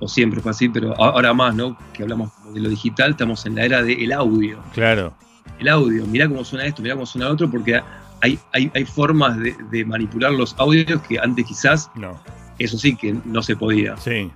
o 0.00 0.08
siempre 0.08 0.40
fue 0.40 0.50
así, 0.50 0.68
pero 0.68 0.94
ahora 1.00 1.32
más, 1.34 1.54
¿no? 1.54 1.76
Que 1.92 2.02
hablamos 2.02 2.32
de 2.52 2.60
lo 2.60 2.68
digital, 2.68 3.12
estamos 3.12 3.44
en 3.46 3.54
la 3.56 3.64
era 3.64 3.82
del 3.82 4.12
audio. 4.12 4.58
Claro 4.72 5.14
el 5.58 5.68
audio, 5.68 6.06
mirá 6.06 6.28
cómo 6.28 6.44
suena 6.44 6.66
esto, 6.66 6.82
mirá 6.82 6.94
cómo 6.94 7.06
suena 7.06 7.28
otro, 7.28 7.50
porque 7.50 7.80
hay, 8.20 8.38
hay, 8.52 8.84
formas 8.84 9.38
de, 9.38 9.84
manipular 9.84 10.32
los 10.32 10.54
audios 10.58 11.00
que 11.02 11.18
antes 11.18 11.46
quizás, 11.46 11.90
no. 11.94 12.18
eso 12.58 12.78
sí 12.78 12.96
que 12.96 13.14
no 13.24 13.42
se 13.42 13.56
podía. 13.56 13.96
Sí. 13.98 14.30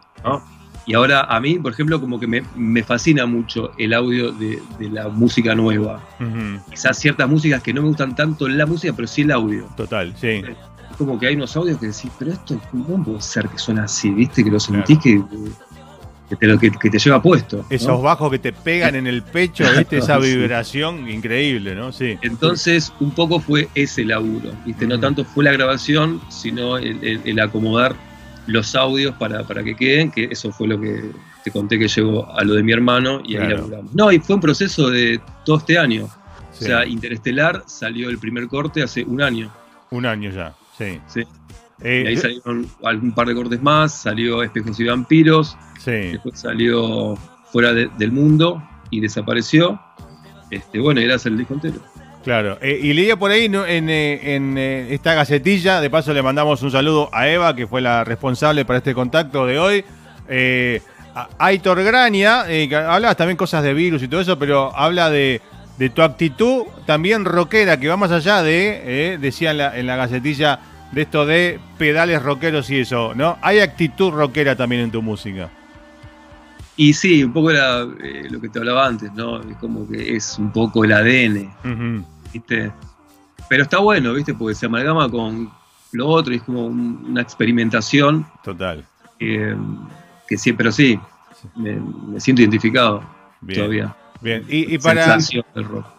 Y 0.91 0.95
ahora 0.95 1.20
a 1.20 1.38
mí, 1.38 1.57
por 1.57 1.72
ejemplo, 1.72 2.01
como 2.01 2.18
que 2.18 2.26
me, 2.26 2.82
fascina 2.82 3.24
mucho 3.24 3.70
el 3.78 3.95
audio 3.95 4.32
de, 4.32 4.61
la 4.91 5.09
música 5.09 5.55
nueva. 5.55 6.03
Quizás 6.68 6.99
ciertas 6.99 7.28
músicas 7.28 7.62
que 7.62 7.72
no 7.72 7.82
me 7.82 7.88
gustan 7.91 8.16
tanto 8.16 8.49
la 8.49 8.66
música, 8.66 8.93
pero 8.93 9.07
sí 9.07 9.22
el 9.22 9.30
audio. 9.30 9.68
Total, 9.76 10.12
sí. 10.20 10.43
Es 10.91 10.97
como 10.99 11.16
que 11.16 11.28
hay 11.28 11.36
unos 11.36 11.57
audios 11.57 11.78
que 11.78 11.86
decís, 11.86 12.11
pero 12.18 12.32
esto, 12.32 12.61
¿cómo 12.72 13.05
puede 13.05 13.20
ser 13.20 13.49
que 13.49 13.57
suena 13.57 13.84
así? 13.84 14.11
¿Viste? 14.11 14.43
Que 14.43 14.51
lo 14.51 14.59
sentís 14.59 14.99
que 14.99 15.22
que 16.28 16.36
te, 16.36 16.70
que, 16.78 16.91
te 16.91 16.99
lleva 16.99 17.20
puesto. 17.20 17.64
Esos 17.70 18.01
bajos 18.03 18.30
que 18.30 18.38
te 18.38 18.53
pegan 18.53 18.95
en 18.95 19.07
el 19.07 19.22
pecho, 19.22 19.64
¿viste? 19.76 19.99
esa 19.99 20.18
vibración 20.18 21.09
increíble, 21.09 21.74
¿no? 21.74 21.93
Sí. 21.93 22.18
Entonces, 22.22 22.93
un 23.01 23.11
poco 23.11 23.41
fue 23.41 23.68
ese 23.74 24.05
laburo, 24.05 24.53
¿viste? 24.64 24.86
No 24.86 24.99
tanto 25.01 25.24
fue 25.24 25.45
la 25.45 25.53
grabación, 25.53 26.20
sino 26.28 26.78
el, 26.78 27.41
acomodar 27.41 27.97
los 28.47 28.74
audios 28.74 29.14
para, 29.16 29.45
para, 29.45 29.62
que 29.62 29.74
queden, 29.74 30.11
que 30.11 30.24
eso 30.24 30.51
fue 30.53 30.68
lo 30.68 30.80
que 30.80 31.11
te 31.45 31.51
conté 31.51 31.78
que 31.78 31.88
llegó 31.88 32.30
a 32.32 32.43
lo 32.45 32.55
de 32.55 32.62
mi 32.62 32.72
hermano 32.72 33.22
y 33.24 33.36
ahí 33.36 33.49
laburamos. 33.49 33.95
No, 33.95 34.11
y 34.11 34.18
fue 34.18 34.36
un 34.36 34.41
proceso 34.41 34.91
de 34.91 35.20
todo 35.45 35.59
este 35.59 35.78
año. 35.78 36.05
O 36.05 36.62
sea, 36.62 36.84
Interestelar 36.84 37.62
salió 37.66 38.11
el 38.11 38.18
primer 38.18 38.47
corte 38.49 38.82
hace 38.82 39.05
un 39.05 39.22
año. 39.22 39.51
Un 39.91 40.07
año 40.07 40.30
ya, 40.30 40.55
sí. 40.76 41.01
Sí. 41.07 41.22
Eh, 41.82 42.03
y 42.05 42.09
ahí 42.09 42.16
salieron 42.16 42.68
algún 42.84 43.12
par 43.12 43.26
de 43.28 43.34
cortes 43.34 43.62
más, 43.62 44.03
salió 44.03 44.43
Espejos 44.43 44.78
y 44.80 44.84
Vampiros, 44.84 45.57
después 45.84 46.38
salió 46.38 47.16
Fuera 47.51 47.72
del 47.72 48.12
Mundo 48.12 48.62
y 48.91 49.01
desapareció. 49.01 49.80
Este, 50.51 50.80
bueno, 50.80 51.01
y 51.01 51.05
era 51.05 51.16
el 51.24 51.38
disco 51.38 51.55
entero. 51.55 51.80
Claro, 52.25 52.59
eh, 52.61 52.79
y 52.83 52.93
leía 52.93 53.16
por 53.16 53.31
ahí 53.31 53.47
en, 53.47 53.89
eh, 53.89 54.89
esta 54.91 55.14
gacetilla, 55.14 55.81
de 55.81 55.89
paso 55.89 56.12
le 56.12 56.23
mandamos 56.23 56.62
un 56.62 56.71
saludo 56.71 57.09
a 57.12 57.29
Eva, 57.29 57.57
que 57.57 57.66
fue 57.66 57.81
la 57.81 58.05
responsable 58.05 58.64
para 58.64 58.79
este 58.79 58.95
contacto 58.95 59.47
de 59.47 59.59
hoy. 59.59 59.85
Aitor 61.39 61.83
Grania, 61.83 62.45
que 62.47 62.77
hablabas 62.77 63.16
también 63.16 63.37
cosas 63.37 63.62
de 63.62 63.75
virus 63.75 64.03
y 64.03 64.09
todo 64.09 64.21
eso, 64.21 64.39
pero 64.39 64.77
habla 64.77 65.11
de, 65.11 65.41
tu 65.95 66.03
actitud 66.03 66.64
también 66.87 67.25
rockera, 67.25 67.81
que 67.81 67.89
va 67.89 67.97
más 67.97 68.12
allá 68.12 68.43
de, 68.43 69.18
decía 69.21 69.53
en 69.53 69.59
la, 69.59 69.79
en 69.79 69.87
la 69.87 69.97
gacetilla, 69.97 70.61
de 70.93 71.03
esto 71.03 71.25
de 71.25 71.59
pedales 71.79 72.23
rockeros 72.23 72.68
y 72.71 72.81
eso, 72.81 73.14
¿no? 73.14 73.39
Hay 73.43 73.61
actitud 73.61 74.11
rockera 74.11 74.57
también 74.57 74.83
en 74.83 74.91
tu 74.91 75.03
música. 75.03 75.51
Y 76.81 76.95
sí, 76.95 77.22
un 77.22 77.35
poco 77.35 77.51
era 77.51 77.83
eh, 78.03 78.26
lo 78.31 78.41
que 78.41 78.49
te 78.49 78.59
hablaba 78.59 78.87
antes, 78.87 79.12
¿no? 79.12 79.39
Es 79.43 79.55
como 79.59 79.87
que 79.87 80.16
es 80.16 80.39
un 80.39 80.51
poco 80.51 80.83
el 80.83 80.93
ADN, 80.93 82.03
¿viste? 82.33 82.72
Pero 83.51 83.64
está 83.64 83.81
bueno, 83.81 84.14
¿viste? 84.14 84.33
Porque 84.33 84.55
se 84.55 84.64
amalgama 84.64 85.07
con 85.11 85.51
lo 85.93 86.09
otro 86.09 86.33
y 86.33 86.39
es 86.39 86.43
como 86.43 86.64
una 86.64 87.20
experimentación. 87.20 88.24
Total. 88.43 88.83
que 89.18 90.39
sí, 90.39 90.55
pero 90.55 90.72
sí, 90.72 90.99
me, 91.55 92.18
siento 92.18 92.41
identificado 92.41 93.05
todavía. 93.47 93.95
Bien, 94.22 94.47
y, 94.49 94.78
para. 94.78 95.18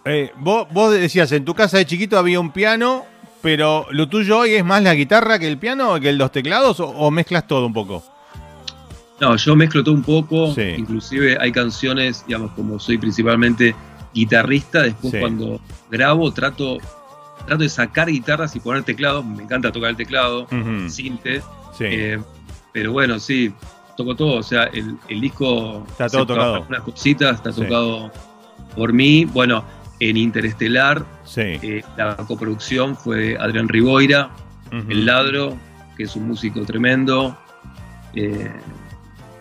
Eh, 0.05 0.32
vos, 0.39 0.67
vos 0.71 0.91
decías, 0.91 1.32
en 1.32 1.45
tu 1.45 1.53
casa 1.53 1.77
de 1.77 1.86
chiquito 1.86 2.17
había 2.17 2.39
un 2.39 2.49
piano, 2.49 3.05
pero 3.43 3.86
lo 3.91 4.09
tuyo 4.09 4.39
hoy 4.39 4.55
es 4.55 4.65
más 4.65 4.82
la 4.82 4.95
guitarra 4.95 5.38
que 5.38 5.47
el 5.47 5.59
piano, 5.59 5.99
que 5.99 6.11
los 6.11 6.32
teclados, 6.32 6.79
o 6.79 7.11
mezclas 7.11 7.45
todo 7.45 7.67
un 7.67 7.73
poco? 7.73 8.03
No, 9.22 9.36
yo 9.36 9.55
mezclo 9.55 9.84
todo 9.84 9.93
un 9.93 10.01
poco, 10.01 10.51
inclusive 10.57 11.38
hay 11.39 11.51
canciones, 11.51 12.26
digamos, 12.26 12.51
como 12.53 12.80
soy 12.80 12.97
principalmente 12.97 13.76
guitarrista, 14.15 14.82
después 14.82 15.13
cuando 15.19 15.61
grabo 15.91 16.32
trato, 16.34 16.80
trato 17.45 17.61
de 17.61 17.69
sacar 17.69 18.07
guitarras 18.09 18.55
y 18.55 18.59
poner 18.59 18.82
teclados, 18.82 19.24
me 19.24 19.43
encanta 19.43 19.72
tocar 19.72 19.91
el 19.91 19.95
teclado, 19.95 20.47
uh 20.51 20.88
eh, 21.80 22.19
pero 22.74 22.91
bueno, 22.93 23.19
sí, 23.19 23.53
toco 23.95 24.15
todo, 24.15 24.39
o 24.39 24.43
sea, 24.43 24.63
el, 24.63 24.97
disco... 25.22 25.86
Está 25.91 26.09
todo 26.09 26.26
tocado. 26.26 26.65
Unas 26.67 26.82
cositas, 26.82 27.36
está 27.36 27.51
tocado 27.51 28.11
por 28.76 28.91
mí, 28.91 29.26
bueno, 29.26 29.63
en 29.99 30.17
Interestelar, 30.17 31.05
eh, 31.38 31.84
la 31.95 32.15
coproducción 32.15 32.97
fue 32.97 33.38
Adrián 33.39 33.67
Riboira, 33.67 34.32
El 34.72 35.05
Ladro, 35.05 35.55
que 35.95 36.03
es 36.03 36.15
un 36.15 36.28
músico 36.28 36.61
tremendo. 36.65 37.38
Eh, 38.15 38.51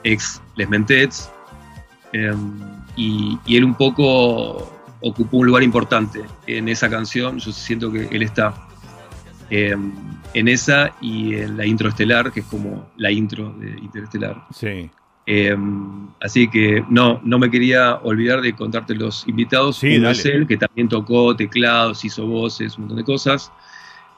ex 0.04 0.40
Les 0.56 0.68
Mentets, 0.68 1.30
em, 2.12 2.58
y, 2.96 3.38
él 3.48 3.64
un 3.64 3.74
poco 3.74 4.72
ocupó 5.00 5.38
un 5.38 5.46
lugar 5.46 5.62
importante 5.62 6.22
en 6.46 6.68
esa 6.68 6.90
canción. 6.90 7.38
Yo 7.38 7.52
siento 7.52 7.90
que 7.90 8.08
él 8.10 8.22
está 8.22 8.54
em, 9.48 9.92
en 10.34 10.48
esa 10.48 10.94
y 11.00 11.34
en 11.34 11.56
la 11.56 11.66
intro 11.66 11.88
estelar, 11.88 12.30
que 12.32 12.40
es 12.40 12.46
como 12.46 12.90
la 12.96 13.10
intro 13.10 13.52
de 13.58 13.70
Interestelar. 13.80 14.46
Sí. 14.54 14.90
Em, 15.26 16.08
así 16.20 16.48
que 16.48 16.84
no, 16.88 17.20
no 17.24 17.38
me 17.38 17.50
quería 17.50 17.96
olvidar 17.96 18.40
de 18.40 18.54
contarte 18.54 18.94
los 18.94 19.26
invitados. 19.26 19.78
Sí, 19.78 19.96
Uno 19.96 20.10
que 20.46 20.56
también 20.56 20.88
tocó 20.88 21.34
teclados, 21.36 22.04
hizo 22.04 22.26
voces, 22.26 22.76
un 22.76 22.82
montón 22.82 22.98
de 22.98 23.04
cosas. 23.04 23.52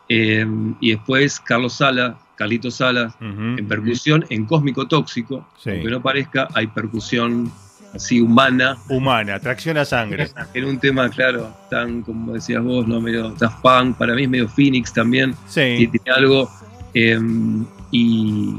y 0.09 0.91
después 0.91 1.41
Carlos 1.41 1.75
Sala, 1.75 2.19
Carlitos 2.37 2.77
Salas, 2.77 3.15
en 3.21 3.67
percusión, 3.69 4.25
en 4.31 4.47
Cósmico 4.47 4.89
Tóxico, 4.89 5.47
aunque 5.65 5.91
no 5.91 6.03
parezca, 6.03 6.49
hay 6.55 6.67
percusión 6.67 7.53
así 7.95 8.21
humana. 8.21 8.77
Humana, 8.89 9.39
tracción 9.39 9.77
a 9.77 9.85
sangre. 9.85 10.29
En 10.55 10.65
un 10.65 10.79
tema, 10.79 11.09
claro, 11.09 11.55
tan 11.71 12.03
como 12.03 12.33
decías 12.33 12.63
vos, 12.63 12.87
¿no? 12.87 13.01
Medio 13.01 13.31
Daft 13.31 13.61
Punk, 13.63 13.97
para 13.97 14.15
mí 14.15 14.25
es 14.25 14.29
medio 14.29 14.49
Phoenix 14.49 14.93
también. 14.93 15.35
Sí. 15.47 15.89
tiene 15.91 16.11
algo. 16.15 16.51
Em, 16.95 17.65
y, 17.91 18.55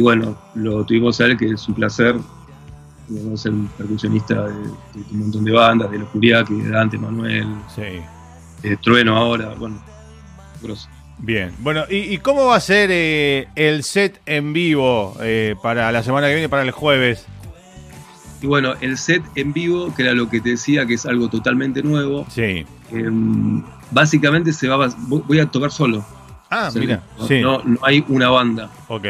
bueno, 0.00 0.38
lo 0.54 0.84
tuvimos 0.84 1.20
a 1.20 1.26
él, 1.26 1.36
que 1.36 1.50
es 1.50 1.68
un 1.68 1.74
placer. 1.74 2.16
Es 3.34 3.46
el 3.46 3.68
percusionista 3.76 4.46
de, 4.46 4.52
un 5.12 5.18
montón 5.18 5.44
de 5.44 5.52
bandas, 5.52 5.90
de 5.90 5.98
los 5.98 6.08
Curiaki, 6.10 6.54
de 6.54 6.70
Dante 6.70 6.98
Manuel, 6.98 7.46
sí. 7.74 8.00
de 8.62 8.76
Trueno 8.78 9.16
ahora, 9.16 9.54
bueno, 9.54 9.82
grosso. 10.62 10.88
Bien, 11.20 11.52
bueno, 11.58 11.84
¿y, 11.90 12.18
cómo 12.18 12.46
va 12.46 12.56
a 12.56 12.60
ser 12.60 12.90
eh, 12.92 13.48
el 13.56 13.82
set 13.82 14.20
en 14.24 14.52
vivo 14.52 15.16
eh, 15.20 15.56
para 15.62 15.90
la 15.90 16.02
semana 16.02 16.28
que 16.28 16.34
viene, 16.34 16.48
para 16.48 16.62
el 16.62 16.70
jueves? 16.70 17.26
Y 18.40 18.46
bueno, 18.46 18.74
el 18.80 18.96
set 18.96 19.22
en 19.34 19.52
vivo, 19.52 19.92
que 19.94 20.02
era 20.02 20.12
lo 20.12 20.30
que 20.30 20.40
te 20.40 20.50
decía, 20.50 20.86
que 20.86 20.94
es 20.94 21.06
algo 21.06 21.28
totalmente 21.28 21.82
nuevo. 21.82 22.24
Sí. 22.30 22.64
Em, 22.92 23.64
básicamente 23.90 24.52
se 24.52 24.68
va 24.68 24.88
voy 24.98 25.40
a 25.40 25.46
tocar 25.46 25.72
solo. 25.72 26.06
Ah, 26.50 26.70
mira. 26.74 27.02
No, 27.18 27.26
sí. 27.26 27.40
no, 27.40 27.62
hay 27.82 28.04
una 28.08 28.30
banda. 28.30 28.70
Ok. 28.86 29.04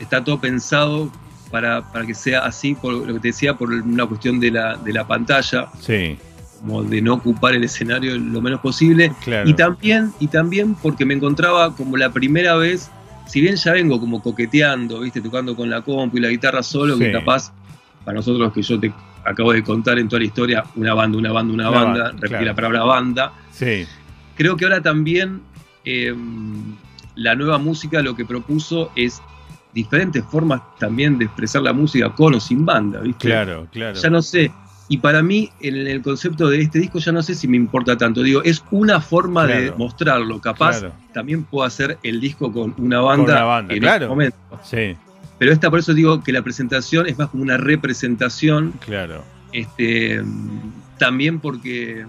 está 0.00 0.24
todo 0.24 0.40
pensado 0.40 1.12
para, 1.50 1.82
para, 1.92 2.06
que 2.06 2.14
sea 2.14 2.40
así, 2.40 2.74
por 2.74 2.94
lo 2.94 3.14
que 3.14 3.20
te 3.20 3.28
decía, 3.28 3.54
por 3.54 3.70
una 3.70 4.06
cuestión 4.06 4.40
de 4.40 4.50
la, 4.50 4.76
de 4.76 4.92
la 4.94 5.06
pantalla. 5.06 5.68
Sí 5.78 6.18
como 6.64 6.82
de 6.82 7.02
no 7.02 7.14
ocupar 7.14 7.54
el 7.54 7.64
escenario 7.64 8.18
lo 8.18 8.40
menos 8.40 8.60
posible. 8.60 9.12
Y 9.44 9.52
también, 9.52 10.12
y 10.18 10.28
también 10.28 10.74
porque 10.74 11.04
me 11.04 11.14
encontraba 11.14 11.74
como 11.76 11.96
la 11.96 12.10
primera 12.10 12.56
vez, 12.56 12.90
si 13.26 13.40
bien 13.40 13.56
ya 13.56 13.72
vengo 13.72 14.00
como 14.00 14.22
coqueteando, 14.22 15.00
viste, 15.00 15.20
tocando 15.20 15.54
con 15.54 15.68
la 15.68 15.82
compu 15.82 16.16
y 16.16 16.20
la 16.20 16.28
guitarra 16.28 16.62
solo, 16.62 16.98
que 16.98 17.12
capaz, 17.12 17.52
para 18.04 18.16
nosotros 18.16 18.52
que 18.52 18.62
yo 18.62 18.80
te 18.80 18.92
acabo 19.24 19.52
de 19.52 19.62
contar 19.62 19.98
en 19.98 20.08
toda 20.08 20.20
la 20.20 20.26
historia, 20.26 20.64
una 20.76 20.94
banda, 20.94 21.18
una 21.18 21.32
banda, 21.32 21.54
una, 21.54 21.68
banda, 21.68 22.12
repite 22.18 22.44
la 22.44 22.54
palabra 22.54 22.84
banda. 22.84 23.32
Sí. 23.50 23.84
Creo 24.34 24.56
que 24.56 24.64
ahora 24.64 24.80
también 24.80 25.42
em, 25.84 26.74
la 27.14 27.34
nueva 27.34 27.58
música 27.58 28.00
lo 28.02 28.16
que 28.16 28.24
propuso 28.24 28.90
es 28.96 29.20
diferentes 29.74 30.24
formas 30.24 30.62
también 30.78 31.18
de 31.18 31.26
expresar 31.26 31.60
la 31.62 31.72
música 31.72 32.08
con 32.10 32.34
o 32.34 32.40
sin 32.40 32.64
banda, 32.64 33.00
¿viste? 33.00 33.28
Claro, 33.28 33.66
claro. 33.70 34.00
Ya 34.00 34.08
no 34.08 34.22
sé, 34.22 34.50
y 34.88 34.98
para 34.98 35.22
mí, 35.22 35.50
en 35.60 35.86
el 35.86 36.02
concepto 36.02 36.48
de 36.48 36.60
este 36.60 36.78
disco, 36.78 36.98
ya 36.98 37.10
no 37.10 37.22
sé 37.22 37.34
si 37.34 37.48
me 37.48 37.56
importa 37.56 37.96
tanto. 37.96 38.22
Digo, 38.22 38.42
es 38.42 38.62
una 38.70 39.00
forma 39.00 39.46
de 39.46 39.72
mostrarlo. 39.72 40.40
Capaz 40.40 40.82
también 41.12 41.44
puedo 41.44 41.64
hacer 41.64 41.98
el 42.02 42.20
disco 42.20 42.52
con 42.52 42.74
una 42.76 43.00
banda, 43.00 43.60
en 43.68 43.80
claro. 43.80 43.96
este 43.96 44.08
momento. 44.08 44.36
Sí. 44.62 44.96
Pero 45.38 45.52
esta, 45.52 45.70
por 45.70 45.78
eso 45.78 45.94
digo 45.94 46.22
que 46.22 46.32
la 46.32 46.42
presentación 46.42 47.06
es 47.06 47.18
más 47.18 47.28
como 47.30 47.42
una 47.42 47.56
representación. 47.56 48.72
Claro. 48.84 49.24
Este, 49.52 50.22
también 50.98 51.40
porque, 51.40 52.04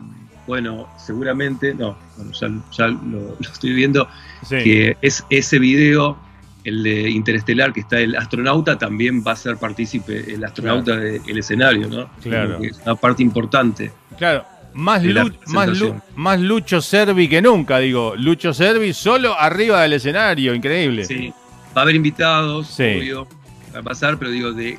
bueno, 0.45 0.89
seguramente, 0.97 1.73
no, 1.73 1.97
bueno, 2.17 2.31
ya, 2.71 2.87
lo, 2.87 3.37
estoy 3.39 3.73
viendo, 3.73 4.07
que 4.49 4.97
es 5.01 5.23
ese 5.29 5.59
video 5.59 6.17
el 6.65 6.83
de 6.83 7.09
Interestelar, 7.11 7.71
que 7.71 7.81
está 7.81 7.99
el 7.99 8.15
astronauta, 8.15 8.77
también 8.77 9.23
va 9.25 9.33
a 9.33 9.35
ser 9.35 9.55
partícipe 9.57 10.33
el 10.33 10.43
astronauta 10.43 10.97
del 10.97 11.37
escenario, 11.37 11.87
¿no? 11.87 12.09
Claro. 12.21 12.59
es 12.61 12.79
una 12.83 12.95
parte 12.95 13.23
importante. 13.23 13.93
Claro. 14.17 14.43
Más, 14.73 15.01
más, 15.47 15.69
más, 16.15 16.39
Lucho 16.41 16.81
Servi 16.81 17.29
que 17.29 17.41
nunca, 17.41 17.79
digo. 17.79 18.13
Lucho 18.17 18.53
Servi 18.53 18.93
solo 18.93 19.39
arriba 19.39 19.81
del 19.83 19.93
escenario, 19.93 20.53
increíble. 20.53 21.05
Sí. 21.05 21.31
Va 21.75 21.81
a 21.81 21.83
haber 21.83 21.95
invitados, 21.95 22.77
obvio. 22.77 23.25
Va 23.73 23.79
a 23.79 23.83
pasar, 23.83 24.17
pero 24.17 24.31
digo, 24.31 24.51
de, 24.51 24.77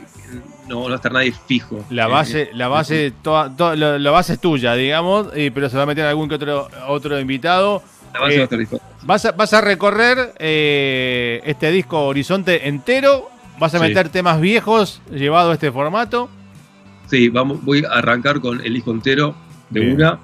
no, 0.68 0.82
va 0.82 0.92
a 0.92 0.96
estar 0.96 1.12
nadie 1.12 1.32
fijo. 1.46 1.84
La 1.88 2.08
base, 2.08 2.50
la 2.52 2.68
base, 2.68 3.12
toda, 3.22 3.76
la, 3.76 4.10
base 4.10 4.34
es 4.34 4.40
tuya, 4.40 4.74
digamos, 4.74 5.28
pero 5.32 5.70
se 5.70 5.76
va 5.76 5.84
a 5.84 5.86
meter 5.86 6.04
algún 6.04 6.28
que 6.28 6.34
otro, 6.34 6.68
otro 6.88 7.18
invitado. 7.18 7.82
La 8.12 8.20
base 8.20 8.36
va 8.36 8.40
a 8.40 8.44
estar 8.44 8.58
dispuesta. 8.58 8.95
Vas 9.06 9.24
a, 9.24 9.60
recorrer 9.60 10.34
eh, 10.38 11.40
este 11.44 11.70
disco 11.70 12.06
Horizonte 12.06 12.66
entero. 12.66 13.30
Vas 13.58 13.72
a 13.74 13.78
meter 13.78 14.08
temas 14.08 14.40
viejos 14.40 15.00
llevado 15.10 15.52
a 15.52 15.54
este 15.54 15.70
formato. 15.70 16.28
Sí, 17.06 17.28
vamos, 17.28 17.64
voy 17.64 17.84
a 17.84 17.98
arrancar 17.98 18.40
con 18.40 18.60
el 18.60 18.74
disco 18.74 18.90
entero 18.90 19.34
de 19.70 19.92
una. 19.92 20.18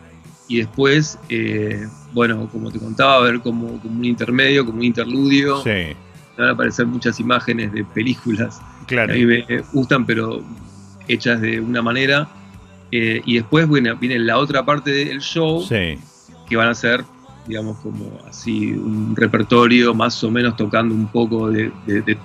Y 0.49 0.59
después, 0.59 1.17
eh, 1.29 1.87
bueno, 2.13 2.49
como 2.51 2.73
te 2.73 2.81
contaba, 2.81 3.17
a 3.17 3.21
ver 3.21 3.41
como, 3.41 3.81
un 3.85 4.05
intermedio, 4.05 4.67
como 4.67 4.79
un 4.79 4.85
interludio. 4.85 5.63
Sí. 5.63 5.95
Van 6.37 6.49
a 6.49 6.51
aparecer 6.53 6.87
muchas 6.87 7.21
imágenes 7.21 7.73
de 7.73 7.85
películas 7.85 8.61
claro. 8.87 9.13
que 9.13 9.13
a 9.13 9.17
mí 9.17 9.25
me 9.27 9.61
gustan, 9.73 10.05
pero 10.05 10.43
hechas 11.07 11.41
de 11.41 11.61
una 11.61 11.83
manera. 11.83 12.29
Eh, 12.91 13.23
y 13.25 13.37
después, 13.37 13.69
bueno, 13.69 13.97
viene 13.97 14.19
la 14.19 14.39
otra 14.39 14.65
parte 14.65 14.91
del 14.91 15.21
show, 15.21 15.65
que 15.69 16.57
van 16.57 16.69
a 16.69 16.75
ser 16.75 17.05
digamos, 17.47 17.79
como 17.79 18.19
así 18.29 18.73
un 18.73 19.15
repertorio 19.17 19.95
más 19.95 20.23
o 20.25 20.31
menos 20.31 20.57
tocando 20.57 20.95
un 20.95 21.09
poco 21.09 21.51
de, 21.51 21.73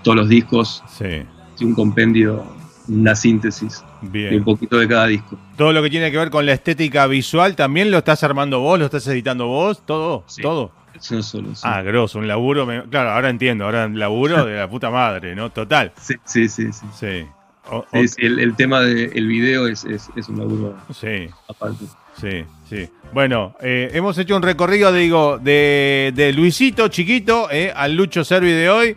todos 0.04 0.18
los 0.18 0.30
discos. 0.30 0.84
Sí. 0.90 1.24
Un 1.62 1.74
compendio, 1.74 2.46
una 2.88 3.16
síntesis. 3.16 3.84
Bien. 4.02 4.30
De 4.30 4.38
un 4.38 4.44
poquito 4.44 4.78
de 4.78 4.88
cada 4.88 5.08
disco. 5.08 5.38
Todo 5.56 5.74
lo 5.74 5.82
que 5.82 5.90
tiene 5.90 6.12
que 6.12 6.18
ver 6.18 6.30
con 6.30 6.46
la 6.46 6.54
estética 6.54 7.08
visual, 7.08 7.56
¿también 7.56 7.90
lo 7.90 7.98
estás 7.98 8.24
armando 8.24 8.60
vos? 8.60 8.78
¿Lo 8.78 8.86
estás 8.86 9.08
editando 9.08 9.48
vos? 9.48 9.84
¿Todo? 9.86 10.24
¿Todo? 10.42 10.72
No 11.12 11.22
solo, 11.22 11.50
Ah, 11.64 11.82
grosso, 11.84 12.18
un 12.18 12.28
laburo. 12.28 12.66
claro, 12.90 13.12
ahora 13.12 13.30
entiendo, 13.30 13.66
ahora 13.66 13.86
un 13.86 14.00
laburo 14.00 14.46
de 14.46 14.58
la 14.58 14.70
puta 14.70 14.90
madre, 14.90 15.36
¿no? 15.36 15.52
Total. 15.52 15.92
Sí, 16.00 16.16
sí, 16.26 16.50
sí. 16.50 16.72
sí. 16.72 16.88
sí. 17.00 18.16
el, 18.18 18.56
tema 18.56 18.82
del 18.82 19.28
video 19.28 19.68
es, 19.68 19.86
es, 19.86 20.30
un 20.30 20.40
laburo 20.40 20.78
sí. 20.92 21.30
aparte. 21.48 21.86
Sí, 22.20 22.46
sí. 22.70 22.90
Bueno, 23.14 23.56
eh, 23.62 23.90
hemos 23.94 24.18
hecho 24.18 24.36
un 24.36 24.42
recorrido, 24.42 24.92
digo, 24.92 25.38
de, 25.40 26.12
de 26.16 26.34
Luisito 26.34 26.88
chiquito 26.90 27.50
eh, 27.52 27.72
al 27.76 27.96
Lucho 27.96 28.24
Servi 28.24 28.52
de 28.52 28.70
hoy. 28.70 28.96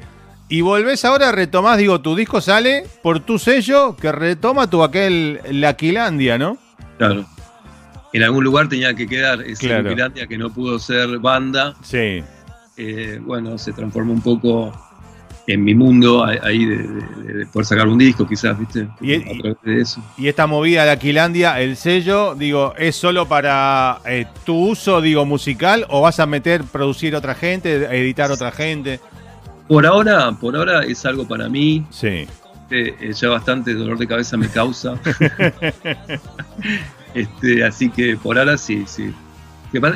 Y 0.48 0.62
volvés 0.62 1.04
ahora, 1.04 1.30
retomás, 1.30 1.78
digo, 1.78 2.00
tu 2.00 2.16
disco 2.16 2.40
sale 2.40 2.84
por 3.02 3.20
tu 3.20 3.38
sello 3.38 3.94
que 3.96 4.10
retoma 4.10 4.68
tu 4.68 4.82
aquel 4.82 5.40
Laquilandia, 5.48 6.38
¿no? 6.38 6.58
Claro. 6.98 7.24
En 8.12 8.24
algún 8.24 8.42
lugar 8.42 8.68
tenía 8.68 8.92
que 8.94 9.06
quedar 9.06 9.42
ese 9.42 9.68
Laquilandia 9.68 10.26
que 10.26 10.36
no 10.36 10.50
pudo 10.50 10.80
ser 10.80 11.20
banda. 11.20 11.74
Sí. 11.82 12.24
Eh, 12.76 13.20
bueno, 13.22 13.58
se 13.58 13.72
transformó 13.72 14.12
un 14.12 14.22
poco 14.22 14.72
en 15.46 15.64
mi 15.64 15.74
mundo 15.74 16.24
ahí 16.24 16.64
de, 16.64 17.46
poder 17.52 17.66
sacar 17.66 17.88
un 17.88 17.98
disco, 17.98 18.26
quizás, 18.26 18.58
¿viste? 18.58 18.86
Y, 19.00 19.22
y 20.16 20.28
esta 20.28 20.46
movida 20.46 20.84
de 20.84 20.90
Aquilandia, 20.90 21.60
el 21.60 21.76
sello, 21.76 22.34
digo, 22.34 22.74
¿es 22.76 22.96
solo 22.96 23.26
para 23.26 24.00
eh, 24.04 24.26
tu 24.44 24.54
uso, 24.54 25.00
digo, 25.00 25.24
musical 25.24 25.86
o 25.88 26.02
vas 26.02 26.20
a 26.20 26.26
meter, 26.26 26.64
producir 26.64 27.16
otra 27.16 27.34
gente, 27.34 27.86
editar 27.96 28.30
otra 28.30 28.52
gente? 28.52 29.00
Por 29.68 29.86
ahora, 29.86 30.32
por 30.32 30.56
ahora 30.56 30.84
es 30.84 31.04
algo 31.06 31.26
para 31.26 31.48
mí. 31.48 31.84
Sí. 31.90 32.26
Eh, 32.70 33.12
ya 33.12 33.28
bastante 33.28 33.74
dolor 33.74 33.98
de 33.98 34.06
cabeza 34.06 34.36
me 34.36 34.48
causa. 34.48 34.94
este, 37.14 37.64
así 37.64 37.90
que 37.90 38.16
por 38.16 38.38
ahora 38.38 38.56
sí, 38.56 38.84
sí. 38.86 39.12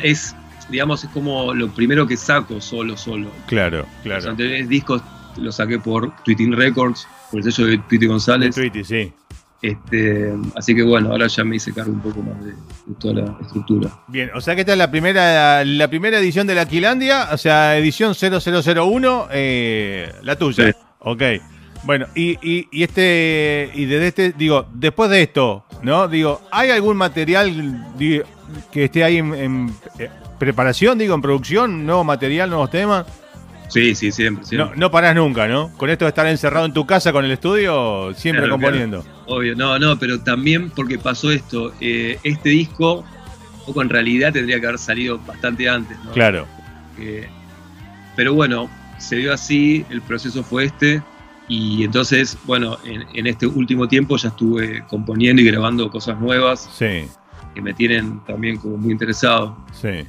Es, 0.02 0.34
digamos, 0.70 1.04
es 1.04 1.10
como 1.10 1.54
lo 1.54 1.68
primero 1.68 2.06
que 2.06 2.16
saco 2.16 2.60
solo, 2.60 2.96
solo. 2.96 3.28
Claro, 3.46 3.86
claro. 4.02 4.20
Los 4.20 4.30
anteriores 4.30 4.68
discos 4.68 5.02
lo 5.36 5.52
saqué 5.52 5.78
por 5.78 6.14
Tweeting 6.24 6.52
Records, 6.52 7.06
por 7.30 7.40
el 7.40 7.52
sello 7.52 7.68
de 7.68 7.78
Tweety 7.78 8.06
González. 8.06 8.54
Tweety, 8.54 8.84
sí. 8.84 9.12
Este, 9.64 10.30
así 10.56 10.74
que 10.74 10.82
bueno, 10.82 11.10
ahora 11.10 11.26
ya 11.26 11.42
me 11.42 11.56
hice 11.56 11.72
cargo 11.72 11.92
un 11.92 12.00
poco 12.00 12.20
más 12.20 12.44
de, 12.44 12.52
toda 12.98 13.14
la 13.14 13.38
estructura. 13.40 13.90
Bien, 14.08 14.30
o 14.34 14.40
sea 14.42 14.54
que 14.54 14.60
esta 14.60 14.72
es 14.72 14.78
la 14.78 14.90
primera, 14.90 15.64
la 15.64 15.88
primera 15.88 16.18
edición 16.18 16.46
de 16.46 16.54
la 16.54 16.66
Quilandia, 16.66 17.28
o 17.32 17.38
sea, 17.38 17.78
edición 17.78 18.14
0001, 18.14 19.28
eh, 19.30 20.12
la 20.22 20.36
tuya. 20.36 20.66
Sí. 20.66 20.78
Ok. 20.98 21.22
Bueno, 21.84 22.06
y, 22.14 22.38
y, 22.42 22.82
este, 22.82 23.70
y 23.74 23.86
desde 23.86 24.08
este, 24.08 24.32
digo, 24.32 24.66
después 24.74 25.08
de 25.08 25.22
esto, 25.22 25.64
¿no? 25.82 26.08
Digo, 26.08 26.42
¿hay 26.50 26.70
algún 26.70 26.98
material 26.98 27.86
que 28.70 28.84
esté 28.84 29.02
ahí 29.02 29.16
en, 29.16 29.34
en 29.34 29.74
eh, 29.98 30.10
preparación, 30.38 30.98
digo, 30.98 31.14
en 31.14 31.22
producción, 31.22 31.86
nuevo 31.86 32.04
material, 32.04 32.50
nuevos 32.50 32.70
temas? 32.70 33.06
Sí, 33.74 33.96
sí, 33.96 34.12
siempre. 34.12 34.56
No, 34.56 34.72
no 34.76 34.88
parás 34.88 35.16
nunca, 35.16 35.48
¿no? 35.48 35.72
Con 35.76 35.90
esto 35.90 36.04
de 36.04 36.10
estar 36.10 36.24
encerrado 36.28 36.64
en 36.64 36.72
tu 36.72 36.86
casa 36.86 37.12
con 37.12 37.24
el 37.24 37.32
estudio, 37.32 38.14
siempre 38.14 38.48
componiendo. 38.48 39.04
Obvio, 39.26 39.56
no, 39.56 39.76
no, 39.80 39.98
pero 39.98 40.20
también 40.20 40.70
porque 40.70 40.96
pasó 40.96 41.32
esto. 41.32 41.72
Eh, 41.80 42.16
este 42.22 42.50
disco, 42.50 43.04
poco 43.66 43.82
en 43.82 43.88
realidad 43.88 44.32
tendría 44.32 44.60
que 44.60 44.66
haber 44.66 44.78
salido 44.78 45.18
bastante 45.26 45.68
antes, 45.68 45.98
¿no? 46.04 46.12
Claro. 46.12 46.46
pero 48.14 48.32
bueno, 48.32 48.70
se 48.98 49.16
dio 49.16 49.34
así, 49.34 49.84
el 49.90 50.00
proceso 50.02 50.44
fue 50.44 50.66
este. 50.66 51.02
Y 51.48 51.82
entonces, 51.82 52.38
bueno, 52.44 52.78
en, 52.84 53.26
este 53.26 53.48
último 53.48 53.88
tiempo 53.88 54.16
ya 54.16 54.28
estuve 54.28 54.84
componiendo 54.86 55.42
y 55.42 55.46
grabando 55.46 55.90
cosas 55.90 56.16
nuevas. 56.20 56.70
Sí. 56.78 57.08
Que 57.56 57.60
me 57.60 57.74
tienen 57.74 58.20
también 58.24 58.56
como 58.56 58.76
muy 58.76 58.92
interesado. 58.92 59.56
Sí. 59.72 60.06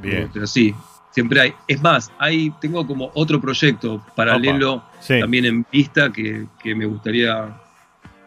Bien. 0.00 0.30
pero 0.32 0.46
sí, 0.46 0.74
siempre 1.14 1.40
hay. 1.40 1.54
Es 1.68 1.80
más, 1.80 2.10
hay, 2.18 2.52
tengo 2.60 2.86
como 2.86 3.10
otro 3.14 3.40
proyecto 3.40 4.04
paralelo 4.16 4.82
también 5.06 5.44
en 5.44 5.64
pista 5.64 6.12
que, 6.12 6.46
me 6.64 6.86
gustaría 6.86 7.56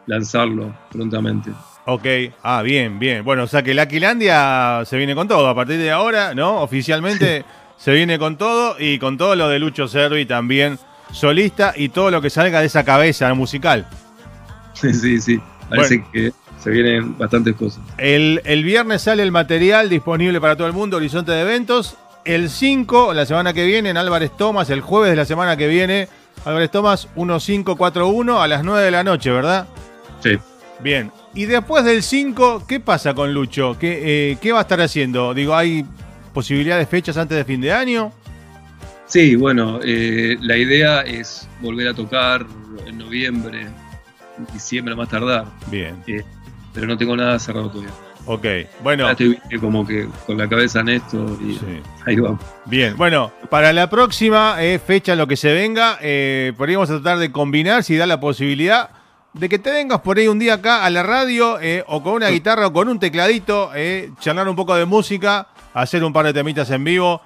lanzarlo 0.05 0.73
prontamente. 0.89 1.51
Ok, 1.85 2.05
ah, 2.43 2.61
bien, 2.63 2.97
bien. 2.97 3.23
Bueno, 3.23 3.43
o 3.43 3.47
sea 3.47 3.61
que 3.61 3.73
la 3.73 3.83
Aquilandia 3.83 4.83
se 4.85 4.97
viene 4.97 5.15
con 5.15 5.27
todo. 5.27 5.47
A 5.47 5.55
partir 5.55 5.77
de 5.77 5.91
ahora, 5.91 6.33
¿no? 6.33 6.61
Oficialmente 6.61 7.45
se 7.77 7.93
viene 7.93 8.17
con 8.17 8.37
todo 8.37 8.75
y 8.79 8.99
con 8.99 9.17
todo 9.17 9.35
lo 9.35 9.49
de 9.49 9.59
Lucho 9.59 9.87
Servi 9.87 10.25
también 10.25 10.79
solista 11.11 11.73
y 11.75 11.89
todo 11.89 12.09
lo 12.11 12.21
que 12.21 12.29
salga 12.29 12.61
de 12.61 12.67
esa 12.67 12.83
cabeza 12.83 13.33
musical. 13.33 13.85
Sí, 14.73 14.93
sí, 14.93 15.19
sí. 15.19 15.39
Parece 15.69 16.03
que 16.11 16.31
se 16.59 16.69
vienen 16.69 17.17
bastantes 17.17 17.55
cosas. 17.55 17.81
El, 17.97 18.41
el, 18.45 18.63
viernes 18.63 19.01
sale 19.01 19.23
el 19.23 19.31
material 19.31 19.89
disponible 19.89 20.39
para 20.39 20.55
todo 20.55 20.67
el 20.67 20.73
mundo, 20.73 20.97
Horizonte 20.97 21.31
de 21.31 21.41
Eventos 21.41 21.97
el 22.27 22.49
5, 22.49 23.13
la 23.13 23.25
semana 23.25 23.53
que 23.53 23.65
viene, 23.65 23.89
en 23.89 23.97
Álvarez 23.97 24.35
Tomás, 24.35 24.69
el 24.69 24.81
jueves 24.81 25.11
de 25.11 25.15
la 25.15 25.25
semana 25.25 25.55
que 25.55 25.67
viene. 25.67 26.09
Álvarez 26.45 26.69
Tomás 26.69 27.07
1541 27.15 28.41
a 28.41 28.47
las 28.47 28.63
9 28.63 28.83
de 28.83 28.91
la 28.91 29.03
noche, 29.03 29.31
¿verdad? 29.31 29.67
Sí. 30.21 30.37
Bien. 30.81 31.11
Y 31.33 31.45
después 31.45 31.85
del 31.85 32.03
5, 32.03 32.65
¿qué 32.67 32.79
pasa 32.79 33.13
con 33.13 33.33
Lucho? 33.33 33.77
¿Qué, 33.79 34.31
eh, 34.31 34.37
¿Qué, 34.41 34.51
va 34.51 34.59
a 34.59 34.61
estar 34.61 34.81
haciendo? 34.81 35.33
Digo, 35.33 35.55
¿hay 35.55 35.85
posibilidad 36.33 36.77
de 36.77 36.85
fechas 36.85 37.17
antes 37.17 37.37
de 37.37 37.45
fin 37.45 37.61
de 37.61 37.71
año? 37.71 38.11
Sí, 39.05 39.35
bueno, 39.35 39.79
eh, 39.83 40.37
la 40.41 40.57
idea 40.57 41.01
es 41.01 41.47
volver 41.61 41.87
a 41.87 41.93
tocar 41.93 42.45
en 42.85 42.97
noviembre, 42.97 43.67
diciembre 44.53 44.95
más 44.95 45.09
tardar. 45.09 45.45
Bien. 45.71 46.03
Eh, 46.07 46.23
pero 46.73 46.87
no 46.87 46.97
tengo 46.97 47.15
nada 47.15 47.39
cerrado 47.39 47.69
todavía. 47.69 47.93
Ok, 48.29 48.45
bueno. 48.83 49.09
estoy 49.09 49.39
como 49.61 49.87
que 49.87 50.05
con 50.25 50.37
la 50.37 50.49
cabeza 50.49 50.81
en 50.81 50.89
esto 50.89 51.25
y 51.41 51.57
ahí 52.05 52.17
vamos. 52.17 52.41
Bien, 52.65 52.95
bueno, 52.97 53.31
para 53.49 53.71
la 53.71 53.89
próxima 53.89 54.57
eh, 54.59 54.79
fecha, 54.79 55.15
lo 55.15 55.27
que 55.27 55.37
se 55.37 55.53
venga, 55.53 55.97
eh, 56.01 56.51
podríamos 56.57 56.89
tratar 56.89 57.19
de 57.19 57.31
combinar 57.31 57.85
si 57.85 57.95
da 57.95 58.05
la 58.05 58.19
posibilidad 58.19 58.89
de 59.31 59.47
que 59.47 59.59
te 59.59 59.71
vengas 59.71 60.01
por 60.01 60.17
ahí 60.17 60.27
un 60.27 60.39
día 60.39 60.55
acá 60.55 60.83
a 60.83 60.89
la 60.89 61.03
radio 61.03 61.57
eh, 61.61 61.85
o 61.87 62.03
con 62.03 62.15
una 62.15 62.27
guitarra 62.27 62.67
o 62.67 62.73
con 62.73 62.89
un 62.89 62.99
tecladito, 62.99 63.71
eh, 63.73 64.11
charlar 64.19 64.49
un 64.49 64.57
poco 64.57 64.75
de 64.75 64.83
música, 64.83 65.47
hacer 65.73 66.03
un 66.03 66.11
par 66.11 66.25
de 66.25 66.33
temitas 66.33 66.69
en 66.71 66.83
vivo 66.83 67.21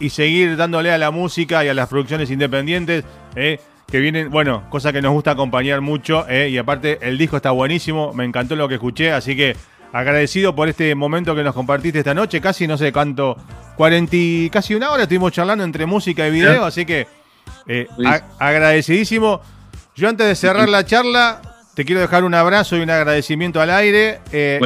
y 0.00 0.10
seguir 0.10 0.56
dándole 0.56 0.90
a 0.90 0.98
la 0.98 1.12
música 1.12 1.64
y 1.64 1.68
a 1.68 1.74
las 1.74 1.88
producciones 1.88 2.28
independientes 2.28 3.04
que 3.34 4.00
vienen, 4.00 4.30
bueno, 4.30 4.64
cosa 4.68 4.92
que 4.92 5.00
nos 5.00 5.12
gusta 5.12 5.32
acompañar 5.32 5.80
mucho 5.80 6.26
y 6.28 6.56
aparte 6.56 6.98
el 7.02 7.18
disco 7.18 7.36
está 7.36 7.50
buenísimo, 7.50 8.12
me 8.14 8.24
encantó 8.24 8.56
lo 8.56 8.66
que 8.68 8.74
escuché, 8.76 9.12
así 9.12 9.36
que 9.36 9.54
agradecido 9.94 10.56
por 10.56 10.68
este 10.68 10.92
momento 10.96 11.36
que 11.36 11.44
nos 11.44 11.54
compartiste 11.54 12.00
esta 12.00 12.14
noche. 12.14 12.40
Casi 12.40 12.66
no 12.66 12.76
sé 12.76 12.92
cuánto, 12.92 13.36
40, 13.76 14.16
casi 14.50 14.74
una 14.74 14.90
hora 14.90 15.04
estuvimos 15.04 15.30
charlando 15.32 15.62
entre 15.62 15.86
música 15.86 16.26
y 16.26 16.32
video, 16.32 16.64
así 16.64 16.84
que 16.84 17.06
eh, 17.68 17.86
agradecidísimo. 18.40 19.40
Yo 19.94 20.08
antes 20.08 20.26
de 20.26 20.34
cerrar 20.34 20.68
la 20.68 20.84
charla, 20.84 21.40
te 21.74 21.84
quiero 21.84 22.00
dejar 22.00 22.24
un 22.24 22.34
abrazo 22.34 22.76
y 22.76 22.80
un 22.80 22.90
agradecimiento 22.90 23.60
al 23.60 23.70
aire. 23.70 24.18
Eh, 24.32 24.58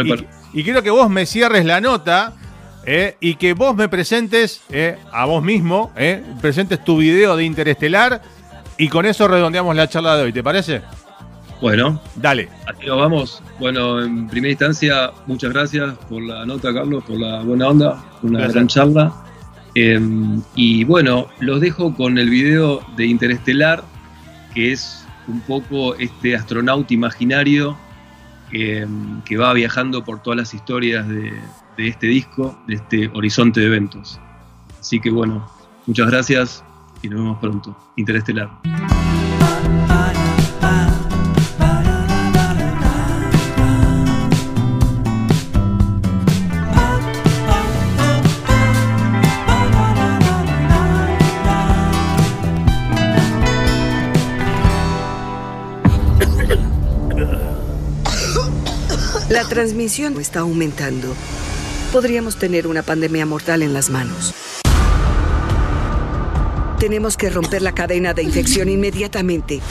y, 0.54 0.64
quiero 0.64 0.82
que 0.82 0.90
vos 0.90 1.10
me 1.10 1.26
cierres 1.26 1.66
la 1.66 1.82
nota. 1.82 2.32
Eh, 2.86 3.18
y 3.20 3.34
que 3.34 3.52
vos 3.52 3.76
me 3.76 3.90
presentes 3.90 4.62
a 5.12 5.26
vos 5.26 5.42
mismo, 5.42 5.92
presentes 6.40 6.82
tu 6.82 6.96
video 6.96 7.36
de 7.36 7.44
Interestelar 7.44 8.22
y 8.78 8.88
con 8.88 9.04
eso 9.04 9.28
redondeamos 9.28 9.76
la 9.76 9.90
charla 9.90 10.16
de 10.16 10.22
hoy, 10.22 10.32
¿te 10.32 10.42
parece? 10.42 10.80
Bueno, 11.61 12.00
dale. 12.16 12.48
Aquí 12.66 12.86
lo 12.86 12.96
vamos. 12.96 13.42
Bueno, 13.59 14.02
en 14.02 14.28
primera 14.28 14.52
instancia, 14.52 15.11
muchas 15.26 15.52
gracias 15.52 15.96
por 16.09 16.22
la 16.22 16.46
nota, 16.46 16.72
Carlos, 16.72 17.02
por 17.04 17.18
la 17.18 17.42
buena 17.42 17.68
onda, 17.68 18.04
una 18.22 18.46
gran 18.46 18.68
charla. 18.68 19.12
Em, 19.74 20.40
y 20.54 20.84
bueno, 20.84 21.28
los 21.40 21.61
dejo 21.61 21.94
con 21.94 22.18
el 22.18 22.30
video 22.30 22.80
de 22.96 23.06
Interestelar, 23.06 23.82
que 24.54 24.72
es 24.72 25.04
un 25.26 25.40
poco 25.40 25.94
este 25.96 26.34
astronauta 26.34 26.94
imaginario 26.94 27.76
em, 28.52 29.20
que 29.22 29.36
va 29.36 29.52
viajando 29.52 30.04
por 30.04 30.22
todas 30.22 30.38
las 30.38 30.54
historias 30.54 31.06
de, 31.09 31.32
de 31.76 31.88
este 31.88 32.06
disco, 32.06 32.59
de 32.66 32.76
este 32.76 33.09
horizonte 33.14 33.61
de 33.61 33.66
eventos. 33.66 34.20
Así 34.78 35.00
que 35.00 35.11
bueno, 35.11 35.48
muchas 35.86 36.11
gracias 36.11 36.64
y 37.02 37.09
nos 37.09 37.20
vemos 37.20 37.38
pronto. 37.38 37.76
Interestelar. 37.96 38.48
La 59.49 59.55
transmisión 59.55 60.20
está 60.20 60.40
aumentando. 60.40 61.14
Podríamos 61.90 62.36
tener 62.36 62.66
una 62.66 62.82
pandemia 62.82 63.24
mortal 63.24 63.62
en 63.62 63.72
las 63.72 63.88
manos. 63.88 64.34
Tenemos 66.78 67.16
que 67.16 67.30
romper 67.30 67.62
la 67.62 67.72
cadena 67.72 68.12
de 68.12 68.24
infección 68.24 68.68
inmediatamente. 68.68 69.62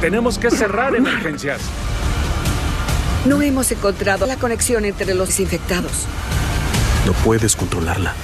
Tenemos 0.00 0.38
que 0.38 0.50
cerrar 0.50 0.96
emergencias. 0.96 1.60
No 3.26 3.42
hemos 3.42 3.70
encontrado 3.70 4.24
la 4.24 4.36
conexión 4.36 4.86
entre 4.86 5.14
los 5.14 5.28
desinfectados. 5.28 6.06
No 7.04 7.12
puedes 7.12 7.54
controlarla. 7.54 8.14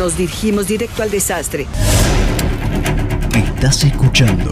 Nos 0.00 0.16
dirigimos 0.16 0.66
directo 0.66 1.04
al 1.04 1.12
desastre. 1.12 1.68
Estás 3.32 3.84
escuchando 3.84 4.50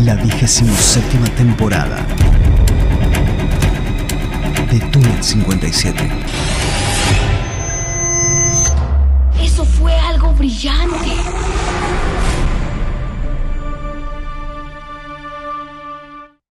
la 0.00 0.16
vigésima 0.16 0.76
séptima 0.76 1.28
temporada 1.36 2.04
57. 5.20 6.10
Eso 9.40 9.64
fue 9.64 9.92
algo 9.92 10.32
brillante. 10.32 11.12